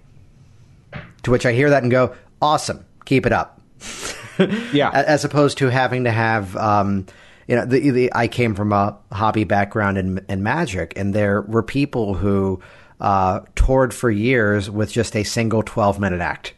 To 1.24 1.32
which 1.32 1.46
I 1.46 1.54
hear 1.54 1.70
that 1.70 1.84
and 1.84 1.92
go, 1.92 2.16
awesome, 2.42 2.86
keep 3.06 3.26
it 3.26 3.34
up. 3.34 3.62
yeah. 4.74 4.90
As 4.92 5.26
opposed 5.26 5.58
to 5.60 5.70
having 5.70 6.04
to 6.06 6.12
have, 6.12 6.56
um, 6.58 7.06
you 7.48 7.56
know, 7.56 7.66
the, 7.66 7.90
the, 7.92 8.12
I 8.14 8.28
came 8.28 8.56
from 8.56 8.72
a 8.72 8.98
hobby 9.12 9.44
background 9.44 9.98
in, 9.98 10.26
in 10.28 10.42
magic, 10.42 10.94
and 10.96 11.14
there 11.14 11.42
were 11.42 11.64
people 11.64 12.16
who 12.16 12.60
uh, 13.00 13.42
toured 13.56 13.94
for 13.94 14.10
years 14.10 14.70
with 14.70 14.92
just 14.92 15.16
a 15.16 15.24
single 15.24 15.62
12 15.62 16.00
minute 16.00 16.22
act 16.22 16.54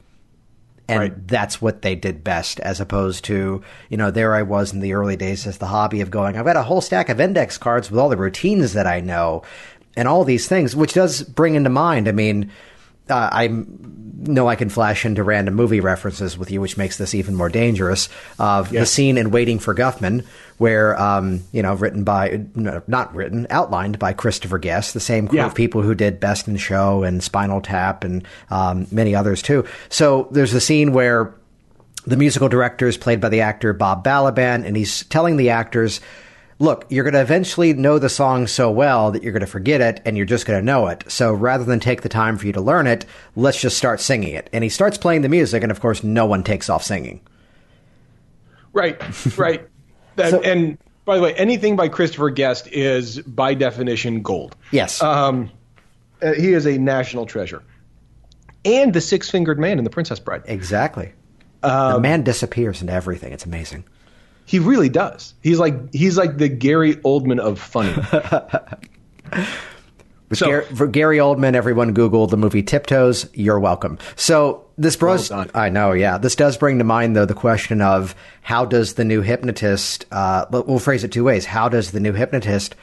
and 0.88 1.00
right. 1.00 1.28
that's 1.28 1.62
what 1.62 1.82
they 1.82 1.96
did 1.96 2.24
best 2.24 2.60
as 2.62 2.80
opposed 2.80 3.26
to 3.26 3.62
you 3.90 3.98
know 3.98 4.12
there 4.12 4.34
i 4.34 4.42
was 4.42 4.74
in 4.74 4.80
the 4.80 4.94
early 4.94 5.16
days 5.16 5.46
as 5.46 5.58
the 5.58 5.68
hobby 5.68 6.02
of 6.02 6.12
going 6.12 6.38
i've 6.38 6.46
got 6.46 6.56
a 6.56 6.64
whole 6.64 6.82
stack 6.82 7.10
of 7.10 7.20
index 7.20 7.58
cards 7.58 7.92
with 7.92 8.00
all 8.00 8.10
the 8.10 8.18
routines 8.18 8.74
that 8.74 8.88
i 8.88 9.00
know 9.00 9.44
and 9.96 10.08
all 10.08 10.24
these 10.24 10.48
things 10.48 10.76
which 10.76 10.94
does 10.94 11.24
bring 11.24 11.56
into 11.56 11.70
mind 11.70 12.08
i 12.08 12.12
mean 12.12 12.52
uh, 13.10 13.30
I 13.32 13.50
know 14.20 14.48
I 14.48 14.56
can 14.56 14.70
flash 14.70 15.06
into 15.06 15.24
random 15.24 15.54
movie 15.54 15.80
references 15.80 16.38
with 16.38 16.52
you, 16.52 16.60
which 16.60 16.78
makes 16.78 16.98
this 16.98 17.14
even 17.14 17.36
more 17.36 17.50
dangerous. 17.50 18.10
Of 18.40 18.72
yes. 18.72 18.82
the 18.82 18.86
scene 18.88 19.18
in 19.18 19.32
Waiting 19.32 19.60
for 19.60 19.76
Guffman, 19.76 20.26
where 20.58 21.00
um, 21.00 21.44
you 21.52 21.62
know, 21.62 21.76
written 21.76 22.04
by 22.04 22.46
no, 22.56 22.82
not 22.88 23.14
written, 23.16 23.48
outlined 23.50 24.00
by 24.00 24.14
Christopher 24.14 24.58
Guest, 24.58 24.94
the 24.94 25.00
same 25.00 25.28
crew 25.28 25.40
yeah. 25.40 25.46
of 25.46 25.56
people 25.56 25.82
who 25.82 25.96
did 25.96 26.20
Best 26.20 26.48
in 26.48 26.58
Show 26.58 27.04
and 27.04 27.24
Spinal 27.24 27.62
Tap 27.62 28.04
and 28.04 28.28
um, 28.50 28.88
many 28.92 29.16
others 29.16 29.42
too. 29.42 29.66
So 29.90 30.28
there's 30.32 30.54
a 30.54 30.62
scene 30.62 30.94
where 30.94 31.34
the 32.06 32.18
musical 32.18 32.50
director 32.50 32.88
is 32.88 32.98
played 32.98 33.22
by 33.22 33.30
the 33.30 33.42
actor 33.42 33.74
Bob 33.74 34.04
Balaban, 34.04 34.66
and 34.66 34.76
he's 34.76 35.04
telling 35.06 35.38
the 35.38 35.50
actors 35.50 36.00
look, 36.60 36.86
you're 36.90 37.04
going 37.04 37.14
to 37.14 37.22
eventually 37.22 37.74
know 37.74 38.00
the 38.00 38.10
song 38.10 38.48
so 38.48 38.72
well 38.72 39.12
that 39.12 39.24
you're 39.24 39.32
going 39.32 39.42
to 39.42 39.48
forget 39.48 39.82
it 39.82 40.02
and 40.06 40.18
you're 40.18 40.26
just 40.26 40.46
going 40.46 40.60
to 40.60 40.66
know 40.66 40.88
it. 40.88 41.04
So 41.08 41.32
rather 41.34 41.64
than 41.64 41.80
take 41.80 42.02
the 42.02 42.10
time 42.10 42.38
for 42.38 42.48
you 42.48 42.54
to 42.54 42.62
learn 42.62 42.88
it, 42.88 43.06
let's 43.36 43.62
just 43.62 43.78
start 43.78 44.02
singing 44.02 44.34
it. 44.34 44.50
And 44.52 44.64
he 44.64 44.70
starts 44.70 44.98
playing 44.98 45.22
the 45.22 45.30
music, 45.30 45.64
and 45.64 45.72
of 45.72 45.80
course, 45.80 46.04
no 46.04 46.26
one 46.26 46.44
takes 46.44 46.70
off 46.70 46.84
singing. 46.84 47.22
Right, 48.74 49.00
right. 49.38 49.68
and, 50.18 50.30
so, 50.30 50.42
and 50.42 50.78
by 51.06 51.18
the 51.18 51.22
way, 51.22 51.34
anything 51.36 51.76
by 51.76 51.88
Christopher 51.90 52.30
Guest 52.30 52.68
is 52.68 53.20
by 53.22 53.54
definition 53.54 54.22
gold. 54.22 54.56
Yes. 54.72 55.02
Um, 55.02 55.52
uh, 56.22 56.34
he 56.34 56.54
is 56.54 56.66
a 56.66 56.78
national 56.78 57.26
treasure. 57.26 57.64
And 58.66 58.94
the 58.94 59.02
six 59.02 59.30
fingered 59.30 59.60
man 59.60 59.78
in 59.78 59.84
The 59.84 59.90
Princess 59.90 60.20
Bride. 60.20 60.44
Exactly. 60.46 61.14
Um, 61.64 61.94
the 61.94 62.00
man 62.00 62.24
disappears 62.24 62.82
into 62.82 62.94
everything. 62.94 63.32
It's 63.32 63.46
amazing. 63.46 63.86
He 64.48 64.60
really 64.60 64.88
does. 64.88 65.34
He's 65.42 65.60
like 65.60 65.94
he's 65.94 66.18
like 66.18 66.38
the 66.38 66.48
Gary 66.48 66.96
Oldman 66.96 67.38
of 67.38 67.60
funny. 67.60 67.94
so, 70.32 70.46
Gary, 70.48 70.66
for 70.68 70.88
Gary 70.88 71.18
Oldman, 71.18 71.54
everyone 71.54 71.92
Google 71.94 72.28
the 72.28 72.38
movie 72.38 72.64
Tiptoes. 72.64 73.30
You're 73.34 73.60
welcome. 73.60 74.00
So 74.16 74.66
this 74.78 74.96
bros, 74.96 75.30
well 75.30 75.48
I 75.54 75.68
know, 75.68 75.92
yeah. 75.92 76.18
This 76.18 76.34
does 76.38 76.56
bring 76.56 76.78
to 76.78 76.86
mind 76.86 77.14
though 77.14 77.26
the 77.26 77.34
question 77.34 77.82
of 77.82 78.16
how 78.42 78.64
does 78.64 78.94
the 78.94 79.04
new 79.04 79.22
hypnotist? 79.22 80.06
Uh, 80.14 80.46
we'll 80.50 80.80
phrase 80.80 81.04
it 81.04 81.12
two 81.12 81.26
ways. 81.26 81.46
How 81.46 81.68
does 81.68 81.92
the 81.92 82.00
new 82.00 82.14
hypnotist 82.14 82.74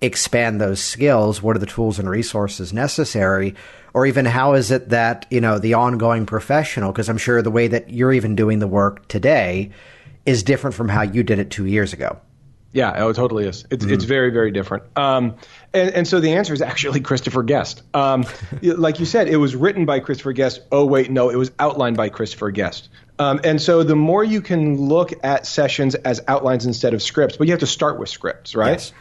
expand 0.00 0.60
those 0.60 0.80
skills? 0.80 1.42
What 1.42 1.56
are 1.56 1.58
the 1.58 1.66
tools 1.66 1.98
and 1.98 2.08
resources 2.08 2.72
necessary? 2.72 3.56
Or 3.92 4.06
even 4.06 4.24
how 4.24 4.54
is 4.54 4.70
it 4.70 4.90
that 4.90 5.26
you 5.30 5.40
know 5.40 5.58
the 5.58 5.74
ongoing 5.74 6.26
professional? 6.26 6.92
Because 6.92 7.08
I'm 7.08 7.18
sure 7.18 7.42
the 7.42 7.50
way 7.50 7.66
that 7.66 7.90
you're 7.90 8.12
even 8.12 8.36
doing 8.36 8.60
the 8.60 8.68
work 8.68 9.08
today 9.08 9.72
is 10.28 10.42
different 10.42 10.76
from 10.76 10.90
how 10.90 11.02
you 11.02 11.22
did 11.22 11.38
it 11.38 11.50
two 11.50 11.64
years 11.64 11.94
ago. 11.94 12.20
Yeah, 12.70 12.92
oh, 12.98 13.08
it 13.08 13.14
totally 13.14 13.46
is. 13.46 13.64
It's 13.70 13.82
mm-hmm. 13.82 13.94
it's 13.94 14.04
very 14.04 14.30
very 14.30 14.50
different. 14.50 14.84
Um, 14.94 15.36
and 15.72 15.90
and 15.90 16.06
so 16.06 16.20
the 16.20 16.34
answer 16.34 16.52
is 16.52 16.60
actually 16.60 17.00
Christopher 17.10 17.42
Guest. 17.42 17.82
Um, 17.94 18.26
like 18.60 19.00
you 19.00 19.06
said, 19.06 19.28
it 19.28 19.38
was 19.38 19.56
written 19.56 19.86
by 19.86 20.00
Christopher 20.00 20.34
Guest. 20.34 20.60
Oh 20.70 20.84
wait, 20.84 21.10
no, 21.10 21.30
it 21.30 21.36
was 21.36 21.50
outlined 21.58 21.96
by 21.96 22.10
Christopher 22.10 22.50
Guest. 22.50 22.90
Um, 23.18 23.40
and 23.42 23.60
so 23.60 23.82
the 23.82 23.96
more 23.96 24.22
you 24.22 24.42
can 24.42 24.76
look 24.76 25.12
at 25.24 25.46
sessions 25.46 25.94
as 25.94 26.20
outlines 26.28 26.66
instead 26.66 26.92
of 26.92 27.02
scripts, 27.02 27.36
but 27.38 27.46
you 27.46 27.52
have 27.52 27.60
to 27.60 27.66
start 27.66 27.98
with 27.98 28.10
scripts, 28.10 28.54
right? 28.54 28.72
Yes. 28.72 28.92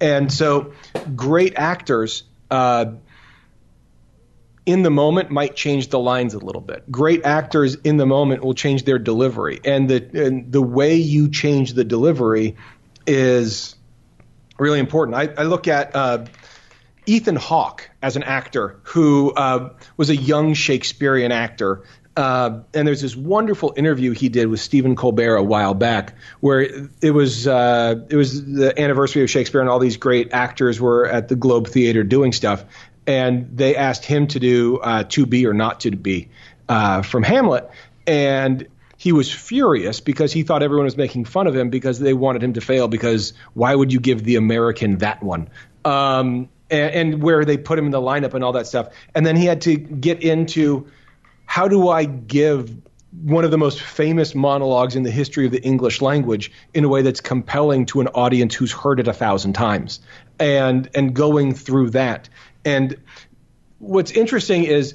And 0.00 0.32
so 0.32 0.72
great 1.14 1.54
actors. 1.56 2.24
Uh, 2.50 2.96
in 4.64 4.82
the 4.82 4.90
moment 4.90 5.30
might 5.30 5.56
change 5.56 5.88
the 5.88 5.98
lines 5.98 6.34
a 6.34 6.38
little 6.38 6.60
bit. 6.60 6.90
Great 6.90 7.24
actors 7.24 7.74
in 7.76 7.96
the 7.96 8.06
moment 8.06 8.44
will 8.44 8.54
change 8.54 8.84
their 8.84 8.98
delivery, 8.98 9.60
and 9.64 9.88
the 9.88 10.24
and 10.26 10.52
the 10.52 10.62
way 10.62 10.94
you 10.96 11.28
change 11.28 11.74
the 11.74 11.84
delivery 11.84 12.56
is 13.06 13.74
really 14.58 14.78
important. 14.78 15.16
I, 15.16 15.28
I 15.36 15.44
look 15.44 15.66
at 15.66 15.96
uh, 15.96 16.26
Ethan 17.06 17.36
Hawke 17.36 17.90
as 18.02 18.16
an 18.16 18.22
actor 18.22 18.78
who 18.84 19.32
uh, 19.32 19.70
was 19.96 20.10
a 20.10 20.16
young 20.16 20.54
Shakespearean 20.54 21.32
actor. 21.32 21.82
Uh, 22.14 22.60
and 22.74 22.86
there's 22.86 23.00
this 23.00 23.16
wonderful 23.16 23.72
interview 23.74 24.12
he 24.12 24.28
did 24.28 24.48
with 24.48 24.60
Stephen 24.60 24.94
Colbert 24.94 25.36
a 25.36 25.42
while 25.42 25.72
back, 25.72 26.14
where 26.40 26.60
it 27.00 27.10
was 27.10 27.46
uh, 27.46 27.94
it 28.10 28.16
was 28.16 28.44
the 28.44 28.78
anniversary 28.78 29.22
of 29.22 29.30
Shakespeare, 29.30 29.62
and 29.62 29.70
all 29.70 29.78
these 29.78 29.96
great 29.96 30.30
actors 30.34 30.78
were 30.78 31.06
at 31.06 31.28
the 31.28 31.36
Globe 31.36 31.68
Theater 31.68 32.04
doing 32.04 32.32
stuff 32.32 32.66
and 33.06 33.56
they 33.56 33.76
asked 33.76 34.04
him 34.04 34.26
to 34.28 34.40
do 34.40 34.78
uh, 34.78 35.04
to 35.04 35.26
be 35.26 35.46
or 35.46 35.54
not 35.54 35.80
to 35.80 35.90
be 35.90 36.28
uh, 36.68 37.02
from 37.02 37.22
Hamlet, 37.22 37.70
and 38.06 38.66
he 38.96 39.12
was 39.12 39.32
furious 39.32 40.00
because 40.00 40.32
he 40.32 40.44
thought 40.44 40.62
everyone 40.62 40.84
was 40.84 40.96
making 40.96 41.24
fun 41.24 41.46
of 41.46 41.56
him 41.56 41.70
because 41.70 41.98
they 41.98 42.14
wanted 42.14 42.42
him 42.42 42.52
to 42.52 42.60
fail. 42.60 42.86
Because 42.86 43.32
why 43.54 43.74
would 43.74 43.92
you 43.92 43.98
give 43.98 44.22
the 44.22 44.36
American 44.36 44.98
that 44.98 45.22
one? 45.22 45.50
Um, 45.84 46.48
and, 46.70 46.94
and 46.94 47.22
where 47.22 47.44
they 47.44 47.56
put 47.56 47.78
him 47.78 47.86
in 47.86 47.90
the 47.90 48.00
lineup 48.00 48.34
and 48.34 48.44
all 48.44 48.52
that 48.52 48.66
stuff, 48.66 48.88
and 49.14 49.26
then 49.26 49.36
he 49.36 49.44
had 49.44 49.60
to 49.62 49.76
get 49.76 50.22
into 50.22 50.86
how 51.46 51.68
do 51.68 51.88
I 51.88 52.04
give 52.04 52.74
one 53.20 53.44
of 53.44 53.50
the 53.50 53.58
most 53.58 53.80
famous 53.80 54.34
monologues 54.34 54.96
in 54.96 55.02
the 55.02 55.10
history 55.10 55.44
of 55.44 55.52
the 55.52 55.62
English 55.62 56.00
language 56.00 56.50
in 56.72 56.84
a 56.84 56.88
way 56.88 57.02
that's 57.02 57.20
compelling 57.20 57.84
to 57.84 58.00
an 58.00 58.08
audience 58.08 58.54
who's 58.54 58.72
heard 58.72 58.98
it 59.00 59.06
a 59.06 59.12
thousand 59.12 59.52
times 59.52 60.00
and 60.38 60.88
and 60.94 61.14
going 61.14 61.54
through 61.54 61.90
that 61.90 62.28
and 62.64 62.96
what's 63.78 64.12
interesting 64.12 64.64
is 64.64 64.94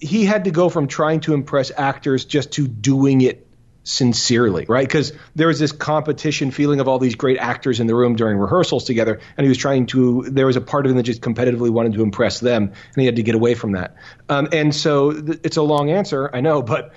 he 0.00 0.24
had 0.24 0.44
to 0.44 0.50
go 0.50 0.68
from 0.68 0.88
trying 0.88 1.20
to 1.20 1.34
impress 1.34 1.70
actors 1.76 2.24
just 2.24 2.52
to 2.52 2.66
doing 2.66 3.20
it 3.20 3.46
sincerely, 3.82 4.66
right? 4.68 4.86
Because 4.86 5.12
there 5.34 5.46
was 5.46 5.58
this 5.58 5.72
competition 5.72 6.50
feeling 6.50 6.80
of 6.80 6.88
all 6.88 6.98
these 6.98 7.14
great 7.14 7.38
actors 7.38 7.80
in 7.80 7.86
the 7.86 7.94
room 7.94 8.16
during 8.16 8.36
rehearsals 8.38 8.84
together, 8.84 9.20
and 9.36 9.44
he 9.44 9.48
was 9.48 9.58
trying 9.58 9.86
to. 9.86 10.24
There 10.28 10.46
was 10.46 10.56
a 10.56 10.60
part 10.60 10.86
of 10.86 10.90
him 10.90 10.96
that 10.96 11.04
just 11.04 11.22
competitively 11.22 11.70
wanted 11.70 11.94
to 11.94 12.02
impress 12.02 12.40
them, 12.40 12.64
and 12.64 12.96
he 12.96 13.06
had 13.06 13.16
to 13.16 13.22
get 13.22 13.34
away 13.34 13.54
from 13.54 13.72
that. 13.72 13.96
Um, 14.28 14.48
and 14.52 14.74
so 14.74 15.12
th- 15.12 15.40
it's 15.44 15.56
a 15.56 15.62
long 15.62 15.90
answer, 15.90 16.30
I 16.32 16.40
know, 16.40 16.62
but 16.62 16.92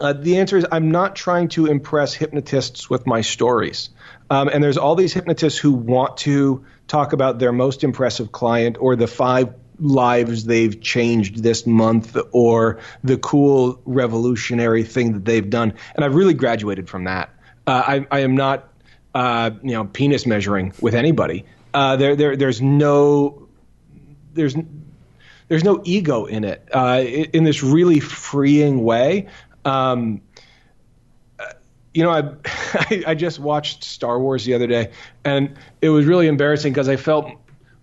uh, 0.00 0.12
the 0.12 0.38
answer 0.38 0.56
is 0.56 0.66
I'm 0.70 0.90
not 0.90 1.16
trying 1.16 1.48
to 1.48 1.66
impress 1.66 2.14
hypnotists 2.14 2.90
with 2.90 3.06
my 3.06 3.20
stories. 3.22 3.90
Um, 4.28 4.48
and 4.48 4.62
there's 4.62 4.78
all 4.78 4.94
these 4.94 5.12
hypnotists 5.12 5.58
who 5.58 5.72
want 5.72 6.18
to 6.18 6.64
talk 6.88 7.12
about 7.12 7.38
their 7.38 7.52
most 7.52 7.84
impressive 7.84 8.32
client 8.32 8.76
or 8.78 8.96
the 8.96 9.06
five 9.06 9.54
lives 9.78 10.44
they've 10.44 10.80
changed 10.80 11.42
this 11.42 11.66
month 11.66 12.16
or 12.32 12.78
the 13.04 13.18
cool 13.18 13.80
revolutionary 13.84 14.84
thing 14.84 15.12
that 15.12 15.24
they've 15.24 15.48
done. 15.48 15.74
And 15.94 16.04
I've 16.04 16.14
really 16.14 16.34
graduated 16.34 16.88
from 16.88 17.04
that. 17.04 17.30
Uh, 17.66 17.82
I, 17.86 18.06
I, 18.10 18.20
am 18.20 18.36
not, 18.36 18.68
uh, 19.14 19.50
you 19.62 19.72
know, 19.72 19.84
penis 19.84 20.26
measuring 20.26 20.72
with 20.80 20.94
anybody. 20.94 21.44
Uh, 21.74 21.96
there, 21.96 22.16
there, 22.16 22.36
there's 22.36 22.62
no, 22.62 23.48
there's 24.32 24.56
there's 25.48 25.64
no 25.64 25.80
ego 25.84 26.24
in 26.24 26.44
it 26.44 26.68
uh, 26.72 27.00
in 27.02 27.44
this 27.44 27.62
really 27.62 28.00
freeing 28.00 28.82
way. 28.82 29.28
Um, 29.66 30.22
you 31.92 32.02
know, 32.02 32.10
I, 32.10 33.04
I 33.08 33.14
just 33.14 33.38
watched 33.38 33.82
Star 33.82 34.20
Wars 34.20 34.44
the 34.44 34.54
other 34.54 34.66
day, 34.66 34.92
and 35.24 35.56
it 35.80 35.88
was 35.88 36.06
really 36.06 36.28
embarrassing 36.28 36.72
because 36.72 36.88
I 36.88 36.96
felt 36.96 37.30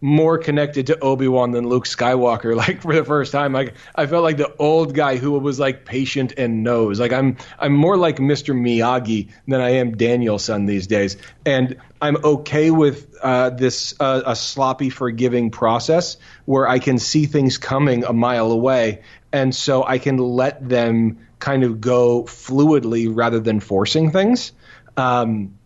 more 0.03 0.37
connected 0.37 0.87
to 0.87 0.99
Obi 0.99 1.29
Wan 1.29 1.51
than 1.51 1.69
Luke 1.69 1.85
Skywalker. 1.85 2.53
Like 2.63 2.81
for 2.81 2.93
the 2.93 3.05
first 3.05 3.31
time, 3.31 3.53
like 3.53 3.73
I 3.95 4.05
felt 4.05 4.23
like 4.23 4.37
the 4.37 4.53
old 4.57 4.93
guy 4.93 5.15
who 5.15 5.31
was 5.31 5.59
like 5.59 5.85
patient 5.85 6.33
and 6.37 6.63
knows. 6.63 6.99
Like 6.99 7.11
I'm 7.11 7.37
I'm 7.57 7.73
more 7.73 7.97
like 7.97 8.17
Mr. 8.17 8.53
Miyagi 8.53 9.31
than 9.47 9.61
I 9.61 9.71
am 9.75 9.97
Daniel-san 9.97 10.65
these 10.65 10.87
days, 10.87 11.17
and 11.45 11.77
I'm 12.01 12.17
okay 12.23 12.69
with 12.69 13.15
uh, 13.21 13.49
this 13.49 13.95
uh, 13.99 14.21
a 14.25 14.35
sloppy, 14.35 14.89
forgiving 14.89 15.49
process 15.49 16.17
where 16.45 16.67
I 16.67 16.79
can 16.79 16.99
see 16.99 17.25
things 17.25 17.57
coming 17.57 18.03
a 18.03 18.13
mile 18.13 18.51
away, 18.51 19.01
and 19.31 19.55
so 19.55 19.83
I 19.83 19.97
can 19.97 20.17
let 20.17 20.67
them 20.67 21.25
kind 21.39 21.63
of 21.63 21.81
go 21.81 22.23
fluidly 22.23 23.09
rather 23.11 23.39
than 23.39 23.59
forcing 23.59 24.11
things. 24.11 24.51
Um, 24.97 25.57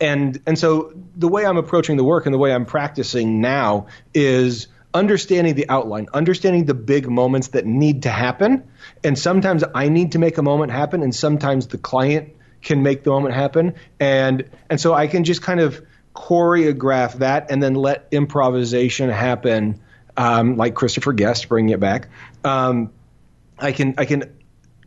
and 0.00 0.40
and 0.46 0.58
so 0.58 0.92
the 1.16 1.28
way 1.28 1.46
I'm 1.46 1.56
approaching 1.56 1.96
the 1.96 2.04
work 2.04 2.26
and 2.26 2.34
the 2.34 2.38
way 2.38 2.52
I'm 2.52 2.66
practicing 2.66 3.40
now 3.40 3.86
is 4.12 4.66
understanding 4.92 5.54
the 5.54 5.68
outline, 5.68 6.06
understanding 6.14 6.64
the 6.64 6.74
big 6.74 7.08
moments 7.08 7.48
that 7.48 7.66
need 7.66 8.04
to 8.04 8.10
happen. 8.10 8.64
And 9.02 9.18
sometimes 9.18 9.64
I 9.74 9.88
need 9.88 10.12
to 10.12 10.18
make 10.18 10.38
a 10.38 10.42
moment 10.42 10.72
happen, 10.72 11.02
and 11.02 11.14
sometimes 11.14 11.68
the 11.68 11.78
client 11.78 12.34
can 12.62 12.82
make 12.82 13.04
the 13.04 13.10
moment 13.10 13.34
happen. 13.34 13.74
And 14.00 14.48
and 14.70 14.80
so 14.80 14.94
I 14.94 15.06
can 15.06 15.24
just 15.24 15.42
kind 15.42 15.60
of 15.60 15.84
choreograph 16.14 17.14
that 17.14 17.50
and 17.50 17.62
then 17.62 17.74
let 17.74 18.06
improvisation 18.12 19.10
happen, 19.10 19.80
um, 20.16 20.56
like 20.56 20.74
Christopher 20.74 21.12
Guest, 21.12 21.48
bringing 21.48 21.70
it 21.70 21.80
back. 21.80 22.08
Um, 22.44 22.92
I 23.58 23.72
can 23.72 23.94
I 23.98 24.04
can 24.04 24.36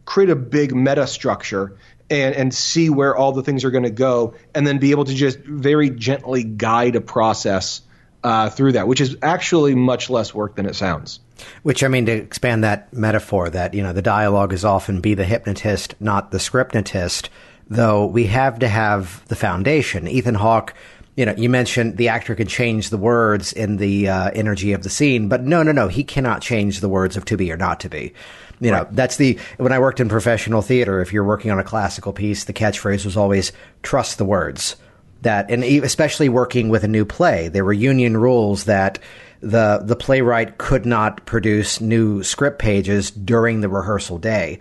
create 0.07 0.29
a 0.29 0.35
big 0.35 0.73
meta 0.73 1.05
structure 1.05 1.77
and, 2.09 2.33
and 2.33 2.53
see 2.53 2.89
where 2.89 3.15
all 3.15 3.33
the 3.33 3.43
things 3.43 3.65
are 3.65 3.71
going 3.71 3.83
to 3.83 3.91
go, 3.91 4.33
and 4.55 4.65
then 4.65 4.79
be 4.79 4.91
able 4.91 5.03
to 5.03 5.13
just 5.13 5.37
very 5.39 5.89
gently 5.91 6.43
guide 6.43 6.95
a 6.95 7.01
process 7.01 7.81
uh, 8.23 8.49
through 8.49 8.71
that, 8.71 8.87
which 8.87 9.01
is 9.01 9.17
actually 9.21 9.75
much 9.75 10.09
less 10.09 10.33
work 10.33 10.55
than 10.55 10.65
it 10.65 10.75
sounds. 10.75 11.19
Which 11.61 11.83
I 11.83 11.89
mean 11.89 12.05
to 12.07 12.13
expand 12.13 12.63
that 12.63 12.91
metaphor 12.93 13.49
that 13.49 13.73
you 13.73 13.83
know 13.83 13.93
the 13.93 14.01
dialogue 14.01 14.53
is 14.53 14.65
often 14.65 15.01
be 15.01 15.13
the 15.13 15.25
hypnotist, 15.25 15.93
not 15.99 16.31
the 16.31 16.39
scriptnotist. 16.39 17.29
Though 17.69 18.05
we 18.05 18.27
have 18.27 18.59
to 18.59 18.67
have 18.67 19.27
the 19.27 19.35
foundation. 19.35 20.07
Ethan 20.07 20.35
Hawke 20.35 20.73
you 21.17 21.25
know, 21.25 21.33
you 21.35 21.49
mentioned 21.49 21.97
the 21.97 22.09
actor 22.09 22.35
can 22.35 22.47
change 22.47 22.91
the 22.91 22.97
words 22.97 23.51
in 23.51 23.77
the 23.77 24.07
uh, 24.07 24.29
energy 24.35 24.73
of 24.73 24.83
the 24.83 24.89
scene, 24.89 25.27
but 25.27 25.41
no, 25.41 25.63
no, 25.63 25.71
no, 25.71 25.87
he 25.87 26.03
cannot 26.03 26.43
change 26.43 26.79
the 26.79 26.87
words 26.87 27.17
of 27.17 27.25
to 27.25 27.35
be 27.35 27.51
or 27.51 27.57
not 27.57 27.79
to 27.79 27.89
be. 27.89 28.13
You 28.59 28.71
know, 28.71 28.83
right. 28.83 28.95
that's 28.95 29.17
the, 29.17 29.37
when 29.57 29.71
I 29.71 29.79
worked 29.79 29.99
in 29.99 30.09
professional 30.09 30.61
theater, 30.61 30.99
if 30.99 31.13
you're 31.13 31.23
working 31.23 31.51
on 31.51 31.59
a 31.59 31.63
classical 31.63 32.13
piece, 32.13 32.45
the 32.45 32.53
catchphrase 32.53 33.05
was 33.05 33.17
always 33.17 33.51
trust 33.83 34.17
the 34.17 34.25
words. 34.25 34.75
That, 35.21 35.49
and 35.49 35.63
especially 35.63 36.29
working 36.29 36.69
with 36.69 36.83
a 36.83 36.87
new 36.87 37.03
play, 37.03 37.47
there 37.47 37.65
were 37.65 37.73
union 37.73 38.15
rules 38.17 38.65
that 38.65 38.99
the, 39.41 39.81
the 39.83 39.95
playwright 39.95 40.57
could 40.57 40.85
not 40.85 41.25
produce 41.25 41.81
new 41.81 42.23
script 42.23 42.59
pages 42.59 43.11
during 43.11 43.61
the 43.61 43.69
rehearsal 43.69 44.19
day 44.19 44.59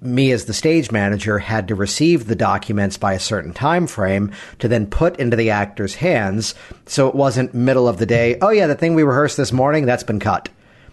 me 0.00 0.30
as 0.30 0.44
the 0.44 0.52
stage 0.52 0.90
manager 0.90 1.38
had 1.38 1.68
to 1.68 1.74
receive 1.74 2.26
the 2.26 2.36
documents 2.36 2.96
by 2.96 3.14
a 3.14 3.20
certain 3.20 3.52
time 3.52 3.86
frame 3.86 4.30
to 4.58 4.68
then 4.68 4.86
put 4.86 5.18
into 5.18 5.36
the 5.36 5.50
actor's 5.50 5.94
hands 5.94 6.54
so 6.86 7.08
it 7.08 7.14
wasn't 7.14 7.54
middle 7.54 7.88
of 7.88 7.98
the 7.98 8.06
day 8.06 8.36
oh 8.42 8.50
yeah 8.50 8.66
the 8.66 8.74
thing 8.74 8.94
we 8.94 9.02
rehearsed 9.02 9.36
this 9.36 9.52
morning 9.52 9.86
that's 9.86 10.02
been 10.02 10.20
cut 10.20 10.48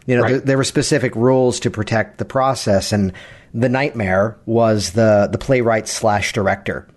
you 0.05 0.15
know, 0.15 0.23
right. 0.23 0.29
th- 0.29 0.43
there 0.43 0.57
were 0.57 0.63
specific 0.63 1.15
rules 1.15 1.59
to 1.61 1.71
protect 1.71 2.17
the 2.17 2.25
process, 2.25 2.91
and 2.91 3.13
the 3.53 3.69
nightmare 3.69 4.37
was 4.45 4.91
the 4.91 5.29
the 5.31 5.37
playwright 5.37 5.87
slash 5.87 6.33
director 6.33 6.87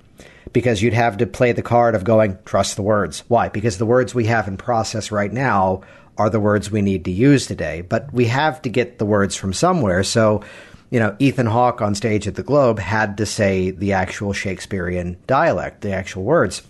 because 0.52 0.80
you'd 0.80 0.94
have 0.94 1.18
to 1.18 1.26
play 1.26 1.52
the 1.52 1.62
card 1.62 1.94
of 1.94 2.04
going 2.04 2.38
trust 2.44 2.76
the 2.76 2.82
words. 2.82 3.22
Why? 3.28 3.48
Because 3.48 3.78
the 3.78 3.86
words 3.86 4.14
we 4.14 4.26
have 4.26 4.48
in 4.48 4.56
process 4.56 5.10
right 5.10 5.32
now 5.32 5.82
are 6.18 6.30
the 6.30 6.40
words 6.40 6.70
we 6.70 6.82
need 6.82 7.04
to 7.04 7.10
use 7.10 7.46
today, 7.46 7.82
but 7.82 8.12
we 8.12 8.24
have 8.26 8.62
to 8.62 8.70
get 8.70 8.98
the 8.98 9.04
words 9.04 9.36
from 9.36 9.52
somewhere. 9.52 10.02
So, 10.02 10.42
you 10.90 10.98
know, 10.98 11.14
Ethan 11.18 11.46
Hawke 11.46 11.82
on 11.82 11.94
stage 11.94 12.26
at 12.26 12.36
the 12.36 12.42
Globe 12.42 12.78
had 12.78 13.18
to 13.18 13.26
say 13.26 13.70
the 13.70 13.92
actual 13.92 14.32
Shakespearean 14.32 15.18
dialect, 15.26 15.82
the 15.82 15.92
actual 15.92 16.22
words. 16.22 16.62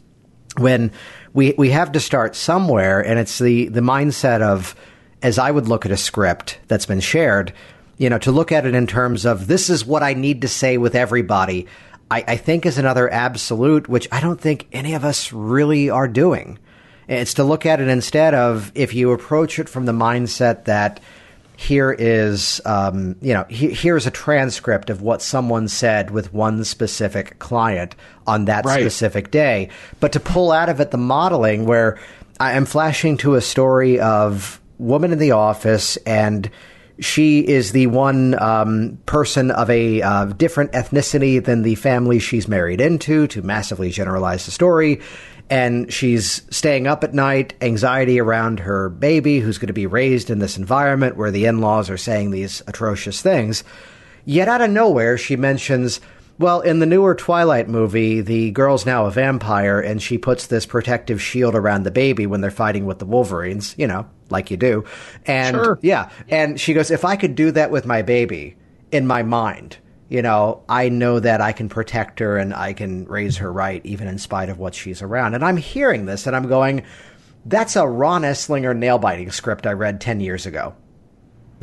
When 0.58 0.90
we 1.32 1.54
we 1.56 1.70
have 1.70 1.92
to 1.92 2.00
start 2.00 2.34
somewhere, 2.34 3.00
and 3.00 3.18
it's 3.18 3.38
the 3.38 3.68
the 3.68 3.82
mindset 3.82 4.40
of 4.40 4.74
as 5.22 5.38
I 5.38 5.50
would 5.50 5.68
look 5.68 5.86
at 5.86 5.92
a 5.92 5.96
script 5.96 6.58
that's 6.68 6.86
been 6.86 7.00
shared, 7.00 7.52
you 7.98 8.10
know, 8.10 8.18
to 8.18 8.32
look 8.32 8.52
at 8.52 8.66
it 8.66 8.74
in 8.74 8.86
terms 8.86 9.24
of 9.24 9.46
this 9.46 9.70
is 9.70 9.84
what 9.84 10.02
I 10.02 10.14
need 10.14 10.42
to 10.42 10.48
say 10.48 10.76
with 10.78 10.94
everybody, 10.94 11.66
I, 12.10 12.24
I 12.28 12.36
think 12.36 12.66
is 12.66 12.78
another 12.78 13.12
absolute, 13.12 13.88
which 13.88 14.08
I 14.12 14.20
don't 14.20 14.40
think 14.40 14.66
any 14.72 14.94
of 14.94 15.04
us 15.04 15.32
really 15.32 15.90
are 15.90 16.08
doing. 16.08 16.58
It's 17.08 17.34
to 17.34 17.44
look 17.44 17.66
at 17.66 17.80
it 17.80 17.88
instead 17.88 18.34
of 18.34 18.72
if 18.74 18.94
you 18.94 19.12
approach 19.12 19.58
it 19.58 19.68
from 19.68 19.86
the 19.86 19.92
mindset 19.92 20.64
that 20.64 21.00
here 21.56 21.94
is, 21.98 22.60
um, 22.66 23.16
you 23.22 23.32
know, 23.32 23.46
he, 23.48 23.70
here's 23.70 24.06
a 24.06 24.10
transcript 24.10 24.90
of 24.90 25.00
what 25.00 25.22
someone 25.22 25.68
said 25.68 26.10
with 26.10 26.34
one 26.34 26.64
specific 26.64 27.38
client 27.38 27.96
on 28.26 28.44
that 28.44 28.66
right. 28.66 28.80
specific 28.80 29.30
day, 29.30 29.70
but 29.98 30.12
to 30.12 30.20
pull 30.20 30.52
out 30.52 30.68
of 30.68 30.80
it 30.80 30.90
the 30.90 30.98
modeling 30.98 31.64
where 31.64 31.98
I 32.38 32.52
am 32.52 32.66
flashing 32.66 33.16
to 33.18 33.36
a 33.36 33.40
story 33.40 33.98
of 33.98 34.60
woman 34.78 35.12
in 35.12 35.18
the 35.18 35.32
office, 35.32 35.96
and 35.98 36.50
she 36.98 37.40
is 37.40 37.72
the 37.72 37.86
one 37.88 38.40
um, 38.40 38.98
person 39.06 39.50
of 39.50 39.68
a 39.68 40.00
uh, 40.02 40.24
different 40.26 40.72
ethnicity 40.72 41.44
than 41.44 41.62
the 41.62 41.74
family 41.74 42.18
she's 42.18 42.48
married 42.48 42.80
into, 42.80 43.26
to 43.28 43.42
massively 43.42 43.90
generalize 43.90 44.46
the 44.46 44.50
story. 44.50 45.00
And 45.48 45.92
she's 45.92 46.42
staying 46.50 46.86
up 46.86 47.04
at 47.04 47.14
night, 47.14 47.54
anxiety 47.60 48.18
around 48.18 48.60
her 48.60 48.88
baby, 48.88 49.38
who's 49.38 49.58
going 49.58 49.68
to 49.68 49.72
be 49.72 49.86
raised 49.86 50.28
in 50.28 50.40
this 50.40 50.56
environment 50.56 51.16
where 51.16 51.30
the 51.30 51.46
in 51.46 51.60
laws 51.60 51.88
are 51.88 51.96
saying 51.96 52.30
these 52.30 52.62
atrocious 52.66 53.22
things. 53.22 53.62
Yet 54.24 54.48
out 54.48 54.60
of 54.60 54.70
nowhere, 54.70 55.16
she 55.16 55.36
mentions, 55.36 56.00
well, 56.38 56.60
in 56.60 56.80
the 56.80 56.86
newer 56.86 57.14
Twilight 57.14 57.68
movie, 57.68 58.20
the 58.20 58.50
girl's 58.50 58.84
now 58.84 59.06
a 59.06 59.10
vampire, 59.10 59.80
and 59.80 60.02
she 60.02 60.18
puts 60.18 60.46
this 60.46 60.66
protective 60.66 61.20
shield 61.22 61.54
around 61.54 61.84
the 61.84 61.90
baby 61.90 62.26
when 62.26 62.40
they're 62.40 62.50
fighting 62.50 62.84
with 62.84 62.98
the 62.98 63.06
Wolverines, 63.06 63.74
you 63.78 63.86
know, 63.86 64.06
like 64.28 64.50
you 64.50 64.56
do. 64.56 64.84
And 65.24 65.56
sure. 65.56 65.78
yeah, 65.82 66.10
and 66.28 66.60
she 66.60 66.74
goes, 66.74 66.90
if 66.90 67.04
I 67.04 67.16
could 67.16 67.34
do 67.34 67.50
that 67.52 67.70
with 67.70 67.86
my 67.86 68.02
baby 68.02 68.56
in 68.90 69.06
my 69.06 69.22
mind, 69.22 69.78
you 70.08 70.22
know, 70.22 70.62
I 70.68 70.88
know 70.88 71.18
that 71.20 71.40
I 71.40 71.52
can 71.52 71.68
protect 71.68 72.20
her 72.20 72.36
and 72.36 72.54
I 72.54 72.74
can 72.74 73.06
raise 73.06 73.38
her 73.38 73.52
right, 73.52 73.80
even 73.84 74.06
in 74.06 74.18
spite 74.18 74.48
of 74.48 74.58
what 74.58 74.74
she's 74.74 75.02
around. 75.02 75.34
And 75.34 75.44
I'm 75.44 75.56
hearing 75.56 76.06
this 76.06 76.26
and 76.26 76.36
I'm 76.36 76.48
going, 76.48 76.84
that's 77.44 77.76
a 77.76 77.86
Ron 77.86 78.22
Eslinger 78.22 78.76
nail 78.76 78.98
biting 78.98 79.30
script 79.30 79.66
I 79.66 79.72
read 79.72 80.00
10 80.00 80.20
years 80.20 80.46
ago. 80.46 80.74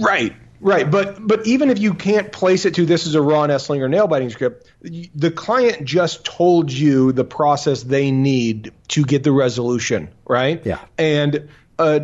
right. 0.00 0.34
Right, 0.60 0.90
but 0.90 1.24
but 1.24 1.46
even 1.46 1.70
if 1.70 1.78
you 1.78 1.94
can't 1.94 2.32
place 2.32 2.64
it 2.64 2.74
to 2.74 2.86
this 2.86 3.06
is 3.06 3.14
a 3.14 3.22
raw 3.22 3.40
Ron 3.40 3.50
Eslinger 3.50 3.88
nail 3.88 4.08
biting 4.08 4.30
script, 4.30 4.70
the 4.82 5.30
client 5.30 5.84
just 5.84 6.24
told 6.24 6.72
you 6.72 7.12
the 7.12 7.24
process 7.24 7.84
they 7.84 8.10
need 8.10 8.72
to 8.88 9.04
get 9.04 9.22
the 9.22 9.30
resolution, 9.30 10.08
right? 10.26 10.64
Yeah. 10.66 10.80
And 10.96 11.48
uh, 11.78 12.00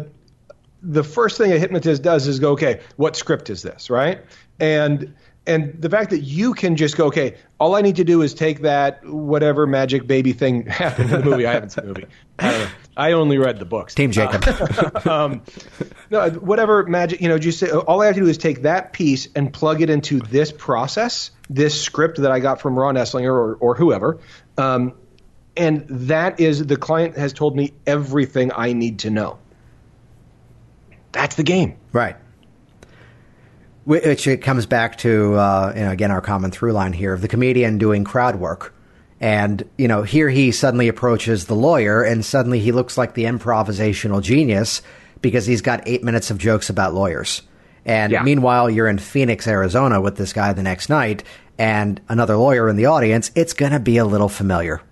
the 0.83 1.03
first 1.03 1.39
thing 1.39 1.53
a 1.53 1.59
hypnotist 1.59 2.03
does 2.03 2.29
is 2.29 2.39
go, 2.39 2.53
okay, 2.53 2.81
what 2.97 3.17
script 3.17 3.51
is 3.51 3.63
this, 3.63 3.91
right? 3.91 4.21
And 4.61 5.15
and 5.47 5.75
the 5.81 5.91
fact 5.91 6.11
that 6.11 6.21
you 6.21 6.55
can 6.55 6.77
just 6.77 6.97
go, 6.97 7.07
okay, 7.07 7.37
all 7.59 7.75
I 7.75 7.83
need 7.83 7.97
to 7.97 8.05
do 8.05 8.23
is 8.23 8.35
take 8.35 8.61
that 8.61 9.05
whatever 9.05 9.67
magic 9.67 10.07
baby 10.07 10.33
thing 10.33 10.67
happened 10.67 11.11
in 11.11 11.21
the 11.21 11.25
movie. 11.25 11.47
I 11.47 11.53
haven't 11.53 11.71
seen 11.71 11.87
the 11.87 11.95
movie. 11.95 12.71
I, 12.97 13.13
only 13.13 13.39
read 13.39 13.59
the 13.59 13.65
books. 13.65 13.95
Team 13.95 14.11
Jacob. 14.11 14.45
Uh, 14.47 15.11
um, 15.11 15.43
no, 16.11 16.31
whatever 16.31 16.85
magic, 16.85 17.21
you 17.21 17.29
know, 17.29 17.39
just 17.39 17.59
say, 17.59 17.71
all 17.71 18.03
I 18.03 18.07
have 18.07 18.15
to 18.15 18.21
do 18.21 18.29
is 18.29 18.39
take 18.39 18.63
that 18.63 18.93
piece 18.93 19.29
and 19.35 19.53
plug 19.53 19.83
it 19.83 19.91
into 19.91 20.21
this 20.21 20.53
process, 20.53 21.31
this 21.51 21.81
script 21.81 22.19
that 22.23 22.31
I 22.31 22.41
got 22.41 22.61
from 22.61 22.79
Ron 22.79 22.95
Eslinger 22.95 23.33
or, 23.33 23.55
or 23.57 23.75
whoever. 23.75 24.19
Um, 24.57 24.95
and 25.57 25.87
that 25.89 26.41
is 26.41 26.65
the 26.67 26.77
client 26.77 27.17
has 27.17 27.33
told 27.33 27.57
me 27.57 27.73
everything 27.87 28.51
I 28.55 28.73
need 28.73 29.01
to 29.01 29.11
know. 29.11 29.39
That's 31.13 31.37
the 31.37 31.45
game. 31.45 31.77
Right 31.93 32.17
which 33.85 34.27
it 34.27 34.39
comes 34.39 34.67
back 34.67 34.99
to 34.99 35.35
uh, 35.35 35.73
you 35.77 35.83
know, 35.83 35.91
again 35.91 36.11
our 36.11 36.21
common 36.21 36.51
through 36.51 36.73
line 36.73 36.93
here 36.93 37.13
of 37.13 37.21
the 37.21 37.29
comedian 37.29 37.79
doing 37.79 38.05
crowd 38.05 38.37
work. 38.37 38.74
And, 39.25 39.67
you 39.79 39.89
know, 39.89 40.03
here 40.03 40.29
he 40.29 40.53
suddenly 40.53 40.87
approaches 40.87 41.47
the 41.47 41.55
lawyer 41.55 42.03
and 42.03 42.23
suddenly 42.23 42.61
he 42.61 42.73
looks 42.73 42.99
like 42.99 43.15
the 43.15 43.25
improvisational 43.25 44.23
genius 44.23 44.83
because 45.23 45.47
he's 45.47 45.63
got 45.63 45.89
eight 45.89 46.05
minutes 46.05 46.31
of 46.31 46.37
jokes 46.37 46.69
about 46.69 46.93
lawyers. 46.93 47.41
And 47.87 48.13
yeah. 48.13 48.23
meanwhile, 48.23 48.69
you're 48.69 48.87
in 48.87 48.99
Phoenix, 48.99 49.49
Arizona 49.49 49.99
with 49.99 50.19
this 50.19 50.35
guy 50.35 50.53
the 50.53 50.63
next 50.63 50.91
night 50.91 51.25
and 51.57 52.03
another 52.11 52.37
lawyer 52.37 52.69
in 52.69 52.77
the 52.77 52.85
audience. 52.85 53.31
It's 53.35 53.55
going 53.55 53.73
to 53.73 53.81
be 53.81 53.97
a 53.97 54.05
little 54.05 54.29
familiar. 54.29 54.83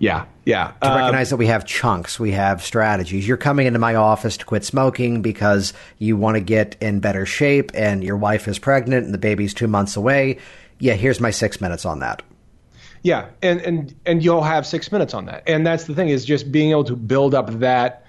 Yeah, 0.00 0.24
yeah. 0.44 0.72
To 0.82 0.90
um, 0.90 0.98
recognize 0.98 1.30
that 1.30 1.36
we 1.36 1.46
have 1.46 1.64
chunks, 1.64 2.18
we 2.18 2.32
have 2.32 2.64
strategies. 2.64 3.28
You're 3.28 3.36
coming 3.36 3.68
into 3.68 3.78
my 3.78 3.94
office 3.94 4.38
to 4.38 4.44
quit 4.44 4.64
smoking 4.64 5.22
because 5.22 5.72
you 5.98 6.16
want 6.16 6.34
to 6.34 6.40
get 6.40 6.76
in 6.80 6.98
better 6.98 7.26
shape, 7.26 7.70
and 7.74 8.02
your 8.02 8.16
wife 8.16 8.48
is 8.48 8.58
pregnant 8.58 9.04
and 9.04 9.14
the 9.14 9.18
baby's 9.18 9.54
two 9.54 9.68
months 9.68 9.94
away. 9.94 10.38
Yeah, 10.80 10.94
here's 10.94 11.20
my 11.20 11.30
six 11.30 11.60
minutes 11.60 11.84
on 11.84 12.00
that. 12.00 12.22
Yeah, 13.02 13.30
and 13.42 13.60
and 13.60 13.94
and 14.04 14.24
you'll 14.24 14.42
have 14.42 14.66
six 14.66 14.92
minutes 14.92 15.14
on 15.14 15.26
that, 15.26 15.44
and 15.46 15.66
that's 15.66 15.84
the 15.84 15.94
thing 15.94 16.08
is 16.08 16.24
just 16.24 16.52
being 16.52 16.70
able 16.70 16.84
to 16.84 16.96
build 16.96 17.34
up 17.34 17.50
that 17.60 18.04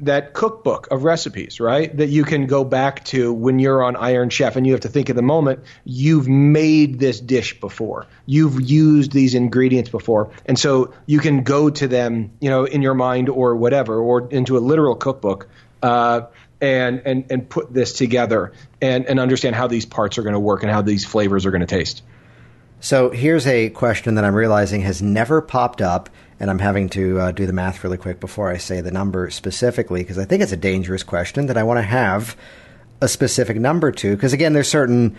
that 0.00 0.32
cookbook 0.32 0.88
of 0.90 1.04
recipes, 1.04 1.60
right? 1.60 1.94
That 1.96 2.08
you 2.08 2.24
can 2.24 2.46
go 2.46 2.64
back 2.64 3.04
to 3.06 3.32
when 3.32 3.58
you're 3.58 3.82
on 3.82 3.96
Iron 3.96 4.30
Chef 4.30 4.56
and 4.56 4.66
you 4.66 4.72
have 4.72 4.82
to 4.82 4.88
think 4.88 5.10
at 5.10 5.16
the 5.16 5.22
moment, 5.22 5.60
you've 5.84 6.28
made 6.28 7.00
this 7.00 7.18
dish 7.20 7.58
before. 7.58 8.06
You've 8.26 8.60
used 8.60 9.12
these 9.12 9.34
ingredients 9.34 9.90
before. 9.90 10.30
And 10.46 10.58
so 10.58 10.94
you 11.06 11.18
can 11.18 11.42
go 11.42 11.68
to 11.68 11.88
them, 11.88 12.30
you 12.40 12.48
know, 12.48 12.64
in 12.64 12.82
your 12.82 12.94
mind 12.94 13.28
or 13.28 13.56
whatever, 13.56 13.98
or 13.98 14.28
into 14.28 14.56
a 14.56 14.60
literal 14.60 14.94
cookbook. 14.94 15.48
Uh, 15.82 16.22
and, 16.60 17.02
and, 17.04 17.30
and 17.30 17.48
put 17.48 17.72
this 17.72 17.92
together 17.92 18.52
and, 18.82 19.06
and 19.06 19.20
understand 19.20 19.54
how 19.54 19.68
these 19.68 19.86
parts 19.86 20.18
are 20.18 20.24
going 20.24 20.32
to 20.32 20.40
work 20.40 20.64
and 20.64 20.72
how 20.72 20.82
these 20.82 21.04
flavors 21.04 21.46
are 21.46 21.52
going 21.52 21.60
to 21.60 21.68
taste. 21.68 22.02
So 22.80 23.10
here's 23.10 23.46
a 23.46 23.70
question 23.70 24.14
that 24.14 24.24
I'm 24.24 24.34
realizing 24.34 24.82
has 24.82 25.02
never 25.02 25.40
popped 25.40 25.82
up, 25.82 26.08
and 26.38 26.48
I'm 26.48 26.60
having 26.60 26.88
to 26.90 27.18
uh, 27.18 27.32
do 27.32 27.44
the 27.44 27.52
math 27.52 27.82
really 27.82 27.96
quick 27.96 28.20
before 28.20 28.50
I 28.50 28.56
say 28.56 28.80
the 28.80 28.92
number 28.92 29.30
specifically 29.30 30.02
because 30.02 30.18
I 30.18 30.24
think 30.24 30.42
it's 30.42 30.52
a 30.52 30.56
dangerous 30.56 31.02
question 31.02 31.46
that 31.46 31.56
I 31.56 31.64
want 31.64 31.78
to 31.78 31.82
have 31.82 32.36
a 33.00 33.08
specific 33.08 33.56
number 33.56 33.90
to. 33.90 34.14
Because 34.14 34.32
again, 34.32 34.52
there's 34.52 34.68
certain 34.68 35.16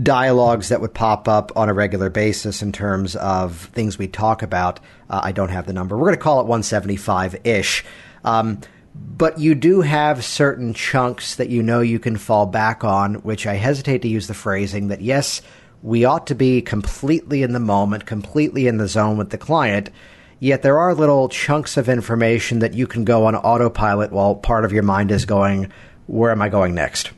dialogues 0.00 0.68
that 0.68 0.80
would 0.80 0.94
pop 0.94 1.26
up 1.26 1.50
on 1.56 1.68
a 1.68 1.74
regular 1.74 2.10
basis 2.10 2.62
in 2.62 2.70
terms 2.70 3.16
of 3.16 3.70
things 3.72 3.98
we 3.98 4.06
talk 4.06 4.42
about. 4.42 4.78
Uh, 5.08 5.20
I 5.24 5.32
don't 5.32 5.50
have 5.50 5.66
the 5.66 5.72
number. 5.72 5.96
We're 5.96 6.06
going 6.06 6.16
to 6.16 6.22
call 6.22 6.40
it 6.40 6.46
175 6.46 7.44
ish. 7.44 7.84
Um, 8.24 8.60
but 8.94 9.38
you 9.38 9.56
do 9.56 9.80
have 9.80 10.24
certain 10.24 10.74
chunks 10.74 11.36
that 11.36 11.48
you 11.48 11.62
know 11.62 11.80
you 11.80 11.98
can 11.98 12.16
fall 12.16 12.46
back 12.46 12.84
on, 12.84 13.16
which 13.16 13.46
I 13.46 13.54
hesitate 13.54 14.02
to 14.02 14.08
use 14.08 14.26
the 14.28 14.34
phrasing 14.34 14.88
that, 14.88 15.00
yes, 15.00 15.42
we 15.82 16.04
ought 16.04 16.26
to 16.26 16.34
be 16.34 16.62
completely 16.62 17.42
in 17.42 17.52
the 17.52 17.60
moment, 17.60 18.06
completely 18.06 18.66
in 18.66 18.76
the 18.76 18.88
zone 18.88 19.16
with 19.16 19.30
the 19.30 19.38
client. 19.38 19.90
Yet 20.38 20.62
there 20.62 20.78
are 20.78 20.94
little 20.94 21.28
chunks 21.28 21.76
of 21.76 21.88
information 21.88 22.60
that 22.60 22.74
you 22.74 22.86
can 22.86 23.04
go 23.04 23.26
on 23.26 23.34
autopilot 23.36 24.10
while 24.10 24.34
part 24.34 24.64
of 24.64 24.72
your 24.72 24.82
mind 24.82 25.10
is 25.10 25.26
going, 25.26 25.70
where 26.06 26.30
am 26.30 26.42
I 26.42 26.48
going 26.48 26.74
next? 26.74 27.10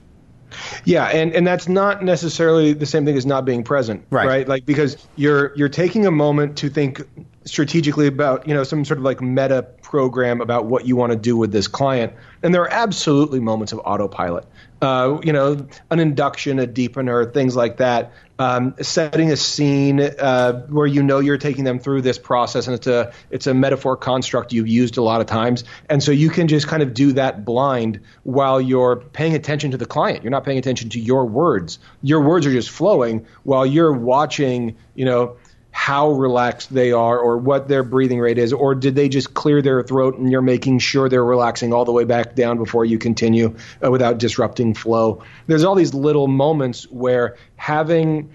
Yeah, 0.84 1.06
and, 1.06 1.32
and 1.32 1.46
that's 1.46 1.68
not 1.68 2.02
necessarily 2.02 2.72
the 2.72 2.86
same 2.86 3.04
thing 3.04 3.16
as 3.16 3.26
not 3.26 3.44
being 3.44 3.64
present, 3.64 4.04
right? 4.10 4.26
right? 4.26 4.48
Like 4.48 4.66
because 4.66 4.96
you're 5.16 5.54
you're 5.56 5.68
taking 5.68 6.06
a 6.06 6.10
moment 6.10 6.58
to 6.58 6.68
think 6.68 7.02
strategically 7.44 8.06
about 8.06 8.46
you 8.46 8.54
know 8.54 8.64
some 8.64 8.84
sort 8.84 8.98
of 8.98 9.04
like 9.04 9.20
meta 9.20 9.62
program 9.82 10.40
about 10.40 10.66
what 10.66 10.86
you 10.86 10.96
want 10.96 11.12
to 11.12 11.18
do 11.18 11.36
with 11.36 11.52
this 11.52 11.68
client, 11.68 12.12
and 12.42 12.54
there 12.54 12.62
are 12.62 12.72
absolutely 12.72 13.40
moments 13.40 13.72
of 13.72 13.80
autopilot. 13.84 14.46
Uh, 14.80 15.20
you 15.22 15.32
know, 15.32 15.66
an 15.90 16.00
induction, 16.00 16.58
a 16.58 16.66
deepener, 16.66 17.32
things 17.32 17.54
like 17.54 17.76
that. 17.76 18.12
Um, 18.42 18.74
setting 18.82 19.30
a 19.30 19.36
scene 19.36 20.00
uh, 20.00 20.66
where 20.66 20.86
you 20.86 21.04
know 21.04 21.20
you're 21.20 21.38
taking 21.38 21.62
them 21.62 21.78
through 21.78 22.02
this 22.02 22.18
process, 22.18 22.66
and 22.66 22.74
it's 22.74 22.88
a 22.88 23.12
it's 23.30 23.46
a 23.46 23.54
metaphor 23.54 23.96
construct 23.96 24.52
you've 24.52 24.66
used 24.66 24.96
a 24.96 25.02
lot 25.02 25.20
of 25.20 25.28
times, 25.28 25.62
and 25.88 26.02
so 26.02 26.10
you 26.10 26.28
can 26.28 26.48
just 26.48 26.66
kind 26.66 26.82
of 26.82 26.92
do 26.92 27.12
that 27.12 27.44
blind 27.44 28.00
while 28.24 28.60
you're 28.60 28.96
paying 28.96 29.36
attention 29.36 29.70
to 29.70 29.76
the 29.76 29.86
client. 29.86 30.24
You're 30.24 30.32
not 30.32 30.42
paying 30.42 30.58
attention 30.58 30.88
to 30.90 30.98
your 30.98 31.24
words. 31.24 31.78
Your 32.02 32.20
words 32.20 32.44
are 32.44 32.52
just 32.52 32.70
flowing 32.70 33.26
while 33.44 33.64
you're 33.64 33.92
watching. 33.92 34.76
You 34.96 35.04
know 35.04 35.36
how 35.74 36.10
relaxed 36.12 36.72
they 36.72 36.92
are 36.92 37.18
or 37.18 37.38
what 37.38 37.66
their 37.66 37.82
breathing 37.82 38.20
rate 38.20 38.36
is, 38.36 38.52
or 38.52 38.74
did 38.74 38.94
they 38.94 39.08
just 39.08 39.32
clear 39.32 39.62
their 39.62 39.82
throat 39.82 40.18
and 40.18 40.30
you're 40.30 40.42
making 40.42 40.78
sure 40.78 41.08
they're 41.08 41.24
relaxing 41.24 41.72
all 41.72 41.86
the 41.86 41.92
way 41.92 42.04
back 42.04 42.34
down 42.34 42.58
before 42.58 42.84
you 42.84 42.98
continue 42.98 43.56
uh, 43.84 43.90
without 43.90 44.18
disrupting 44.18 44.74
flow? 44.74 45.24
There's 45.46 45.64
all 45.64 45.74
these 45.74 45.94
little 45.94 46.28
moments 46.28 46.84
where 46.90 47.36
having 47.56 48.34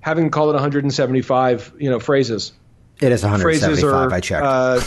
having 0.00 0.28
called 0.30 0.50
it 0.50 0.54
175, 0.54 1.74
you 1.78 1.88
know, 1.88 2.00
phrases. 2.00 2.52
It 3.00 3.12
is 3.12 3.22
175. 3.22 3.94
Are, 3.94 4.12
I 4.12 4.20
checked. 4.20 4.44
Uh, 4.44 4.80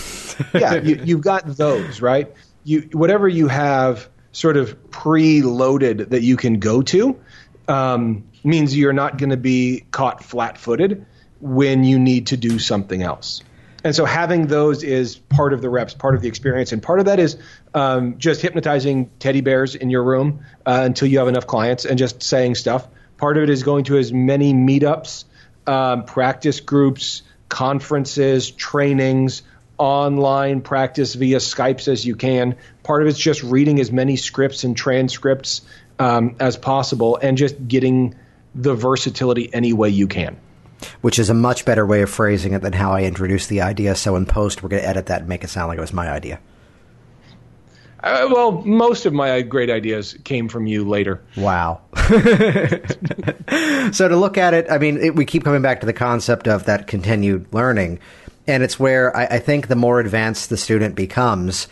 yeah, 0.53 0.75
you, 0.75 1.01
you've 1.03 1.21
got 1.21 1.47
those 1.47 2.01
right. 2.01 2.31
You 2.65 2.89
whatever 2.91 3.27
you 3.27 3.47
have 3.47 4.09
sort 4.33 4.57
of 4.57 4.91
pre-loaded 4.91 6.11
that 6.11 6.23
you 6.23 6.35
can 6.35 6.59
go 6.59 6.81
to 6.81 7.19
um, 7.69 8.25
means 8.43 8.77
you're 8.77 8.93
not 8.93 9.17
going 9.17 9.29
to 9.29 9.37
be 9.37 9.85
caught 9.91 10.23
flat-footed 10.23 11.05
when 11.39 11.83
you 11.83 11.99
need 11.99 12.27
to 12.27 12.37
do 12.37 12.59
something 12.59 13.01
else. 13.01 13.43
And 13.83 13.95
so 13.95 14.05
having 14.05 14.47
those 14.47 14.83
is 14.83 15.15
part 15.15 15.53
of 15.53 15.61
the 15.61 15.69
reps, 15.69 15.93
part 15.93 16.15
of 16.15 16.21
the 16.21 16.27
experience, 16.27 16.71
and 16.71 16.81
part 16.81 16.99
of 16.99 17.05
that 17.05 17.19
is 17.19 17.37
um, 17.73 18.17
just 18.17 18.41
hypnotizing 18.41 19.09
teddy 19.19 19.41
bears 19.41 19.75
in 19.75 19.89
your 19.89 20.03
room 20.03 20.45
uh, 20.65 20.81
until 20.83 21.07
you 21.07 21.19
have 21.19 21.27
enough 21.27 21.47
clients 21.47 21.85
and 21.85 21.97
just 21.97 22.23
saying 22.23 22.55
stuff. 22.55 22.87
Part 23.17 23.37
of 23.37 23.43
it 23.43 23.49
is 23.49 23.63
going 23.63 23.85
to 23.85 23.97
as 23.97 24.11
many 24.11 24.53
meetups, 24.53 25.25
um, 25.67 26.05
practice 26.05 26.59
groups, 26.59 27.21
conferences, 27.49 28.51
trainings, 28.51 29.43
online 29.77 30.61
practice 30.61 31.13
via 31.13 31.37
Skypes 31.37 31.87
as 31.87 32.03
you 32.05 32.15
can. 32.15 32.55
Part 32.83 33.03
of 33.03 33.07
it's 33.07 33.19
just 33.19 33.43
reading 33.43 33.79
as 33.79 33.91
many 33.91 34.15
scripts 34.15 34.63
and 34.63 34.75
transcripts 34.75 35.61
um, 35.99 36.35
as 36.39 36.57
possible 36.57 37.17
and 37.21 37.37
just 37.37 37.67
getting 37.67 38.15
the 38.55 38.73
versatility 38.73 39.53
any 39.53 39.71
way 39.71 39.89
you 39.89 40.07
can 40.07 40.37
which 41.01 41.19
is 41.19 41.29
a 41.29 41.33
much 41.33 41.65
better 41.65 41.85
way 41.85 42.01
of 42.01 42.09
phrasing 42.09 42.53
it 42.53 42.61
than 42.61 42.73
how 42.73 42.91
I 42.91 43.03
introduced 43.03 43.49
the 43.49 43.61
idea. 43.61 43.95
So 43.95 44.15
in 44.15 44.25
post, 44.25 44.63
we're 44.63 44.69
going 44.69 44.83
to 44.83 44.87
edit 44.87 45.07
that 45.07 45.21
and 45.21 45.29
make 45.29 45.43
it 45.43 45.49
sound 45.49 45.69
like 45.69 45.77
it 45.77 45.81
was 45.81 45.93
my 45.93 46.09
idea. 46.09 46.39
Uh, 48.03 48.27
well, 48.31 48.51
most 48.61 49.05
of 49.05 49.13
my 49.13 49.41
great 49.41 49.69
ideas 49.69 50.17
came 50.23 50.47
from 50.47 50.67
you 50.67 50.87
later. 50.87 51.21
Wow. 51.35 51.81
so 53.91 54.07
to 54.07 54.15
look 54.15 54.37
at 54.37 54.53
it, 54.53 54.67
I 54.69 54.77
mean, 54.77 54.97
it, 54.97 55.15
we 55.15 55.25
keep 55.25 55.43
coming 55.43 55.61
back 55.61 55.79
to 55.79 55.85
the 55.85 55.93
concept 55.93 56.47
of 56.47 56.65
that 56.65 56.87
continued 56.87 57.47
learning. 57.51 57.99
And 58.45 58.63
it's 58.63 58.79
where 58.79 59.15
I, 59.17 59.25
I 59.25 59.39
think 59.39 59.67
the 59.67 59.75
more 59.75 59.99
advanced 59.99 60.49
the 60.49 60.57
student 60.57 60.95
becomes, 60.95 61.67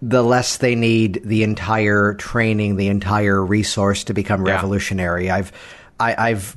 the 0.00 0.22
less 0.22 0.58
they 0.58 0.74
need 0.74 1.20
the 1.24 1.42
entire 1.42 2.14
training, 2.14 2.76
the 2.76 2.88
entire 2.88 3.44
resource 3.44 4.04
to 4.04 4.14
become 4.14 4.46
yeah. 4.46 4.54
revolutionary. 4.54 5.30
I've 5.30 5.52
I, 6.00 6.30
have 6.30 6.56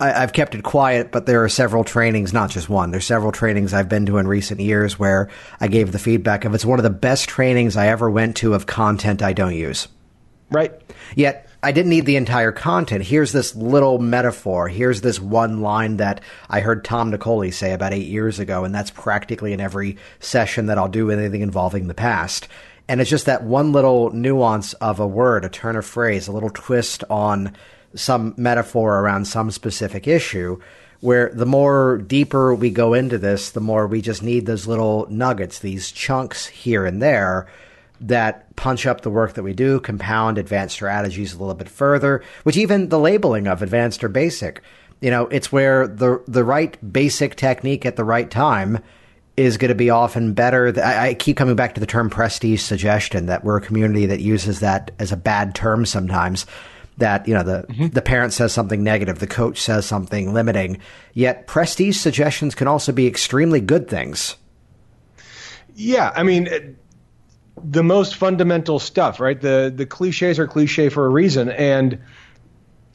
I, 0.00 0.10
have 0.10 0.32
kept 0.32 0.54
it 0.54 0.62
quiet, 0.62 1.12
but 1.12 1.26
there 1.26 1.44
are 1.44 1.48
several 1.48 1.84
trainings, 1.84 2.32
not 2.32 2.50
just 2.50 2.68
one. 2.68 2.90
There's 2.90 3.04
several 3.04 3.32
trainings 3.32 3.72
I've 3.72 3.88
been 3.88 4.06
to 4.06 4.18
in 4.18 4.26
recent 4.26 4.60
years 4.60 4.98
where 4.98 5.28
I 5.60 5.68
gave 5.68 5.92
the 5.92 5.98
feedback 5.98 6.44
of 6.44 6.54
it's 6.54 6.64
one 6.64 6.78
of 6.78 6.82
the 6.82 6.90
best 6.90 7.28
trainings 7.28 7.76
I 7.76 7.88
ever 7.88 8.10
went 8.10 8.36
to 8.38 8.54
of 8.54 8.66
content 8.66 9.22
I 9.22 9.32
don't 9.32 9.54
use. 9.54 9.86
Right. 10.50 10.72
Yet 11.14 11.48
I 11.62 11.72
didn't 11.72 11.90
need 11.90 12.06
the 12.06 12.16
entire 12.16 12.52
content. 12.52 13.04
Here's 13.04 13.32
this 13.32 13.56
little 13.56 13.98
metaphor. 13.98 14.68
Here's 14.68 15.00
this 15.00 15.18
one 15.18 15.62
line 15.62 15.96
that 15.96 16.20
I 16.50 16.60
heard 16.60 16.84
Tom 16.84 17.10
Nicoli 17.10 17.54
say 17.54 17.72
about 17.72 17.94
eight 17.94 18.06
years 18.08 18.38
ago, 18.38 18.64
and 18.64 18.74
that's 18.74 18.90
practically 18.90 19.52
in 19.52 19.60
every 19.60 19.96
session 20.20 20.66
that 20.66 20.76
I'll 20.76 20.88
do 20.88 21.10
anything 21.10 21.40
involving 21.40 21.86
the 21.86 21.94
past. 21.94 22.48
And 22.86 23.00
it's 23.00 23.08
just 23.08 23.26
that 23.26 23.44
one 23.44 23.72
little 23.72 24.10
nuance 24.10 24.74
of 24.74 25.00
a 25.00 25.06
word, 25.06 25.44
a 25.44 25.48
turn 25.48 25.76
of 25.76 25.86
phrase, 25.86 26.28
a 26.28 26.32
little 26.32 26.50
twist 26.50 27.02
on 27.08 27.56
some 27.94 28.34
metaphor 28.36 29.00
around 29.00 29.26
some 29.26 29.50
specific 29.50 30.06
issue 30.06 30.58
where 31.00 31.30
the 31.34 31.46
more 31.46 31.98
deeper 31.98 32.54
we 32.54 32.70
go 32.70 32.94
into 32.94 33.18
this, 33.18 33.50
the 33.50 33.60
more 33.60 33.86
we 33.86 34.00
just 34.00 34.22
need 34.22 34.46
those 34.46 34.66
little 34.66 35.06
nuggets, 35.10 35.58
these 35.58 35.92
chunks 35.92 36.46
here 36.46 36.86
and 36.86 37.02
there 37.02 37.46
that 38.00 38.54
punch 38.56 38.86
up 38.86 39.02
the 39.02 39.10
work 39.10 39.34
that 39.34 39.42
we 39.42 39.52
do, 39.52 39.78
compound 39.80 40.38
advanced 40.38 40.74
strategies 40.74 41.34
a 41.34 41.38
little 41.38 41.54
bit 41.54 41.68
further, 41.68 42.22
which 42.44 42.56
even 42.56 42.88
the 42.88 42.98
labeling 42.98 43.46
of 43.46 43.60
advanced 43.62 44.02
or 44.02 44.08
basic, 44.08 44.62
you 45.00 45.10
know, 45.10 45.26
it's 45.26 45.52
where 45.52 45.86
the 45.86 46.22
the 46.26 46.42
right 46.42 46.78
basic 46.90 47.36
technique 47.36 47.84
at 47.84 47.96
the 47.96 48.04
right 48.04 48.30
time 48.30 48.78
is 49.36 49.58
going 49.58 49.68
to 49.68 49.74
be 49.74 49.90
often 49.90 50.32
better. 50.32 50.72
I, 50.82 51.08
I 51.08 51.14
keep 51.14 51.36
coming 51.36 51.56
back 51.56 51.74
to 51.74 51.80
the 51.80 51.86
term 51.86 52.08
prestige 52.08 52.62
suggestion 52.62 53.26
that 53.26 53.44
we're 53.44 53.58
a 53.58 53.60
community 53.60 54.06
that 54.06 54.20
uses 54.20 54.60
that 54.60 54.92
as 54.98 55.12
a 55.12 55.16
bad 55.16 55.54
term 55.54 55.84
sometimes 55.84 56.46
that 56.98 57.26
you 57.26 57.34
know 57.34 57.42
the 57.42 57.66
mm-hmm. 57.68 57.86
the 57.88 58.02
parent 58.02 58.32
says 58.32 58.52
something 58.52 58.82
negative, 58.82 59.18
the 59.18 59.26
coach 59.26 59.60
says 59.60 59.86
something 59.86 60.32
limiting. 60.32 60.78
Yet 61.12 61.46
prestige 61.46 61.96
suggestions 61.96 62.54
can 62.54 62.68
also 62.68 62.92
be 62.92 63.06
extremely 63.06 63.60
good 63.60 63.88
things. 63.88 64.36
Yeah, 65.74 66.12
I 66.14 66.22
mean 66.22 66.76
the 67.62 67.82
most 67.82 68.16
fundamental 68.16 68.78
stuff, 68.78 69.20
right? 69.20 69.40
The 69.40 69.72
the 69.74 69.86
cliches 69.86 70.38
are 70.38 70.46
cliche 70.46 70.88
for 70.88 71.06
a 71.06 71.08
reason 71.08 71.50
and 71.50 71.98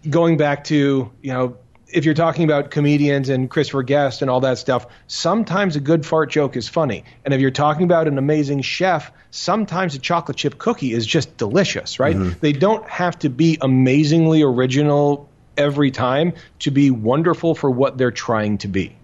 going 0.09 0.37
back 0.37 0.63
to, 0.65 1.11
you 1.21 1.33
know, 1.33 1.57
if 1.91 2.05
you're 2.05 2.13
talking 2.13 2.43
about 2.43 2.71
comedians 2.71 3.29
and 3.29 3.49
Christopher 3.49 3.83
Guest 3.83 4.21
and 4.21 4.29
all 4.29 4.39
that 4.41 4.57
stuff, 4.57 4.85
sometimes 5.07 5.75
a 5.75 5.79
good 5.79 6.05
fart 6.05 6.29
joke 6.29 6.55
is 6.55 6.69
funny. 6.69 7.03
And 7.25 7.33
if 7.33 7.41
you're 7.41 7.51
talking 7.51 7.83
about 7.83 8.07
an 8.07 8.17
amazing 8.17 8.61
chef, 8.61 9.11
sometimes 9.31 9.95
a 9.95 9.99
chocolate 9.99 10.37
chip 10.37 10.57
cookie 10.57 10.93
is 10.93 11.05
just 11.05 11.35
delicious, 11.37 11.99
right? 11.99 12.15
Mm-hmm. 12.15 12.39
They 12.41 12.53
don't 12.53 12.87
have 12.87 13.17
to 13.19 13.29
be 13.29 13.57
amazingly 13.61 14.41
original 14.41 15.27
every 15.57 15.91
time 15.91 16.33
to 16.59 16.71
be 16.71 16.91
wonderful 16.91 17.55
for 17.55 17.69
what 17.69 17.97
they're 17.97 18.11
trying 18.11 18.57
to 18.59 18.67
be. 18.67 18.95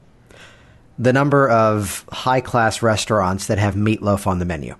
the 0.97 1.13
number 1.13 1.49
of 1.49 2.05
high 2.11 2.41
class 2.41 2.81
restaurants 2.81 3.47
that 3.47 3.57
have 3.57 3.75
meatloaf 3.75 4.27
on 4.27 4.39
the 4.39 4.45
menu. 4.45 4.75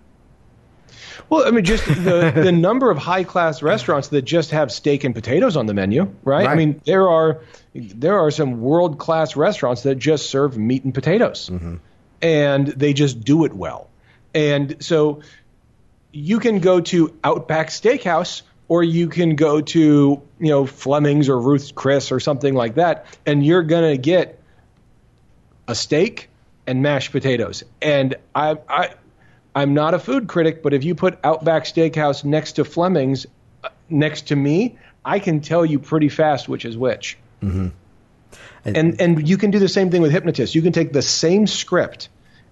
Well, 1.36 1.46
I 1.46 1.52
mean, 1.52 1.66
just 1.66 1.86
the, 1.86 2.32
the 2.34 2.52
number 2.54 2.90
of 2.90 2.98
high 2.98 3.26
class 3.26 3.62
restaurants 3.62 4.08
that 4.10 4.22
just 4.22 4.52
have 4.52 4.72
steak 4.72 5.04
and 5.04 5.14
potatoes 5.14 5.58
on 5.58 5.66
the 5.66 5.74
menu, 5.74 6.04
right? 6.24 6.46
right. 6.46 6.48
I 6.48 6.56
mean, 6.56 6.80
there 6.86 7.10
are 7.10 7.42
there 7.74 8.20
are 8.20 8.32
some 8.32 8.62
world 8.62 9.00
class 9.00 9.36
restaurants 9.36 9.84
that 9.84 9.96
just 9.96 10.30
serve 10.30 10.58
meat 10.58 10.86
and 10.86 10.94
potatoes, 10.94 11.50
mm-hmm. 11.50 11.76
and 12.22 12.68
they 12.68 12.94
just 12.94 13.22
do 13.22 13.44
it 13.44 13.54
well. 13.54 13.90
And 14.34 14.78
so 14.80 15.24
you 16.14 16.40
can 16.40 16.60
go 16.60 16.80
to 16.80 17.14
Outback 17.22 17.68
Steakhouse 17.68 18.44
or 18.70 18.82
you 18.82 19.10
can 19.10 19.36
go 19.36 19.60
to 19.60 19.80
you 20.40 20.50
know 20.50 20.66
Fleming's 20.66 21.28
or 21.28 21.38
Ruth's 21.38 21.74
Chris 21.74 22.14
or 22.14 22.22
something 22.22 22.54
like 22.54 22.76
that, 22.76 23.08
and 23.26 23.46
you're 23.46 23.64
gonna 23.64 23.98
get 23.98 24.40
a 25.68 25.76
steak 25.76 26.30
and 26.66 26.82
mashed 26.82 27.12
potatoes. 27.12 27.64
And 27.82 28.16
I, 28.34 28.58
I 28.70 28.94
I'm 29.56 29.74
not 29.74 29.94
a 29.94 30.00
food 30.00 30.28
critic, 30.28 30.62
but 30.62 30.74
if 30.74 30.84
you 30.84 30.94
put 30.94 31.18
Outback 31.24 31.64
Steakhouse 31.64 32.26
next 32.26 32.54
to 32.54 32.66
Fleming's, 32.66 33.26
uh, 33.64 33.70
next 33.90 34.28
to 34.28 34.36
me, 34.36 34.78
I 35.06 35.20
can 35.20 35.40
tell 35.40 35.66
you 35.66 35.80
pretty 35.80 36.10
fast 36.10 36.50
which 36.50 36.66
is 36.66 36.78
which. 36.78 37.18
Mm-hmm. 37.42 37.70
And 38.66 39.00
and 39.00 39.28
you 39.28 39.38
can 39.38 39.52
do 39.52 39.60
the 39.60 39.70
same 39.70 39.92
thing 39.92 40.02
with 40.02 40.12
hypnotists. 40.12 40.56
You 40.56 40.62
can 40.62 40.74
take 40.74 40.92
the 40.92 41.04
same 41.04 41.46
script 41.48 42.10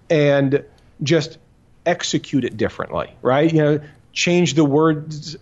and 0.08 0.64
just 1.02 1.38
execute 1.84 2.44
it 2.44 2.56
differently, 2.56 3.10
right? 3.20 3.52
You 3.52 3.62
know, 3.62 3.80
change 4.12 4.54
the 4.54 4.64
words 4.64 5.36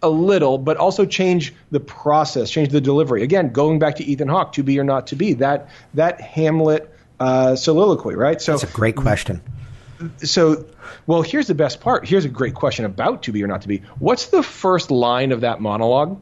a 0.00 0.08
little, 0.08 0.56
but 0.56 0.76
also 0.76 1.04
change 1.04 1.52
the 1.70 1.80
process, 1.80 2.48
change 2.48 2.70
the 2.70 2.80
delivery. 2.80 3.24
Again, 3.24 3.50
going 3.50 3.80
back 3.80 3.96
to 3.96 4.04
Ethan 4.04 4.28
Hawke, 4.28 4.52
to 4.52 4.62
be 4.62 4.78
or 4.78 4.84
not 4.84 5.08
to 5.08 5.16
be, 5.16 5.34
that 5.34 5.68
that 5.94 6.20
Hamlet 6.20 6.88
uh, 7.18 7.56
soliloquy, 7.56 8.14
right? 8.14 8.40
So 8.40 8.52
that's 8.52 8.62
a 8.62 8.74
great 8.74 8.96
question 8.96 9.42
so 10.18 10.66
well 11.06 11.22
here's 11.22 11.46
the 11.46 11.54
best 11.54 11.80
part. 11.80 12.06
Here's 12.06 12.24
a 12.24 12.28
great 12.28 12.54
question 12.54 12.84
about 12.84 13.24
to 13.24 13.32
be 13.32 13.42
or 13.42 13.46
not 13.46 13.62
to 13.62 13.68
be. 13.68 13.82
What's 13.98 14.26
the 14.26 14.42
first 14.42 14.90
line 14.90 15.32
of 15.32 15.42
that 15.42 15.60
monologue? 15.60 16.20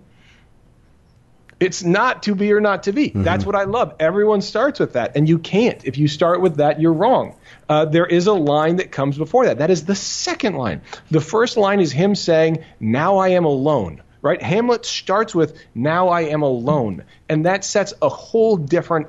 It's 1.59 1.83
not 1.83 2.23
to 2.23 2.35
be 2.35 2.53
or 2.55 2.61
not 2.61 2.85
to 2.85 2.93
be. 2.93 3.09
Mm-hmm. 3.09 3.23
that's 3.23 3.45
what 3.45 3.55
i 3.55 3.65
love. 3.65 3.95
Everyone 4.01 4.41
starts 4.41 4.81
with 4.81 4.95
that 4.95 5.17
and 5.17 5.29
you 5.29 5.39
can't. 5.39 5.85
If 5.85 5.99
you 5.99 6.09
start 6.09 6.41
with 6.41 6.57
that 6.57 6.81
you're 6.81 6.93
wrong. 6.93 7.37
Uh, 7.69 7.85
there 7.85 8.07
is 8.07 8.27
a 8.27 8.33
line 8.33 8.77
that 8.77 8.91
comes 8.91 9.19
before 9.19 9.47
that. 9.47 9.59
That 9.59 9.71
is 9.71 9.85
the 9.85 9.95
second 9.95 10.55
line. 10.55 10.83
The 11.11 11.21
first 11.21 11.57
line 11.57 11.81
is 11.81 11.93
him 11.93 12.15
saying 12.15 12.65
now 12.79 13.19
i 13.19 13.29
am 13.29 13.45
alone 13.45 14.03
right? 14.23 14.43
Hamlet 14.43 14.85
starts 14.85 15.35
with 15.35 15.59
now 15.75 16.09
i 16.09 16.23
am 16.23 16.43
alone 16.43 17.05
and 17.29 17.47
that 17.47 17.65
sets 17.65 17.95
a 18.03 18.09
whole 18.09 18.57
different 18.57 19.09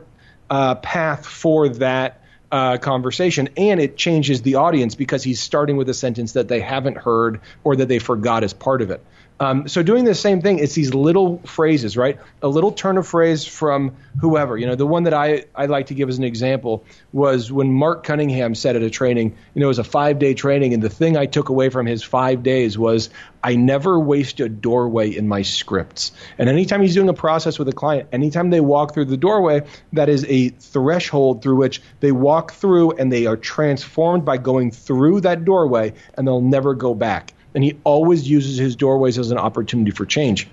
uh, 0.50 0.76
path 0.76 1.26
for 1.26 1.70
that 1.70 2.21
uh, 2.52 2.78
conversation, 2.78 3.50
and 3.58 3.80
it 3.80 3.98
changes 3.98 4.42
the 4.42 4.56
audience 4.56 4.96
because 4.96 5.24
he's 5.24 5.42
starting 5.42 5.78
with 5.78 5.88
a 5.90 5.94
sentence 5.94 6.34
that 6.34 6.48
they 6.48 6.60
haven't 6.60 6.98
heard 6.98 7.40
or 7.64 7.76
that 7.76 7.88
they 7.88 8.00
forgot 8.00 8.44
as 8.44 8.54
part 8.54 8.82
of 8.82 8.92
it. 8.92 9.04
Um, 9.42 9.68
so 9.68 9.82
doing 9.82 10.06
the 10.06 10.14
same 10.14 10.40
thing, 10.40 10.60
it's 10.60 10.76
these 10.76 10.94
little 10.94 11.40
phrases, 11.40 11.98
right? 11.98 12.20
A 12.44 12.48
little 12.48 12.72
turn 12.72 13.00
of 13.00 13.08
phrase 13.08 13.44
from 13.44 13.96
whoever. 14.20 14.56
You 14.56 14.68
know, 14.68 14.76
the 14.76 14.86
one 14.86 15.02
that 15.06 15.16
I, 15.16 15.46
I 15.56 15.66
like 15.66 15.88
to 15.88 15.96
give 15.96 16.10
as 16.10 16.20
an 16.20 16.24
example 16.24 16.86
was 17.12 17.52
when 17.52 17.74
Mark 17.74 18.04
Cunningham 18.04 18.54
said 18.54 18.76
at 18.76 18.84
a 18.84 18.92
training, 18.92 19.36
you 19.56 19.62
know, 19.62 19.66
it 19.66 19.68
was 19.70 19.80
a 19.80 19.84
five 19.84 20.20
day 20.20 20.36
training, 20.36 20.76
and 20.76 20.84
the 20.84 20.92
thing 20.92 21.18
I 21.18 21.26
took 21.26 21.50
away 21.50 21.70
from 21.70 21.88
his 21.88 22.04
five 22.04 22.44
days 22.44 22.78
was 22.78 23.10
I 23.44 23.56
never 23.56 24.00
waste 24.00 24.40
a 24.42 24.48
doorway 24.48 25.10
in 25.10 25.28
my 25.28 25.42
scripts. 25.42 26.12
And 26.38 26.48
anytime 26.48 26.84
he's 26.84 26.94
doing 26.94 27.10
a 27.10 27.14
process 27.14 27.58
with 27.58 27.68
a 27.68 27.74
client, 27.74 28.10
anytime 28.12 28.52
they 28.52 28.62
walk 28.62 28.94
through 28.94 29.06
the 29.06 29.18
doorway, 29.18 29.66
that 29.94 30.08
is 30.08 30.24
a 30.26 30.50
threshold 30.50 31.42
through 31.42 31.56
which 31.56 31.82
they 32.00 32.12
walk 32.12 32.52
through 32.52 32.92
and 32.92 33.12
they 33.12 33.26
are 33.26 33.38
transformed 33.38 34.24
by 34.24 34.38
going 34.38 34.70
through 34.70 35.22
that 35.22 35.46
doorway 35.46 35.94
and 36.14 36.28
they'll 36.28 36.42
never 36.42 36.76
go 36.76 36.94
back 36.94 37.34
and 37.54 37.64
he 37.64 37.78
always 37.84 38.30
uses 38.30 38.58
his 38.58 38.76
doorways 38.76 39.18
as 39.18 39.32
an 39.32 39.38
opportunity 39.38 39.92
for 39.92 40.06
change. 40.06 40.48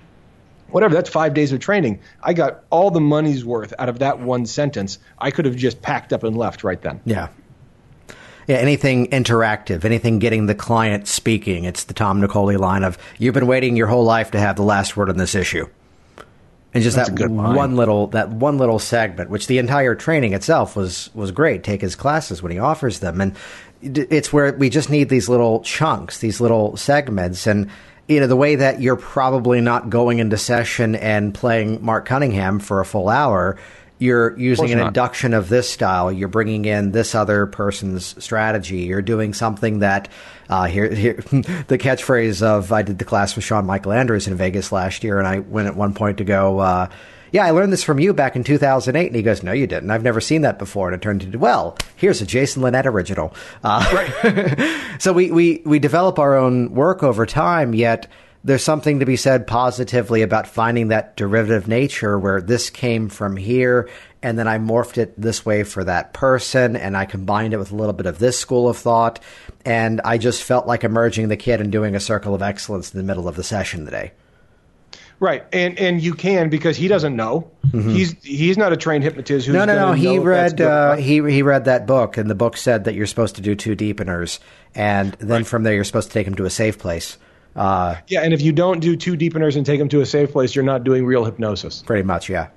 Whatever, 0.71 0.93
that's 0.93 1.09
five 1.09 1.33
days 1.33 1.51
of 1.51 1.59
training. 1.59 1.99
I 2.21 2.33
got 2.33 2.63
all 2.69 2.91
the 2.91 2.99
money's 2.99 3.43
worth 3.43 3.73
out 3.79 3.89
of 3.89 3.99
that 3.99 4.19
one 4.19 4.45
sentence. 4.45 4.99
I 5.17 5.31
could 5.31 5.45
have 5.45 5.55
just 5.55 5.81
packed 5.81 6.13
up 6.13 6.23
and 6.23 6.37
left 6.37 6.63
right 6.63 6.81
then. 6.81 7.01
Yeah. 7.05 7.29
Yeah, 8.47 8.57
anything 8.57 9.07
interactive, 9.07 9.85
anything 9.85 10.17
getting 10.17 10.47
the 10.47 10.55
client 10.55 11.07
speaking. 11.07 11.65
It's 11.65 11.83
the 11.83 11.93
Tom 11.93 12.19
Nicoli 12.19 12.57
line 12.57 12.83
of 12.83 12.97
"You've 13.19 13.35
been 13.35 13.45
waiting 13.45 13.75
your 13.75 13.85
whole 13.85 14.03
life 14.03 14.31
to 14.31 14.39
have 14.39 14.55
the 14.55 14.63
last 14.63 14.97
word 14.97 15.07
on 15.07 15.17
this 15.17 15.35
issue," 15.35 15.67
and 16.73 16.83
just 16.83 16.95
That's 16.95 17.11
that 17.11 17.29
one 17.29 17.75
little 17.75 18.07
that 18.07 18.29
one 18.29 18.57
little 18.57 18.79
segment, 18.79 19.29
which 19.29 19.45
the 19.45 19.59
entire 19.59 19.93
training 19.93 20.33
itself 20.33 20.75
was 20.75 21.11
was 21.13 21.29
great. 21.29 21.63
Take 21.63 21.81
his 21.81 21.95
classes 21.95 22.41
when 22.41 22.51
he 22.51 22.57
offers 22.57 23.01
them, 23.01 23.21
and 23.21 23.35
it's 23.81 24.33
where 24.33 24.53
we 24.53 24.69
just 24.69 24.89
need 24.89 25.09
these 25.09 25.29
little 25.29 25.61
chunks, 25.61 26.19
these 26.19 26.41
little 26.41 26.75
segments, 26.77 27.47
and 27.47 27.69
you 28.07 28.19
know 28.19 28.27
the 28.27 28.35
way 28.35 28.55
that 28.55 28.81
you're 28.81 28.95
probably 28.95 29.61
not 29.61 29.89
going 29.89 30.19
into 30.19 30.37
session 30.37 30.95
and 30.95 31.33
playing 31.33 31.83
Mark 31.83 32.05
Cunningham 32.05 32.59
for 32.59 32.81
a 32.81 32.85
full 32.85 33.09
hour. 33.09 33.57
You're 34.01 34.37
using 34.37 34.71
an 34.71 34.77
not. 34.77 34.87
induction 34.87 35.33
of 35.33 35.49
this 35.49 35.69
style. 35.69 36.09
You're 36.09 36.29
bringing 36.29 36.63
in 36.63 36.91
this 36.91 37.13
other 37.13 37.45
person's 37.47 38.15
strategy. 38.23 38.77
You're 38.77 39.01
doing 39.01 39.33
something 39.33 39.79
that 39.79 40.07
uh, 40.49 40.65
here, 40.67 40.89
here 40.93 41.15
the 41.67 41.77
catchphrase 41.77 42.41
of 42.41 42.71
I 42.71 42.81
did 42.81 42.97
the 42.97 43.03
class 43.05 43.35
with 43.35 43.43
Sean 43.43 43.65
Michael 43.65 43.91
Andrews 43.91 44.27
in 44.27 44.35
Vegas 44.35 44.71
last 44.71 45.03
year, 45.03 45.19
and 45.19 45.27
I 45.27 45.39
went 45.39 45.67
at 45.67 45.75
one 45.75 45.93
point 45.93 46.19
to 46.19 46.23
go. 46.23 46.59
Uh, 46.59 46.89
yeah, 47.31 47.45
I 47.45 47.51
learned 47.51 47.73
this 47.73 47.83
from 47.83 47.99
you 47.99 48.13
back 48.13 48.35
in 48.35 48.43
2008. 48.43 49.07
And 49.07 49.15
he 49.15 49.21
goes, 49.21 49.43
no, 49.43 49.51
you 49.51 49.67
didn't. 49.67 49.91
I've 49.91 50.03
never 50.03 50.21
seen 50.21 50.41
that 50.41 50.59
before. 50.59 50.87
And 50.87 50.95
it 50.95 51.01
turned 51.01 51.23
into, 51.23 51.39
well, 51.39 51.77
here's 51.95 52.21
a 52.21 52.25
Jason 52.25 52.61
Linett 52.61 52.87
original. 52.87 53.33
Uh, 53.63 53.85
right. 53.93 54.81
so 54.99 55.13
we, 55.13 55.31
we, 55.31 55.61
we 55.65 55.79
develop 55.79 56.19
our 56.19 56.35
own 56.35 56.73
work 56.73 57.03
over 57.03 57.25
time, 57.25 57.73
yet 57.73 58.07
there's 58.43 58.63
something 58.63 58.99
to 58.99 59.05
be 59.05 59.17
said 59.17 59.47
positively 59.47 60.21
about 60.21 60.47
finding 60.47 60.87
that 60.87 61.17
derivative 61.17 61.67
nature 61.67 62.17
where 62.17 62.41
this 62.41 62.69
came 62.69 63.09
from 63.09 63.35
here 63.35 63.89
and 64.21 64.37
then 64.37 64.47
I 64.47 64.57
morphed 64.57 64.97
it 64.97 65.19
this 65.19 65.45
way 65.45 65.63
for 65.63 65.83
that 65.85 66.13
person 66.13 66.75
and 66.75 66.97
I 66.97 67.05
combined 67.05 67.53
it 67.53 67.57
with 67.57 67.71
a 67.71 67.75
little 67.75 67.93
bit 67.93 68.05
of 68.05 68.19
this 68.19 68.37
school 68.37 68.67
of 68.67 68.77
thought. 68.77 69.19
And 69.65 70.01
I 70.01 70.17
just 70.17 70.43
felt 70.43 70.67
like 70.67 70.83
emerging 70.83 71.29
the 71.29 71.37
kid 71.37 71.61
and 71.61 71.71
doing 71.71 71.95
a 71.95 71.99
circle 71.99 72.35
of 72.35 72.41
excellence 72.41 72.93
in 72.93 72.97
the 72.97 73.05
middle 73.05 73.27
of 73.27 73.35
the 73.35 73.43
session 73.43 73.85
today. 73.85 74.11
Right, 75.19 75.43
and 75.51 75.77
and 75.77 76.01
you 76.01 76.13
can 76.13 76.49
because 76.49 76.77
he 76.77 76.87
doesn't 76.87 77.15
know. 77.15 77.51
Mm-hmm. 77.67 77.89
He's 77.89 78.23
he's 78.23 78.57
not 78.57 78.71
a 78.71 78.77
trained 78.77 79.03
hypnotist. 79.03 79.47
Who's 79.47 79.53
no, 79.53 79.65
no, 79.65 79.75
no. 79.75 79.93
He 79.93 80.17
read 80.17 80.61
uh, 80.61 80.95
he 80.95 81.15
he 81.15 81.41
read 81.41 81.65
that 81.65 81.85
book, 81.85 82.17
and 82.17 82.29
the 82.29 82.35
book 82.35 82.55
said 82.55 82.85
that 82.85 82.95
you're 82.95 83.05
supposed 83.05 83.35
to 83.35 83.41
do 83.41 83.53
two 83.53 83.75
deepeners, 83.75 84.39
and 84.73 85.13
then 85.13 85.29
right. 85.29 85.47
from 85.47 85.63
there 85.63 85.73
you're 85.73 85.83
supposed 85.83 86.07
to 86.07 86.13
take 86.13 86.25
him 86.25 86.35
to 86.35 86.45
a 86.45 86.49
safe 86.49 86.79
place. 86.79 87.17
Uh, 87.55 87.95
yeah, 88.07 88.21
and 88.21 88.33
if 88.33 88.41
you 88.41 88.53
don't 88.53 88.79
do 88.79 88.95
two 88.95 89.17
deepeners 89.17 89.57
and 89.57 89.65
take 89.65 89.79
him 89.79 89.89
to 89.89 89.99
a 89.99 90.05
safe 90.05 90.31
place, 90.31 90.55
you're 90.55 90.63
not 90.63 90.85
doing 90.85 91.05
real 91.05 91.25
hypnosis. 91.25 91.81
Pretty 91.81 92.03
much, 92.03 92.29
yeah. 92.29 92.47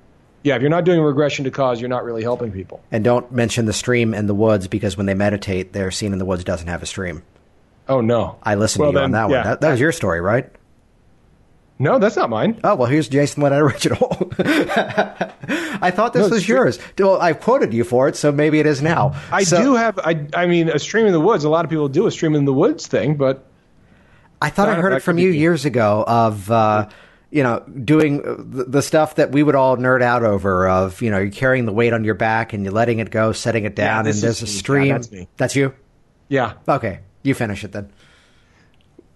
Yeah, 0.43 0.55
if 0.55 0.61
you're 0.61 0.69
not 0.69 0.83
doing 0.83 1.01
regression 1.01 1.45
to 1.45 1.51
cause, 1.51 1.81
you're 1.81 1.89
not 1.89 2.03
really 2.03 2.21
helping 2.21 2.51
people. 2.51 2.81
And 2.91 3.03
don't 3.03 3.31
mention 3.31 3.65
the 3.65 3.73
stream 3.73 4.13
in 4.13 4.27
the 4.27 4.35
woods 4.35 4.67
because 4.67 4.95
when 4.95 5.05
they 5.05 5.13
meditate, 5.13 5.73
their 5.73 5.89
scene 5.89 6.13
in 6.13 6.19
the 6.19 6.25
woods 6.25 6.43
doesn't 6.43 6.67
have 6.67 6.83
a 6.83 6.85
stream. 6.85 7.23
Oh 7.87 7.99
no! 7.99 8.37
I 8.43 8.55
listened 8.55 8.81
well, 8.81 8.91
to 8.91 8.97
you 8.97 8.99
then, 8.99 9.05
on 9.05 9.11
that 9.11 9.29
yeah. 9.29 9.37
one. 9.37 9.43
That, 9.43 9.61
that 9.61 9.71
was 9.71 9.79
your 9.79 9.91
story, 9.91 10.21
right? 10.21 10.49
No, 11.83 11.99
that's 11.99 12.15
not 12.15 12.29
mine. 12.29 12.61
Oh 12.63 12.75
well, 12.75 12.87
here's 12.87 13.09
Jason 13.09 13.43
Linett 13.43 13.59
original. 13.61 14.31
I 14.39 15.91
thought 15.93 16.13
this 16.13 16.29
no, 16.29 16.33
was 16.33 16.47
yours. 16.47 16.79
Well, 16.97 17.19
I 17.19 17.33
quoted 17.33 17.73
you 17.73 17.83
for 17.83 18.07
it, 18.07 18.15
so 18.15 18.31
maybe 18.31 18.61
it 18.61 18.65
is 18.65 18.81
now. 18.81 19.21
I 19.33 19.43
so, 19.43 19.61
do 19.61 19.75
have. 19.75 19.99
I, 19.99 20.25
I 20.33 20.45
mean, 20.45 20.69
a 20.69 20.79
stream 20.79 21.05
in 21.07 21.11
the 21.11 21.19
woods. 21.19 21.43
A 21.43 21.49
lot 21.49 21.65
of 21.65 21.69
people 21.69 21.89
do 21.89 22.07
a 22.07 22.11
stream 22.11 22.35
in 22.35 22.45
the 22.45 22.53
woods 22.53 22.87
thing, 22.87 23.17
but 23.17 23.45
I 24.41 24.49
thought 24.49 24.69
I 24.69 24.75
heard 24.75 24.93
it 24.93 25.01
from 25.01 25.17
you 25.17 25.29
years 25.29 25.65
ago 25.65 26.03
of. 26.07 26.49
Uh, 26.49 26.89
you 27.31 27.41
know, 27.41 27.61
doing 27.83 28.21
the 28.23 28.83
stuff 28.83 29.15
that 29.15 29.31
we 29.31 29.41
would 29.41 29.55
all 29.55 29.75
nerd 29.75 30.03
out 30.03 30.21
over 30.21 30.69
of, 30.69 31.01
you 31.01 31.09
know, 31.09 31.17
you're 31.17 31.31
carrying 31.31 31.65
the 31.65 31.73
weight 31.73 31.91
on 31.91 32.03
your 32.03 32.13
back 32.13 32.53
and 32.53 32.63
you're 32.63 32.71
letting 32.71 32.99
it 32.99 33.09
go, 33.09 33.31
setting 33.31 33.65
it 33.65 33.75
down, 33.75 34.05
yeah, 34.05 34.11
and 34.11 34.19
there's 34.19 34.43
a 34.43 34.45
stream. 34.45 34.85
Yeah, 34.85 34.97
that's, 34.99 35.09
that's 35.37 35.55
you? 35.55 35.73
Yeah. 36.29 36.53
Okay. 36.67 36.99
You 37.23 37.33
finish 37.33 37.63
it 37.63 37.71
then. 37.71 37.91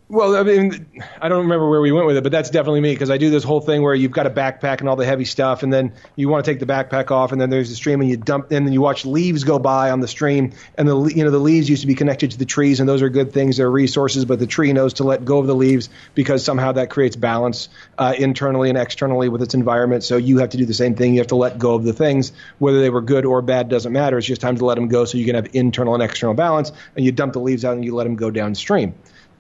Well, 0.10 0.38
I 0.38 0.44
mean, 0.44 0.86
I 1.22 1.28
don't 1.28 1.42
remember 1.42 1.70
where 1.70 1.82
we 1.82 1.92
went 1.92 2.08
with 2.08 2.16
it, 2.16 2.24
but 2.24 2.32
that's 2.32 2.50
definitely 2.50 2.80
me 2.80 2.94
because 2.94 3.10
I 3.10 3.18
do 3.18 3.30
this 3.30 3.44
whole 3.44 3.60
thing 3.60 3.82
where 3.82 3.94
you've 3.94 4.14
got 4.14 4.26
a 4.26 4.30
backpack 4.30 4.80
and 4.80 4.88
all 4.88 4.96
the 4.96 5.06
heavy 5.06 5.26
stuff, 5.26 5.64
and 5.64 5.74
then 5.74 5.92
you 6.16 6.30
want 6.30 6.46
to 6.46 6.50
take 6.50 6.62
the 6.62 6.66
backpack 6.66 7.12
off, 7.12 7.34
and 7.34 7.42
then 7.42 7.50
there's 7.50 7.70
a 7.72 7.76
stream, 7.76 8.00
and 8.00 8.10
you 8.10 8.16
dump, 8.16 8.50
and 8.52 8.66
then 8.66 8.72
you 8.72 8.80
watch 8.80 9.06
leaves 9.06 9.44
go 9.44 9.60
by 9.60 9.92
on 9.92 10.00
the 10.00 10.08
stream, 10.08 10.54
and 10.78 10.88
the 10.88 10.98
you 11.08 11.26
know 11.26 11.30
the 11.30 11.40
leaves 11.40 11.70
used 11.70 11.82
to 11.82 11.88
be 11.88 11.96
connected 11.96 12.32
to 12.32 12.38
the 12.38 12.46
trees, 12.46 12.80
and 12.80 12.88
those 12.88 13.02
are 13.02 13.10
good 13.10 13.34
things, 13.34 13.58
they're 13.58 13.70
resources, 13.70 14.24
but 14.24 14.40
the 14.40 14.48
tree 14.48 14.72
knows 14.72 14.94
to 14.94 15.04
let 15.04 15.26
go 15.26 15.40
of 15.40 15.48
the 15.48 15.56
leaves 15.56 15.90
because 16.16 16.42
somehow 16.42 16.72
that 16.72 16.90
creates 16.90 17.18
balance 17.18 17.68
uh, 17.98 18.14
internally 18.18 18.70
and 18.70 18.78
externally 18.78 19.28
with 19.28 19.42
its 19.42 19.56
environment. 19.56 20.06
So 20.06 20.16
you 20.16 20.38
have 20.38 20.52
to 20.52 20.58
do 20.58 20.66
the 20.66 20.74
same 20.74 20.96
thing. 20.96 21.16
You 21.16 21.20
have 21.20 21.28
to 21.28 21.36
let 21.36 21.60
go 21.60 21.76
of 21.76 21.84
the 21.84 21.92
things, 21.92 22.32
whether 22.60 22.80
they 22.80 22.90
were 22.90 23.02
good 23.02 23.26
or 23.26 23.42
bad 23.42 23.68
doesn't 23.68 23.92
matter. 23.92 24.18
It's 24.18 24.28
just 24.28 24.40
time 24.40 24.56
to 24.56 24.66
let 24.66 24.76
them 24.76 24.88
go, 24.88 25.04
so 25.04 25.18
you 25.18 25.26
can 25.26 25.36
have 25.36 25.50
internal 25.52 25.96
and 25.96 26.02
external 26.02 26.34
balance, 26.34 26.72
and 26.96 27.04
you 27.04 27.12
dump 27.12 27.34
the 27.34 27.42
leaves 27.42 27.66
out 27.66 27.76
and 27.76 27.84
you 27.84 27.94
let 27.94 28.06
them 28.06 28.16
go 28.16 28.32
downstream. 28.32 28.96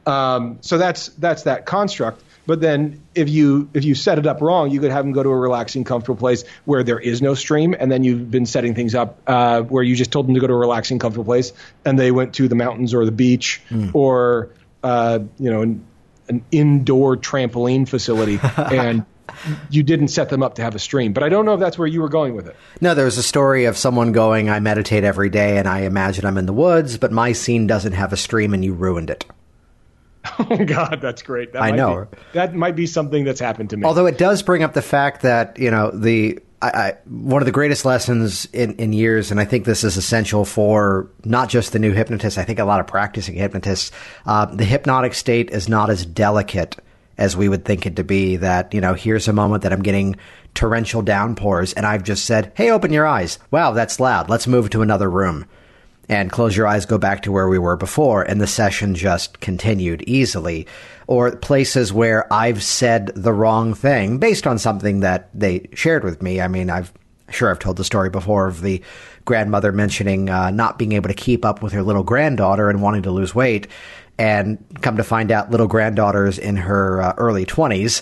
Um, 0.07 0.59
so 0.61 0.77
that's 0.77 1.09
that's 1.09 1.43
that 1.43 1.65
construct. 1.65 2.23
But 2.45 2.61
then 2.61 3.01
if 3.13 3.27
you 3.27 3.69
if 3.73 3.83
you 3.83 3.93
set 3.93 4.17
it 4.17 4.25
up 4.25 4.41
wrong, 4.41 4.71
you 4.71 4.79
could 4.79 4.91
have 4.91 5.03
them 5.03 5.11
go 5.11 5.21
to 5.21 5.29
a 5.29 5.35
relaxing, 5.35 5.83
comfortable 5.83 6.17
place 6.17 6.45
where 6.63 6.81
there 6.81 6.97
is 6.97 7.21
no 7.21 7.33
stream, 7.33 7.75
and 7.77 7.91
then 7.91 8.05
you've 8.05 8.31
been 8.31 8.45
setting 8.45 8.73
things 8.73 8.95
up 8.95 9.19
uh, 9.27 9.61
where 9.63 9.83
you 9.83 9.95
just 9.95 10.11
told 10.11 10.27
them 10.27 10.33
to 10.33 10.39
go 10.39 10.47
to 10.47 10.53
a 10.53 10.57
relaxing, 10.57 10.97
comfortable 10.97 11.25
place, 11.25 11.51
and 11.83 11.99
they 11.99 12.11
went 12.11 12.35
to 12.35 12.47
the 12.47 12.55
mountains 12.55 12.93
or 12.93 13.03
the 13.03 13.11
beach 13.11 13.61
mm. 13.69 13.93
or 13.93 14.49
uh, 14.81 15.19
you 15.37 15.51
know 15.51 15.61
an, 15.61 15.85
an 16.29 16.45
indoor 16.51 17.17
trampoline 17.17 17.87
facility 17.87 18.39
and 18.57 19.05
you 19.69 19.83
didn't 19.83 20.07
set 20.07 20.29
them 20.29 20.41
up 20.41 20.55
to 20.55 20.61
have 20.61 20.73
a 20.73 20.79
stream. 20.79 21.11
But 21.11 21.23
I 21.23 21.29
don't 21.29 21.45
know 21.45 21.53
if 21.53 21.59
that's 21.59 21.77
where 21.77 21.87
you 21.87 22.01
were 22.01 22.09
going 22.09 22.33
with 22.33 22.47
it. 22.47 22.55
No, 22.79 22.93
there 22.93 23.05
was 23.05 23.17
a 23.17 23.23
story 23.23 23.65
of 23.65 23.77
someone 23.77 24.13
going, 24.13 24.49
I 24.49 24.61
meditate 24.61 25.03
every 25.03 25.29
day 25.29 25.57
and 25.57 25.67
I 25.67 25.81
imagine 25.81 26.25
I'm 26.25 26.37
in 26.37 26.45
the 26.45 26.53
woods, 26.53 26.97
but 26.97 27.11
my 27.11 27.33
scene 27.33 27.67
doesn't 27.67 27.91
have 27.91 28.13
a 28.13 28.17
stream 28.17 28.53
and 28.53 28.63
you 28.63 28.73
ruined 28.73 29.09
it. 29.09 29.25
Oh 30.39 30.65
God, 30.65 30.99
that's 31.01 31.21
great. 31.21 31.53
That 31.53 31.61
I 31.61 31.71
know 31.71 32.07
be, 32.09 32.17
that 32.33 32.55
might 32.55 32.75
be 32.75 32.85
something 32.85 33.23
that's 33.23 33.39
happened 33.39 33.69
to 33.71 33.77
me. 33.77 33.85
Although 33.85 34.05
it 34.05 34.17
does 34.17 34.41
bring 34.41 34.63
up 34.63 34.73
the 34.73 34.81
fact 34.81 35.21
that 35.23 35.59
you 35.59 35.71
know 35.71 35.91
the 35.91 36.39
I, 36.61 36.69
I, 36.69 36.93
one 37.05 37.41
of 37.41 37.45
the 37.45 37.51
greatest 37.51 37.85
lessons 37.85 38.45
in, 38.53 38.75
in 38.75 38.93
years, 38.93 39.29
and 39.29 39.39
I 39.39 39.45
think 39.45 39.65
this 39.65 39.83
is 39.83 39.97
essential 39.97 40.45
for 40.45 41.09
not 41.23 41.49
just 41.49 41.71
the 41.71 41.79
new 41.79 41.91
hypnotist. 41.91 42.37
I 42.37 42.43
think 42.43 42.59
a 42.59 42.65
lot 42.65 42.79
of 42.79 42.87
practicing 42.87 43.35
hypnotists. 43.35 43.91
Uh, 44.25 44.45
the 44.45 44.65
hypnotic 44.65 45.13
state 45.13 45.51
is 45.51 45.69
not 45.69 45.89
as 45.89 46.05
delicate 46.05 46.77
as 47.17 47.35
we 47.35 47.49
would 47.49 47.65
think 47.65 47.85
it 47.85 47.95
to 47.95 48.03
be 48.03 48.37
that, 48.37 48.73
you 48.73 48.81
know, 48.81 48.93
here's 48.93 49.27
a 49.27 49.33
moment 49.33 49.63
that 49.63 49.73
I'm 49.73 49.81
getting 49.81 50.15
torrential 50.53 51.01
downpours 51.01 51.73
and 51.73 51.85
I've 51.85 52.03
just 52.03 52.25
said, 52.25 52.51
Hey, 52.55 52.71
open 52.71 52.93
your 52.93 53.05
eyes. 53.05 53.39
Wow, 53.51 53.71
that's 53.71 53.99
loud. 53.99 54.29
Let's 54.29 54.47
move 54.47 54.69
to 54.71 54.81
another 54.81 55.09
room. 55.09 55.45
And 56.09 56.31
close 56.31 56.55
your 56.55 56.67
eyes, 56.67 56.85
go 56.85 56.97
back 56.97 57.23
to 57.23 57.31
where 57.31 57.49
we 57.49 57.59
were 57.59 57.75
before, 57.75 58.23
and 58.23 58.39
the 58.39 58.47
session 58.47 58.95
just 58.95 59.41
continued 59.41 60.03
easily. 60.07 60.65
Or 61.05 61.35
places 61.35 61.91
where 61.91 62.31
I've 62.31 62.63
said 62.63 63.11
the 63.15 63.33
wrong 63.33 63.73
thing 63.73 64.17
based 64.17 64.47
on 64.47 64.57
something 64.57 65.01
that 65.01 65.29
they 65.33 65.69
shared 65.73 66.03
with 66.03 66.21
me. 66.21 66.39
I 66.39 66.47
mean, 66.47 66.69
I've 66.69 66.93
sure 67.29 67.51
I've 67.51 67.59
told 67.59 67.77
the 67.77 67.83
story 67.83 68.09
before 68.09 68.47
of 68.47 68.61
the 68.61 68.81
grandmother 69.25 69.71
mentioning 69.71 70.29
uh, 70.29 70.49
not 70.51 70.77
being 70.77 70.93
able 70.93 71.09
to 71.09 71.13
keep 71.13 71.43
up 71.43 71.61
with 71.61 71.73
her 71.73 71.83
little 71.83 72.03
granddaughter 72.03 72.69
and 72.69 72.81
wanting 72.81 73.03
to 73.03 73.11
lose 73.11 73.35
weight 73.35 73.67
and 74.17 74.63
come 74.81 74.97
to 74.97 75.03
find 75.03 75.31
out 75.31 75.51
little 75.51 75.67
granddaughters 75.67 76.39
in 76.39 76.55
her 76.55 77.01
uh, 77.01 77.13
early 77.17 77.45
20s 77.45 78.01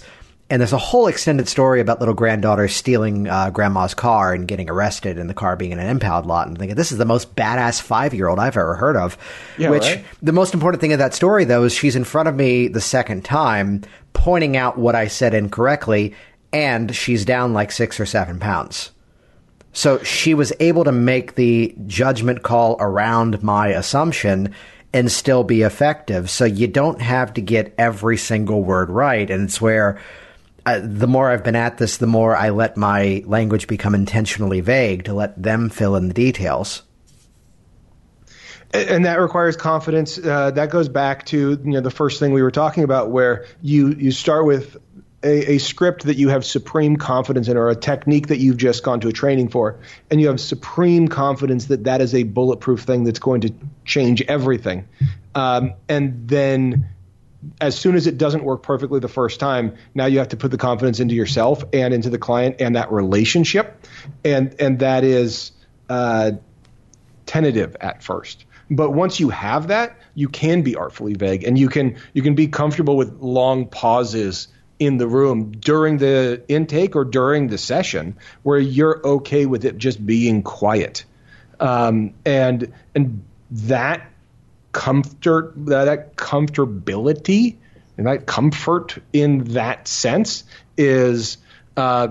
and 0.49 0.61
there's 0.61 0.73
a 0.73 0.77
whole 0.77 1.07
extended 1.07 1.47
story 1.47 1.81
about 1.81 1.99
little 1.99 2.13
granddaughter 2.13 2.67
stealing 2.67 3.27
uh, 3.27 3.49
grandma's 3.49 3.95
car 3.95 4.33
and 4.33 4.47
getting 4.47 4.69
arrested 4.69 5.17
and 5.17 5.27
the 5.29 5.33
car 5.33 5.55
being 5.55 5.71
in 5.71 5.79
an 5.79 5.87
impound 5.87 6.27
lot 6.27 6.47
and 6.47 6.57
thinking 6.57 6.75
this 6.75 6.91
is 6.91 6.99
the 6.99 7.05
most 7.05 7.35
badass 7.35 7.81
five 7.81 8.13
year 8.13 8.27
old 8.27 8.37
I've 8.37 8.55
ever 8.55 8.75
heard 8.75 8.95
of. 8.95 9.17
Yeah, 9.57 9.71
Which 9.71 9.83
right? 9.83 10.05
the 10.21 10.31
most 10.31 10.53
important 10.53 10.81
thing 10.81 10.93
of 10.93 10.99
that 10.99 11.15
story 11.15 11.45
though 11.45 11.63
is 11.63 11.73
she's 11.73 11.95
in 11.95 12.03
front 12.03 12.29
of 12.29 12.35
me 12.35 12.67
the 12.67 12.81
second 12.81 13.25
time, 13.25 13.81
pointing 14.13 14.55
out 14.55 14.77
what 14.77 14.93
I 14.93 15.07
said 15.07 15.33
incorrectly, 15.33 16.13
and 16.53 16.95
she's 16.95 17.25
down 17.25 17.53
like 17.53 17.71
six 17.71 17.99
or 17.99 18.05
seven 18.05 18.39
pounds. 18.39 18.91
So 19.73 20.01
she 20.03 20.33
was 20.35 20.53
able 20.59 20.83
to 20.85 20.91
make 20.91 21.35
the 21.35 21.75
judgment 21.87 22.43
call 22.43 22.77
around 22.79 23.43
my 23.43 23.69
assumption 23.69 24.53
and 24.93 25.11
still 25.11 25.43
be 25.43 25.63
effective. 25.63 26.29
So 26.29 26.45
you 26.45 26.67
don't 26.67 27.01
have 27.01 27.33
to 27.33 27.41
get 27.41 27.73
every 27.77 28.15
single 28.15 28.63
word 28.63 28.89
right. 28.89 29.29
And 29.29 29.43
it's 29.43 29.59
where 29.59 29.99
the 30.65 31.07
more 31.07 31.29
I've 31.29 31.43
been 31.43 31.55
at 31.55 31.77
this, 31.77 31.97
the 31.97 32.07
more 32.07 32.35
I 32.35 32.49
let 32.49 32.75
my 32.75 33.23
language 33.25 33.67
become 33.67 33.93
intentionally 33.93 34.61
vague 34.61 35.05
to 35.05 35.13
let 35.13 35.41
them 35.41 35.69
fill 35.69 35.95
in 35.95 36.07
the 36.07 36.13
details. 36.13 36.81
And 38.73 39.05
that 39.05 39.19
requires 39.19 39.55
confidence. 39.55 40.17
Uh, 40.17 40.51
that 40.51 40.69
goes 40.69 40.89
back 40.89 41.25
to 41.27 41.51
you 41.51 41.71
know 41.71 41.81
the 41.81 41.91
first 41.91 42.19
thing 42.19 42.33
we 42.33 42.41
were 42.41 42.51
talking 42.51 42.83
about, 42.83 43.09
where 43.09 43.45
you 43.61 43.89
you 43.93 44.11
start 44.11 44.45
with 44.45 44.75
a, 45.23 45.53
a, 45.53 45.57
script 45.57 46.03
that 46.03 46.17
you 46.17 46.29
have 46.29 46.45
supreme 46.45 46.97
confidence 46.97 47.47
in 47.47 47.57
or 47.57 47.69
a 47.69 47.75
technique 47.75 48.27
that 48.27 48.37
you've 48.37 48.57
just 48.57 48.83
gone 48.83 48.99
to 48.99 49.07
a 49.07 49.11
training 49.11 49.49
for 49.49 49.79
and 50.11 50.21
you 50.21 50.27
have 50.27 50.39
supreme 50.39 51.07
confidence 51.07 51.65
that 51.65 51.85
that 51.85 51.99
is 51.99 52.13
a 52.13 52.23
bulletproof 52.23 52.81
thing 52.81 53.03
that's 53.03 53.17
going 53.17 53.41
to 53.41 53.51
change 53.85 54.21
everything 54.23 54.87
um, 55.33 55.73
and 55.89 56.27
then 56.27 56.87
as 57.61 57.77
soon 57.77 57.95
as 57.95 58.07
it 58.07 58.17
doesn't 58.17 58.43
work 58.43 58.63
perfectly 58.63 58.99
the 58.99 59.07
first 59.07 59.39
time 59.39 59.75
now 59.93 60.05
you 60.05 60.19
have 60.19 60.29
to 60.29 60.37
put 60.37 60.51
the 60.51 60.57
confidence 60.57 60.99
into 60.99 61.15
yourself 61.15 61.63
and 61.73 61.93
into 61.93 62.09
the 62.09 62.17
client 62.17 62.57
and 62.59 62.75
that 62.75 62.91
relationship. 62.91 63.85
And 64.23 64.55
and 64.59 64.79
that 64.79 65.03
is 65.03 65.51
uh, 65.89 66.31
tentative 67.25 67.75
at 67.81 68.03
first. 68.03 68.45
But 68.69 68.91
once 68.91 69.19
you 69.19 69.29
have 69.29 69.67
that 69.67 69.97
you 70.15 70.29
can 70.29 70.61
be 70.61 70.75
artfully 70.75 71.13
vague 71.13 71.43
and 71.43 71.57
you 71.59 71.69
can 71.69 71.97
you 72.13 72.21
can 72.21 72.35
be 72.35 72.47
comfortable 72.47 72.97
with 72.97 73.21
long 73.21 73.67
pauses 73.67 74.47
in 74.79 74.97
the 74.97 75.07
room 75.07 75.51
during 75.51 75.97
the 75.97 76.43
intake 76.47 76.95
or 76.95 77.05
during 77.05 77.47
the 77.47 77.57
session 77.57 78.17
where 78.43 78.59
you're 78.59 79.05
okay 79.05 79.45
with 79.45 79.63
it 79.65 79.77
just 79.77 80.05
being 80.05 80.43
quiet. 80.43 81.05
Um, 81.59 82.13
and 82.25 82.73
and 82.93 83.23
that 83.51 84.09
comfort 84.75 85.53
that 85.67 86.17
comfortability 86.17 87.55
and 87.97 88.07
that 88.07 88.25
comfort 88.25 88.97
in 89.13 89.45
that 89.53 89.87
sense 89.87 90.43
is 90.77 91.37
uh, 91.77 92.09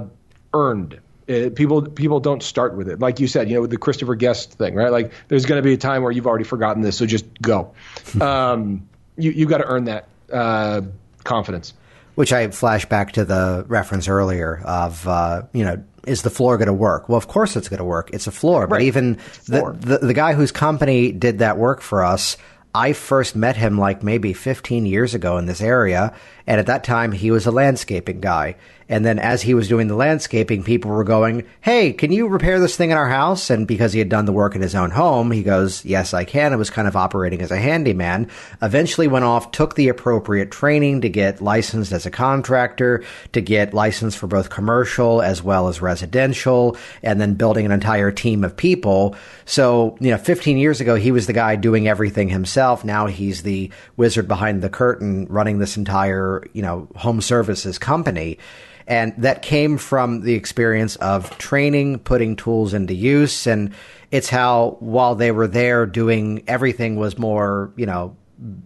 earned 0.54 0.98
uh, 1.28 1.50
people 1.54 1.82
people 1.82 2.20
don't 2.20 2.42
start 2.42 2.74
with 2.74 2.88
it 2.88 3.00
like 3.00 3.20
you 3.20 3.26
said 3.26 3.50
you 3.50 3.54
know 3.54 3.60
with 3.60 3.70
the 3.70 3.76
christopher 3.76 4.14
guest 4.14 4.54
thing 4.54 4.74
right 4.74 4.90
like 4.90 5.12
there's 5.28 5.44
going 5.44 5.58
to 5.58 5.62
be 5.62 5.74
a 5.74 5.76
time 5.76 6.02
where 6.02 6.10
you've 6.10 6.26
already 6.26 6.44
forgotten 6.44 6.80
this 6.80 6.96
so 6.96 7.04
just 7.04 7.26
go 7.42 7.74
um, 8.22 8.88
you, 9.18 9.30
you've 9.30 9.50
got 9.50 9.58
to 9.58 9.66
earn 9.66 9.84
that 9.84 10.08
uh, 10.32 10.80
confidence 11.22 11.74
which 12.14 12.32
I 12.32 12.48
flash 12.48 12.86
back 12.86 13.12
to 13.12 13.24
the 13.24 13.64
reference 13.68 14.06
earlier 14.06 14.62
of, 14.64 15.06
uh, 15.08 15.42
you 15.52 15.64
know, 15.64 15.82
is 16.06 16.22
the 16.22 16.30
floor 16.30 16.56
going 16.58 16.66
to 16.66 16.72
work? 16.72 17.08
Well, 17.08 17.18
of 17.18 17.28
course 17.28 17.56
it's 17.56 17.68
going 17.68 17.78
to 17.78 17.84
work. 17.84 18.10
It's 18.12 18.26
a 18.26 18.32
floor. 18.32 18.66
But 18.66 18.82
even 18.82 19.16
floor. 19.16 19.72
The, 19.72 19.98
the, 19.98 20.06
the 20.06 20.14
guy 20.14 20.34
whose 20.34 20.52
company 20.52 21.12
did 21.12 21.38
that 21.40 21.56
work 21.56 21.80
for 21.80 22.04
us, 22.04 22.36
I 22.74 22.92
first 22.92 23.36
met 23.36 23.56
him 23.56 23.78
like 23.78 24.02
maybe 24.02 24.32
15 24.32 24.84
years 24.84 25.14
ago 25.14 25.38
in 25.38 25.46
this 25.46 25.60
area. 25.60 26.12
And 26.46 26.58
at 26.58 26.66
that 26.66 26.82
time, 26.82 27.12
he 27.12 27.30
was 27.30 27.46
a 27.46 27.52
landscaping 27.52 28.20
guy. 28.20 28.56
And 28.88 29.04
then 29.04 29.18
as 29.18 29.42
he 29.42 29.54
was 29.54 29.68
doing 29.68 29.88
the 29.88 29.94
landscaping, 29.94 30.62
people 30.62 30.90
were 30.90 31.04
going, 31.04 31.46
Hey, 31.60 31.92
can 31.92 32.12
you 32.12 32.28
repair 32.28 32.60
this 32.60 32.76
thing 32.76 32.90
in 32.90 32.96
our 32.96 33.08
house? 33.08 33.50
And 33.50 33.66
because 33.66 33.92
he 33.92 33.98
had 33.98 34.08
done 34.08 34.26
the 34.26 34.32
work 34.32 34.54
in 34.54 34.62
his 34.62 34.74
own 34.74 34.90
home, 34.90 35.30
he 35.30 35.42
goes, 35.42 35.84
Yes, 35.84 36.12
I 36.12 36.24
can. 36.24 36.52
It 36.52 36.56
was 36.56 36.70
kind 36.70 36.86
of 36.86 36.96
operating 36.96 37.40
as 37.40 37.50
a 37.50 37.56
handyman. 37.56 38.30
Eventually 38.60 39.08
went 39.08 39.24
off, 39.24 39.50
took 39.52 39.74
the 39.74 39.88
appropriate 39.88 40.50
training 40.50 41.00
to 41.02 41.08
get 41.08 41.40
licensed 41.40 41.92
as 41.92 42.06
a 42.06 42.10
contractor, 42.10 43.04
to 43.32 43.40
get 43.40 43.74
licensed 43.74 44.18
for 44.18 44.26
both 44.26 44.50
commercial 44.50 45.22
as 45.22 45.42
well 45.42 45.68
as 45.68 45.80
residential, 45.80 46.76
and 47.02 47.20
then 47.20 47.34
building 47.34 47.64
an 47.64 47.72
entire 47.72 48.10
team 48.10 48.44
of 48.44 48.56
people. 48.56 49.16
So, 49.46 49.96
you 50.00 50.10
know, 50.10 50.18
15 50.18 50.58
years 50.58 50.80
ago, 50.80 50.94
he 50.94 51.10
was 51.10 51.26
the 51.26 51.32
guy 51.32 51.56
doing 51.56 51.88
everything 51.88 52.28
himself. 52.28 52.84
Now 52.84 53.06
he's 53.06 53.42
the 53.42 53.70
wizard 53.96 54.28
behind 54.28 54.62
the 54.62 54.68
curtain 54.68 55.26
running 55.28 55.58
this 55.58 55.76
entire, 55.76 56.44
you 56.52 56.62
know, 56.62 56.88
home 56.96 57.20
services 57.20 57.78
company. 57.78 58.38
And 58.86 59.14
that 59.18 59.42
came 59.42 59.78
from 59.78 60.20
the 60.20 60.34
experience 60.34 60.96
of 60.96 61.36
training, 61.38 62.00
putting 62.00 62.36
tools 62.36 62.74
into 62.74 62.94
use. 62.94 63.46
And 63.46 63.72
it's 64.10 64.28
how, 64.28 64.76
while 64.80 65.14
they 65.14 65.30
were 65.30 65.48
there 65.48 65.86
doing 65.86 66.44
everything 66.46 66.96
was 66.96 67.18
more, 67.18 67.72
you 67.76 67.86
know, 67.86 68.16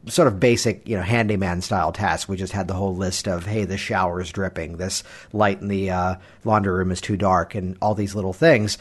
sort 0.07 0.29
of 0.29 0.41
basic, 0.41 0.89
you 0.89 0.97
know, 0.97 1.03
handyman 1.03 1.61
style 1.61 1.93
tasks. 1.93 2.29
We 2.29 2.37
just 2.37 2.53
had 2.53 2.69
the 2.69 2.75
whole 2.75 2.97
list 2.97 3.29
of, 3.29 3.47
hey, 3.47 3.64
the 3.64 3.77
shower 3.77 4.21
is 4.21 4.31
dripping, 4.31 4.77
this 4.77 5.05
light 5.33 5.61
in 5.61 5.69
the 5.69 5.91
uh, 5.91 6.14
laundry 6.45 6.75
room 6.75 6.91
is 6.91 7.01
too 7.01 7.16
dark, 7.16 7.55
and 7.55 7.77
all 7.81 7.95
these 7.95 8.14
little 8.14 8.33
things. 8.33 8.79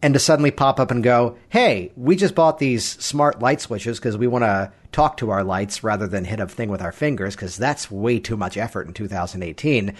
And 0.00 0.14
to 0.14 0.20
suddenly 0.20 0.52
pop 0.52 0.78
up 0.78 0.92
and 0.92 1.02
go, 1.02 1.36
hey, 1.48 1.90
we 1.96 2.14
just 2.14 2.36
bought 2.36 2.58
these 2.58 2.84
smart 2.84 3.40
light 3.40 3.60
switches 3.60 3.98
because 3.98 4.16
we 4.16 4.28
want 4.28 4.44
to 4.44 4.72
talk 4.92 5.16
to 5.18 5.30
our 5.30 5.42
lights 5.42 5.82
rather 5.82 6.06
than 6.06 6.24
hit 6.24 6.38
a 6.38 6.46
thing 6.46 6.70
with 6.70 6.80
our 6.80 6.92
fingers 6.92 7.34
because 7.34 7.56
that's 7.56 7.90
way 7.90 8.20
too 8.20 8.36
much 8.36 8.56
effort 8.56 8.86
in 8.86 8.94
2018. 8.94 9.94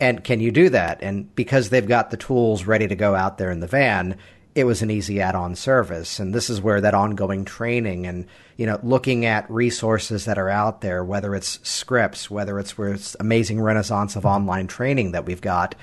And 0.00 0.24
can 0.24 0.40
you 0.40 0.50
do 0.50 0.70
that? 0.70 1.02
And 1.02 1.32
because 1.34 1.68
they've 1.68 1.86
got 1.86 2.10
the 2.10 2.16
tools 2.16 2.64
ready 2.64 2.88
to 2.88 2.96
go 2.96 3.14
out 3.14 3.36
there 3.36 3.50
in 3.50 3.60
the 3.60 3.66
van, 3.66 4.16
it 4.54 4.64
was 4.64 4.82
an 4.82 4.90
easy 4.90 5.20
add-on 5.20 5.54
service. 5.54 6.18
And 6.18 6.34
this 6.34 6.50
is 6.50 6.60
where 6.60 6.80
that 6.80 6.94
ongoing 6.94 7.44
training 7.44 8.06
and, 8.06 8.26
you 8.56 8.66
know, 8.66 8.80
looking 8.82 9.26
at 9.26 9.48
resources 9.50 10.24
that 10.24 10.38
are 10.38 10.48
out 10.48 10.80
there, 10.80 11.04
whether 11.04 11.34
it's 11.34 11.60
scripts, 11.68 12.30
whether 12.30 12.58
it's 12.58 12.76
where 12.76 12.92
it's 12.92 13.14
amazing 13.20 13.60
renaissance 13.60 14.16
of 14.16 14.26
online 14.26 14.66
training 14.66 15.12
that 15.12 15.26
we've 15.26 15.40
got, 15.40 15.74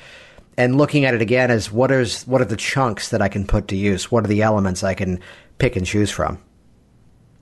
and 0.58 0.76
looking 0.76 1.06
at 1.06 1.14
it 1.14 1.22
again 1.22 1.52
as 1.52 1.72
what 1.72 1.92
is 1.92 2.24
what 2.24 2.42
are 2.42 2.46
the 2.46 2.58
chunks 2.58 3.10
that 3.10 3.22
I 3.22 3.30
can 3.30 3.46
put 3.46 3.68
to 3.70 3.76
use? 3.76 4.12
What 4.12 4.26
are 4.26 4.28
the 4.28 4.42
elements 4.42 4.84
I 4.84 4.96
can 4.96 5.20
pick 5.60 5.76
and 5.76 5.86
choose 5.86 6.10
from? 6.10 6.40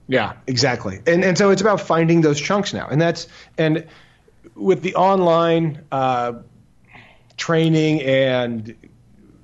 Yeah, 0.08 0.34
exactly. 0.46 1.00
And 1.06 1.24
and 1.24 1.36
so 1.36 1.50
it's 1.50 1.62
about 1.62 1.80
finding 1.80 2.20
those 2.20 2.40
chunks 2.40 2.74
now. 2.74 2.86
And 2.86 3.00
that's 3.00 3.26
and 3.58 3.86
with 4.54 4.82
the 4.82 4.94
online 4.94 5.82
uh, 5.90 6.34
training 7.36 8.02
and 8.02 8.74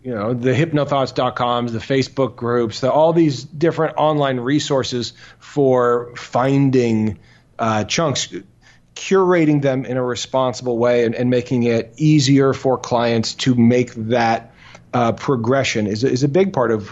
you 0.03 0.15
know 0.15 0.35
the 0.35 0.55
hypnothoughts.coms 0.55 1.73
the 1.73 1.79
facebook 1.79 2.35
groups 2.37 2.81
the, 2.81 2.91
all 2.91 3.13
these 3.13 3.45
different 3.45 3.97
online 3.97 4.41
resources 4.41 5.13
for 5.39 6.15
finding 6.17 7.19
uh, 7.59 7.85
chunks 7.85 8.35
curating 8.95 9.63
them 9.63 9.85
in 9.85 9.97
a 9.97 10.03
responsible 10.03 10.79
way 10.79 11.05
and, 11.05 11.15
and 11.15 11.31
making 11.31 11.63
it 11.65 11.95
easier 11.97 12.53
for 12.53 12.79
clients 12.79 13.35
to 13.35 13.55
make 13.55 13.93
that 13.95 14.53
uh, 14.93 15.13
progression 15.13 15.87
is, 15.87 16.05
is 16.05 16.23
a 16.23 16.29
big 16.29 16.53
part 16.53 16.71
of 16.71 16.91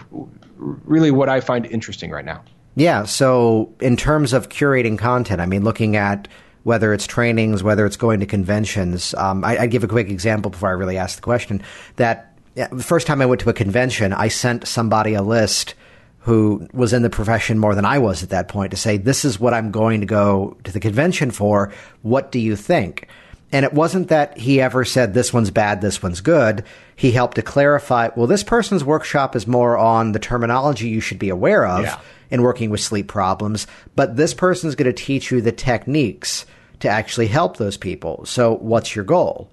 really 0.56 1.10
what 1.10 1.28
I 1.28 1.40
find 1.40 1.66
interesting 1.66 2.10
right 2.10 2.24
now. 2.24 2.42
Yeah. 2.76 3.04
So, 3.04 3.74
in 3.80 3.96
terms 3.96 4.32
of 4.32 4.48
curating 4.48 4.98
content, 4.98 5.40
I 5.40 5.46
mean, 5.46 5.64
looking 5.64 5.96
at 5.96 6.28
whether 6.62 6.92
it's 6.92 7.06
trainings, 7.06 7.62
whether 7.62 7.86
it's 7.86 7.96
going 7.96 8.20
to 8.20 8.26
conventions, 8.26 9.14
um, 9.14 9.44
I, 9.44 9.60
would 9.60 9.70
give 9.70 9.84
a 9.84 9.88
quick 9.88 10.10
example 10.10 10.50
before 10.50 10.68
I 10.68 10.72
really 10.72 10.98
ask 10.98 11.16
the 11.16 11.22
question. 11.22 11.62
That 11.96 12.36
the 12.54 12.82
first 12.82 13.06
time 13.06 13.22
I 13.22 13.26
went 13.26 13.40
to 13.42 13.50
a 13.50 13.54
convention, 13.54 14.12
I 14.12 14.28
sent 14.28 14.66
somebody 14.66 15.14
a 15.14 15.22
list 15.22 15.74
who 16.20 16.68
was 16.72 16.92
in 16.92 17.02
the 17.02 17.10
profession 17.10 17.58
more 17.58 17.74
than 17.74 17.86
I 17.86 17.98
was 17.98 18.22
at 18.22 18.28
that 18.28 18.48
point 18.48 18.72
to 18.72 18.76
say, 18.76 18.98
This 18.98 19.24
is 19.24 19.40
what 19.40 19.54
I'm 19.54 19.70
going 19.70 20.00
to 20.00 20.06
go 20.06 20.56
to 20.64 20.72
the 20.72 20.80
convention 20.80 21.30
for. 21.30 21.72
What 22.02 22.30
do 22.30 22.38
you 22.38 22.56
think? 22.56 23.08
And 23.52 23.64
it 23.64 23.72
wasn't 23.72 24.08
that 24.08 24.36
he 24.36 24.60
ever 24.60 24.84
said, 24.84 25.14
This 25.14 25.32
one's 25.32 25.50
bad, 25.50 25.80
this 25.80 26.02
one's 26.02 26.20
good. 26.20 26.64
He 26.94 27.12
helped 27.12 27.36
to 27.36 27.42
clarify, 27.42 28.10
Well, 28.14 28.26
this 28.26 28.42
person's 28.42 28.84
workshop 28.84 29.34
is 29.34 29.46
more 29.46 29.78
on 29.78 30.12
the 30.12 30.18
terminology 30.18 30.88
you 30.88 31.00
should 31.00 31.18
be 31.18 31.30
aware 31.30 31.66
of. 31.66 31.84
Yeah 31.84 32.00
in 32.30 32.42
working 32.42 32.70
with 32.70 32.80
sleep 32.80 33.08
problems, 33.08 33.66
but 33.96 34.16
this 34.16 34.34
person 34.34 34.68
is 34.68 34.74
going 34.74 34.92
to 34.92 35.04
teach 35.04 35.30
you 35.30 35.40
the 35.40 35.52
techniques 35.52 36.46
to 36.80 36.88
actually 36.88 37.26
help 37.26 37.56
those 37.56 37.76
people. 37.76 38.24
So, 38.24 38.56
what's 38.56 38.94
your 38.96 39.04
goal? 39.04 39.50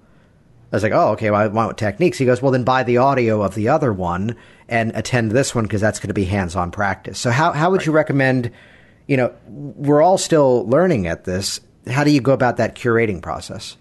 I 0.72 0.76
was 0.76 0.82
like, 0.82 0.92
oh, 0.92 1.12
okay, 1.12 1.30
well, 1.30 1.40
I 1.40 1.46
want 1.46 1.78
techniques. 1.78 2.18
He 2.18 2.26
goes, 2.26 2.42
well, 2.42 2.52
then 2.52 2.64
buy 2.64 2.82
the 2.82 2.98
audio 2.98 3.42
of 3.42 3.54
the 3.54 3.68
other 3.68 3.90
one 3.92 4.36
and 4.68 4.92
attend 4.94 5.30
this 5.30 5.54
one 5.54 5.64
because 5.64 5.80
that's 5.80 5.98
going 5.98 6.08
to 6.08 6.14
be 6.14 6.24
hands 6.24 6.56
on 6.56 6.70
practice. 6.70 7.18
So, 7.18 7.30
how, 7.30 7.52
how 7.52 7.70
would 7.70 7.78
right. 7.80 7.86
you 7.86 7.92
recommend? 7.92 8.50
You 9.06 9.16
know, 9.16 9.34
we're 9.46 10.02
all 10.02 10.18
still 10.18 10.66
learning 10.68 11.06
at 11.06 11.24
this. 11.24 11.60
How 11.86 12.04
do 12.04 12.10
you 12.10 12.20
go 12.20 12.32
about 12.32 12.58
that 12.58 12.74
curating 12.74 13.22
process? 13.22 13.78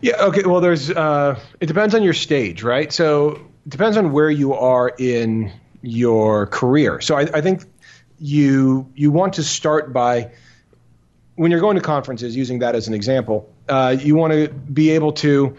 Yeah, 0.00 0.16
okay. 0.20 0.42
Well, 0.44 0.60
there's, 0.60 0.90
uh, 0.90 1.38
it 1.60 1.66
depends 1.66 1.94
on 1.94 2.02
your 2.02 2.14
stage, 2.14 2.62
right? 2.62 2.90
So, 2.92 3.32
it 3.66 3.70
depends 3.70 3.98
on 3.98 4.12
where 4.12 4.30
you 4.30 4.54
are 4.54 4.94
in 4.98 5.52
your 5.82 6.46
career. 6.46 7.02
So, 7.02 7.16
I, 7.16 7.22
I 7.34 7.40
think 7.42 7.64
you 8.18 8.90
you 8.94 9.10
want 9.10 9.34
to 9.34 9.44
start 9.44 9.92
by 9.92 10.30
when 11.36 11.50
you're 11.50 11.60
going 11.60 11.76
to 11.76 11.82
conferences, 11.82 12.34
using 12.34 12.60
that 12.60 12.74
as 12.74 12.88
an 12.88 12.94
example, 12.94 13.52
uh, 13.68 13.94
you 13.98 14.16
want 14.16 14.32
to 14.32 14.48
be 14.48 14.90
able 14.90 15.12
to 15.12 15.56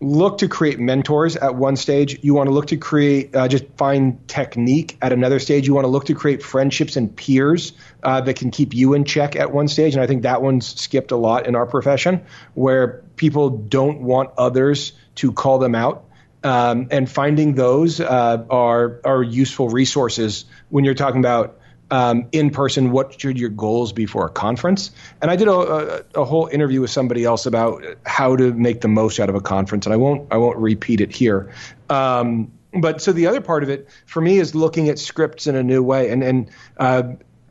look 0.00 0.38
to 0.38 0.48
create 0.48 0.80
mentors 0.80 1.36
at 1.36 1.54
one 1.54 1.76
stage. 1.76 2.18
You 2.22 2.34
want 2.34 2.48
to 2.48 2.52
look 2.52 2.68
to 2.68 2.76
create 2.76 3.36
uh, 3.36 3.48
just 3.48 3.64
find 3.76 4.26
technique 4.28 4.96
at 5.00 5.12
another 5.12 5.38
stage. 5.38 5.66
You 5.66 5.74
want 5.74 5.84
to 5.84 5.90
look 5.90 6.06
to 6.06 6.14
create 6.14 6.42
friendships 6.42 6.96
and 6.96 7.14
peers 7.14 7.72
uh, 8.02 8.20
that 8.22 8.34
can 8.36 8.50
keep 8.50 8.74
you 8.74 8.94
in 8.94 9.04
check 9.04 9.36
at 9.36 9.52
one 9.52 9.68
stage. 9.68 9.94
And 9.94 10.02
I 10.02 10.06
think 10.06 10.22
that 10.22 10.42
one's 10.42 10.66
skipped 10.80 11.12
a 11.12 11.16
lot 11.16 11.46
in 11.46 11.54
our 11.54 11.66
profession, 11.66 12.24
where 12.54 13.04
people 13.16 13.50
don't 13.50 14.00
want 14.00 14.30
others 14.38 14.92
to 15.16 15.32
call 15.32 15.58
them 15.58 15.74
out. 15.74 16.04
Um, 16.42 16.88
and 16.90 17.08
finding 17.08 17.54
those 17.54 18.00
uh, 18.00 18.44
are 18.48 19.00
are 19.04 19.22
useful 19.22 19.68
resources 19.68 20.46
when 20.70 20.84
you're 20.84 20.94
talking 20.94 21.20
about 21.20 21.59
um, 21.90 22.28
in 22.32 22.50
person, 22.50 22.92
what 22.92 23.20
should 23.20 23.38
your 23.38 23.50
goals 23.50 23.92
be 23.92 24.06
for 24.06 24.26
a 24.26 24.30
conference? 24.30 24.90
And 25.20 25.30
I 25.30 25.36
did 25.36 25.48
a, 25.48 25.52
a, 25.52 26.04
a, 26.20 26.24
whole 26.24 26.46
interview 26.46 26.80
with 26.80 26.90
somebody 26.90 27.24
else 27.24 27.46
about 27.46 27.84
how 28.06 28.36
to 28.36 28.52
make 28.52 28.80
the 28.80 28.88
most 28.88 29.18
out 29.18 29.28
of 29.28 29.34
a 29.34 29.40
conference, 29.40 29.86
and 29.86 29.92
I 29.92 29.96
won't 29.96 30.32
I 30.32 30.36
won't 30.36 30.58
repeat 30.58 31.00
it 31.00 31.14
here. 31.14 31.52
Um, 31.88 32.52
but 32.72 33.02
so 33.02 33.12
the 33.12 33.26
other 33.26 33.40
part 33.40 33.62
of 33.62 33.68
it 33.68 33.88
for 34.06 34.20
me 34.20 34.38
is 34.38 34.54
looking 34.54 34.88
at 34.88 34.98
scripts 34.98 35.46
in 35.46 35.56
a 35.56 35.62
new 35.62 35.82
way, 35.82 36.10
and 36.10 36.22
and 36.22 36.50
uh, 36.76 37.02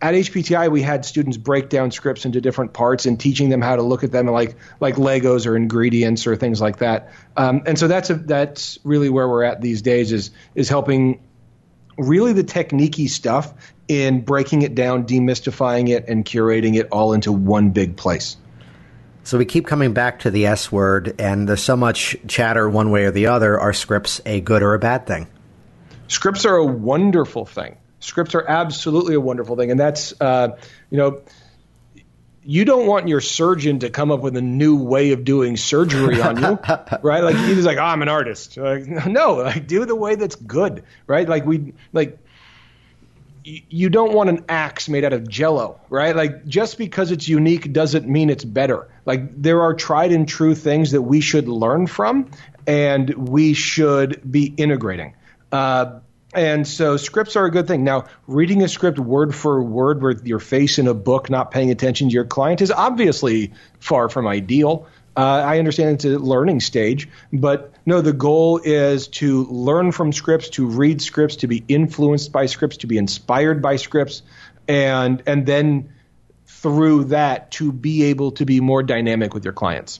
at 0.01 0.13
HPTI, 0.13 0.71
we 0.71 0.81
had 0.81 1.03
students 1.03 1.35
break 1.35 1.67
down 1.67 1.91
scripts 1.91 2.23
into 2.23 2.39
different 2.39 2.71
parts 2.71 3.05
and 3.05 3.19
teaching 3.19 3.49
them 3.49 3.61
how 3.61 3.75
to 3.75 3.81
look 3.81 4.03
at 4.03 4.11
them 4.11 4.27
like 4.27 4.55
like 4.79 4.95
Legos 4.95 5.45
or 5.45 5.57
ingredients 5.57 6.25
or 6.25 6.37
things 6.37 6.61
like 6.61 6.77
that. 6.77 7.11
Um, 7.35 7.63
and 7.65 7.77
so 7.77 7.87
that's 7.87 8.09
a, 8.09 8.15
that's 8.15 8.79
really 8.83 9.09
where 9.09 9.27
we're 9.27 9.43
at 9.43 9.59
these 9.59 9.81
days 9.81 10.13
is 10.13 10.31
is 10.55 10.69
helping 10.69 11.21
really 11.97 12.31
the 12.31 12.45
techniquey 12.45 13.09
stuff 13.09 13.53
in 13.89 14.21
breaking 14.21 14.61
it 14.61 14.75
down, 14.75 15.05
demystifying 15.05 15.89
it, 15.89 16.07
and 16.07 16.23
curating 16.23 16.77
it 16.77 16.87
all 16.91 17.11
into 17.11 17.33
one 17.33 17.71
big 17.71 17.97
place. 17.97 18.37
So 19.23 19.37
we 19.37 19.45
keep 19.45 19.67
coming 19.67 19.93
back 19.93 20.19
to 20.19 20.31
the 20.31 20.45
S 20.45 20.71
word, 20.71 21.15
and 21.19 21.49
there's 21.49 21.61
so 21.61 21.75
much 21.75 22.15
chatter 22.27 22.69
one 22.69 22.91
way 22.91 23.05
or 23.05 23.11
the 23.11 23.27
other. 23.27 23.59
Are 23.59 23.73
scripts 23.73 24.21
a 24.25 24.39
good 24.39 24.63
or 24.63 24.75
a 24.75 24.79
bad 24.79 25.05
thing? 25.05 25.27
Scripts 26.07 26.45
are 26.45 26.55
a 26.55 26.65
wonderful 26.65 27.45
thing. 27.45 27.77
Scripts 27.99 28.33
are 28.33 28.47
absolutely 28.47 29.15
a 29.15 29.19
wonderful 29.19 29.57
thing, 29.57 29.71
and 29.71 29.79
that's 29.79 30.13
uh, 30.21 30.57
you 30.89 30.97
know 30.97 31.21
you 32.43 32.65
don't 32.65 32.87
want 32.87 33.07
your 33.07 33.21
surgeon 33.21 33.79
to 33.79 33.89
come 33.89 34.11
up 34.11 34.21
with 34.21 34.35
a 34.37 34.41
new 34.41 34.81
way 34.81 35.11
of 35.11 35.23
doing 35.23 35.57
surgery 35.57 36.21
on 36.21 36.37
you, 36.41 36.57
right? 37.03 37.23
Like 37.23 37.35
he's 37.35 37.65
like, 37.65 37.77
oh, 37.77 37.83
I'm 37.83 38.01
an 38.01 38.09
artist. 38.09 38.57
Like, 38.57 38.87
no, 39.07 39.35
like 39.35 39.67
do 39.67 39.85
the 39.85 39.95
way 39.95 40.15
that's 40.15 40.35
good, 40.35 40.83
right? 41.05 41.27
Like 41.27 41.45
we 41.45 41.73
like 41.91 42.17
you 43.43 43.89
don't 43.89 44.13
want 44.13 44.29
an 44.29 44.45
axe 44.49 44.89
made 44.89 45.03
out 45.03 45.13
of 45.13 45.27
jello, 45.27 45.79
right? 45.89 46.15
Like 46.15 46.45
just 46.45 46.77
because 46.77 47.11
it's 47.11 47.27
unique 47.27 47.71
doesn't 47.71 48.07
mean 48.07 48.29
it's 48.29 48.43
better. 48.43 48.87
Like 49.05 49.41
there 49.41 49.61
are 49.61 49.73
tried 49.73 50.11
and 50.11 50.27
true 50.27 50.55
things 50.55 50.91
that 50.91 51.01
we 51.01 51.21
should 51.21 51.47
learn 51.47 51.87
from 51.87 52.29
and 52.67 53.09
we 53.29 53.53
should 53.53 54.21
be 54.29 54.45
integrating. 54.45 55.15
Uh, 55.51 55.99
and 56.33 56.67
so 56.67 56.97
scripts 56.97 57.35
are 57.35 57.45
a 57.45 57.51
good 57.51 57.67
thing. 57.67 57.83
Now, 57.83 58.05
reading 58.27 58.61
a 58.61 58.67
script 58.67 58.99
word 58.99 59.33
for 59.33 59.63
word 59.63 60.03
with 60.03 60.27
your 60.27 60.39
face 60.39 60.77
in 60.77 60.87
a 60.87 60.93
book, 60.93 61.29
not 61.29 61.49
paying 61.49 61.71
attention 61.71 62.09
to 62.09 62.13
your 62.13 62.25
client, 62.25 62.61
is 62.61 62.71
obviously 62.71 63.53
far 63.79 64.09
from 64.09 64.27
ideal. 64.27 64.87
Uh, 65.17 65.43
I 65.45 65.59
understand 65.59 65.95
it's 65.95 66.05
a 66.05 66.19
learning 66.19 66.59
stage, 66.59 67.09
but 67.33 67.73
no, 67.85 68.01
the 68.01 68.13
goal 68.13 68.59
is 68.63 69.07
to 69.07 69.45
learn 69.45 69.91
from 69.91 70.13
scripts, 70.13 70.49
to 70.51 70.67
read 70.67 71.01
scripts, 71.01 71.37
to 71.37 71.47
be 71.47 71.63
influenced 71.67 72.31
by 72.31 72.45
scripts, 72.45 72.77
to 72.77 72.87
be 72.87 72.97
inspired 72.97 73.61
by 73.61 73.75
scripts, 73.75 74.21
and 74.67 75.23
and 75.25 75.45
then 75.45 75.93
through 76.45 77.05
that 77.05 77.51
to 77.51 77.71
be 77.71 78.03
able 78.03 78.31
to 78.31 78.45
be 78.45 78.59
more 78.59 78.83
dynamic 78.83 79.33
with 79.33 79.43
your 79.43 79.53
clients. 79.53 79.99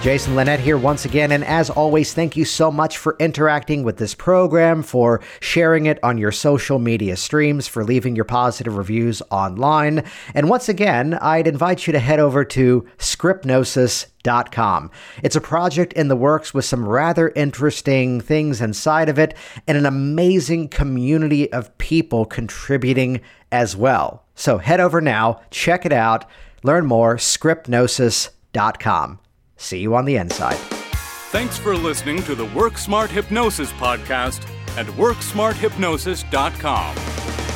Jason 0.00 0.36
Linett 0.36 0.60
here 0.60 0.78
once 0.78 1.04
again, 1.04 1.32
and 1.32 1.44
as 1.44 1.70
always, 1.70 2.14
thank 2.14 2.36
you 2.36 2.44
so 2.44 2.70
much 2.70 2.98
for 2.98 3.16
interacting 3.18 3.82
with 3.82 3.96
this 3.96 4.14
program, 4.14 4.84
for 4.84 5.20
sharing 5.40 5.86
it 5.86 5.98
on 6.04 6.16
your 6.16 6.30
social 6.30 6.78
media 6.78 7.16
streams, 7.16 7.66
for 7.66 7.82
leaving 7.82 8.14
your 8.14 8.24
positive 8.24 8.76
reviews 8.76 9.20
online. 9.30 10.04
And 10.34 10.48
once 10.48 10.68
again, 10.68 11.14
I'd 11.14 11.48
invite 11.48 11.88
you 11.88 11.92
to 11.92 11.98
head 11.98 12.20
over 12.20 12.44
to 12.44 12.86
scriptnosis.com. 12.98 14.90
It's 15.24 15.36
a 15.36 15.40
project 15.40 15.92
in 15.94 16.06
the 16.06 16.14
works 16.14 16.54
with 16.54 16.64
some 16.64 16.88
rather 16.88 17.32
interesting 17.34 18.20
things 18.20 18.60
inside 18.60 19.08
of 19.08 19.18
it, 19.18 19.34
and 19.66 19.76
an 19.76 19.84
amazing 19.84 20.68
community 20.68 21.52
of 21.52 21.76
people 21.78 22.24
contributing 22.24 23.20
as 23.50 23.74
well. 23.74 24.22
So 24.36 24.58
head 24.58 24.78
over 24.78 25.00
now, 25.00 25.40
check 25.50 25.84
it 25.84 25.92
out, 25.92 26.24
learn 26.62 26.86
more, 26.86 27.16
scriptnosis.com. 27.16 29.18
See 29.58 29.78
you 29.78 29.94
on 29.94 30.06
the 30.06 30.16
inside. 30.16 30.58
Thanks 31.30 31.58
for 31.58 31.76
listening 31.76 32.22
to 32.22 32.34
the 32.34 32.46
Work 32.46 32.78
Smart 32.78 33.10
Hypnosis 33.10 33.70
podcast 33.72 34.48
at 34.78 34.86
WorkSmartHypnosis.com. 34.86 37.47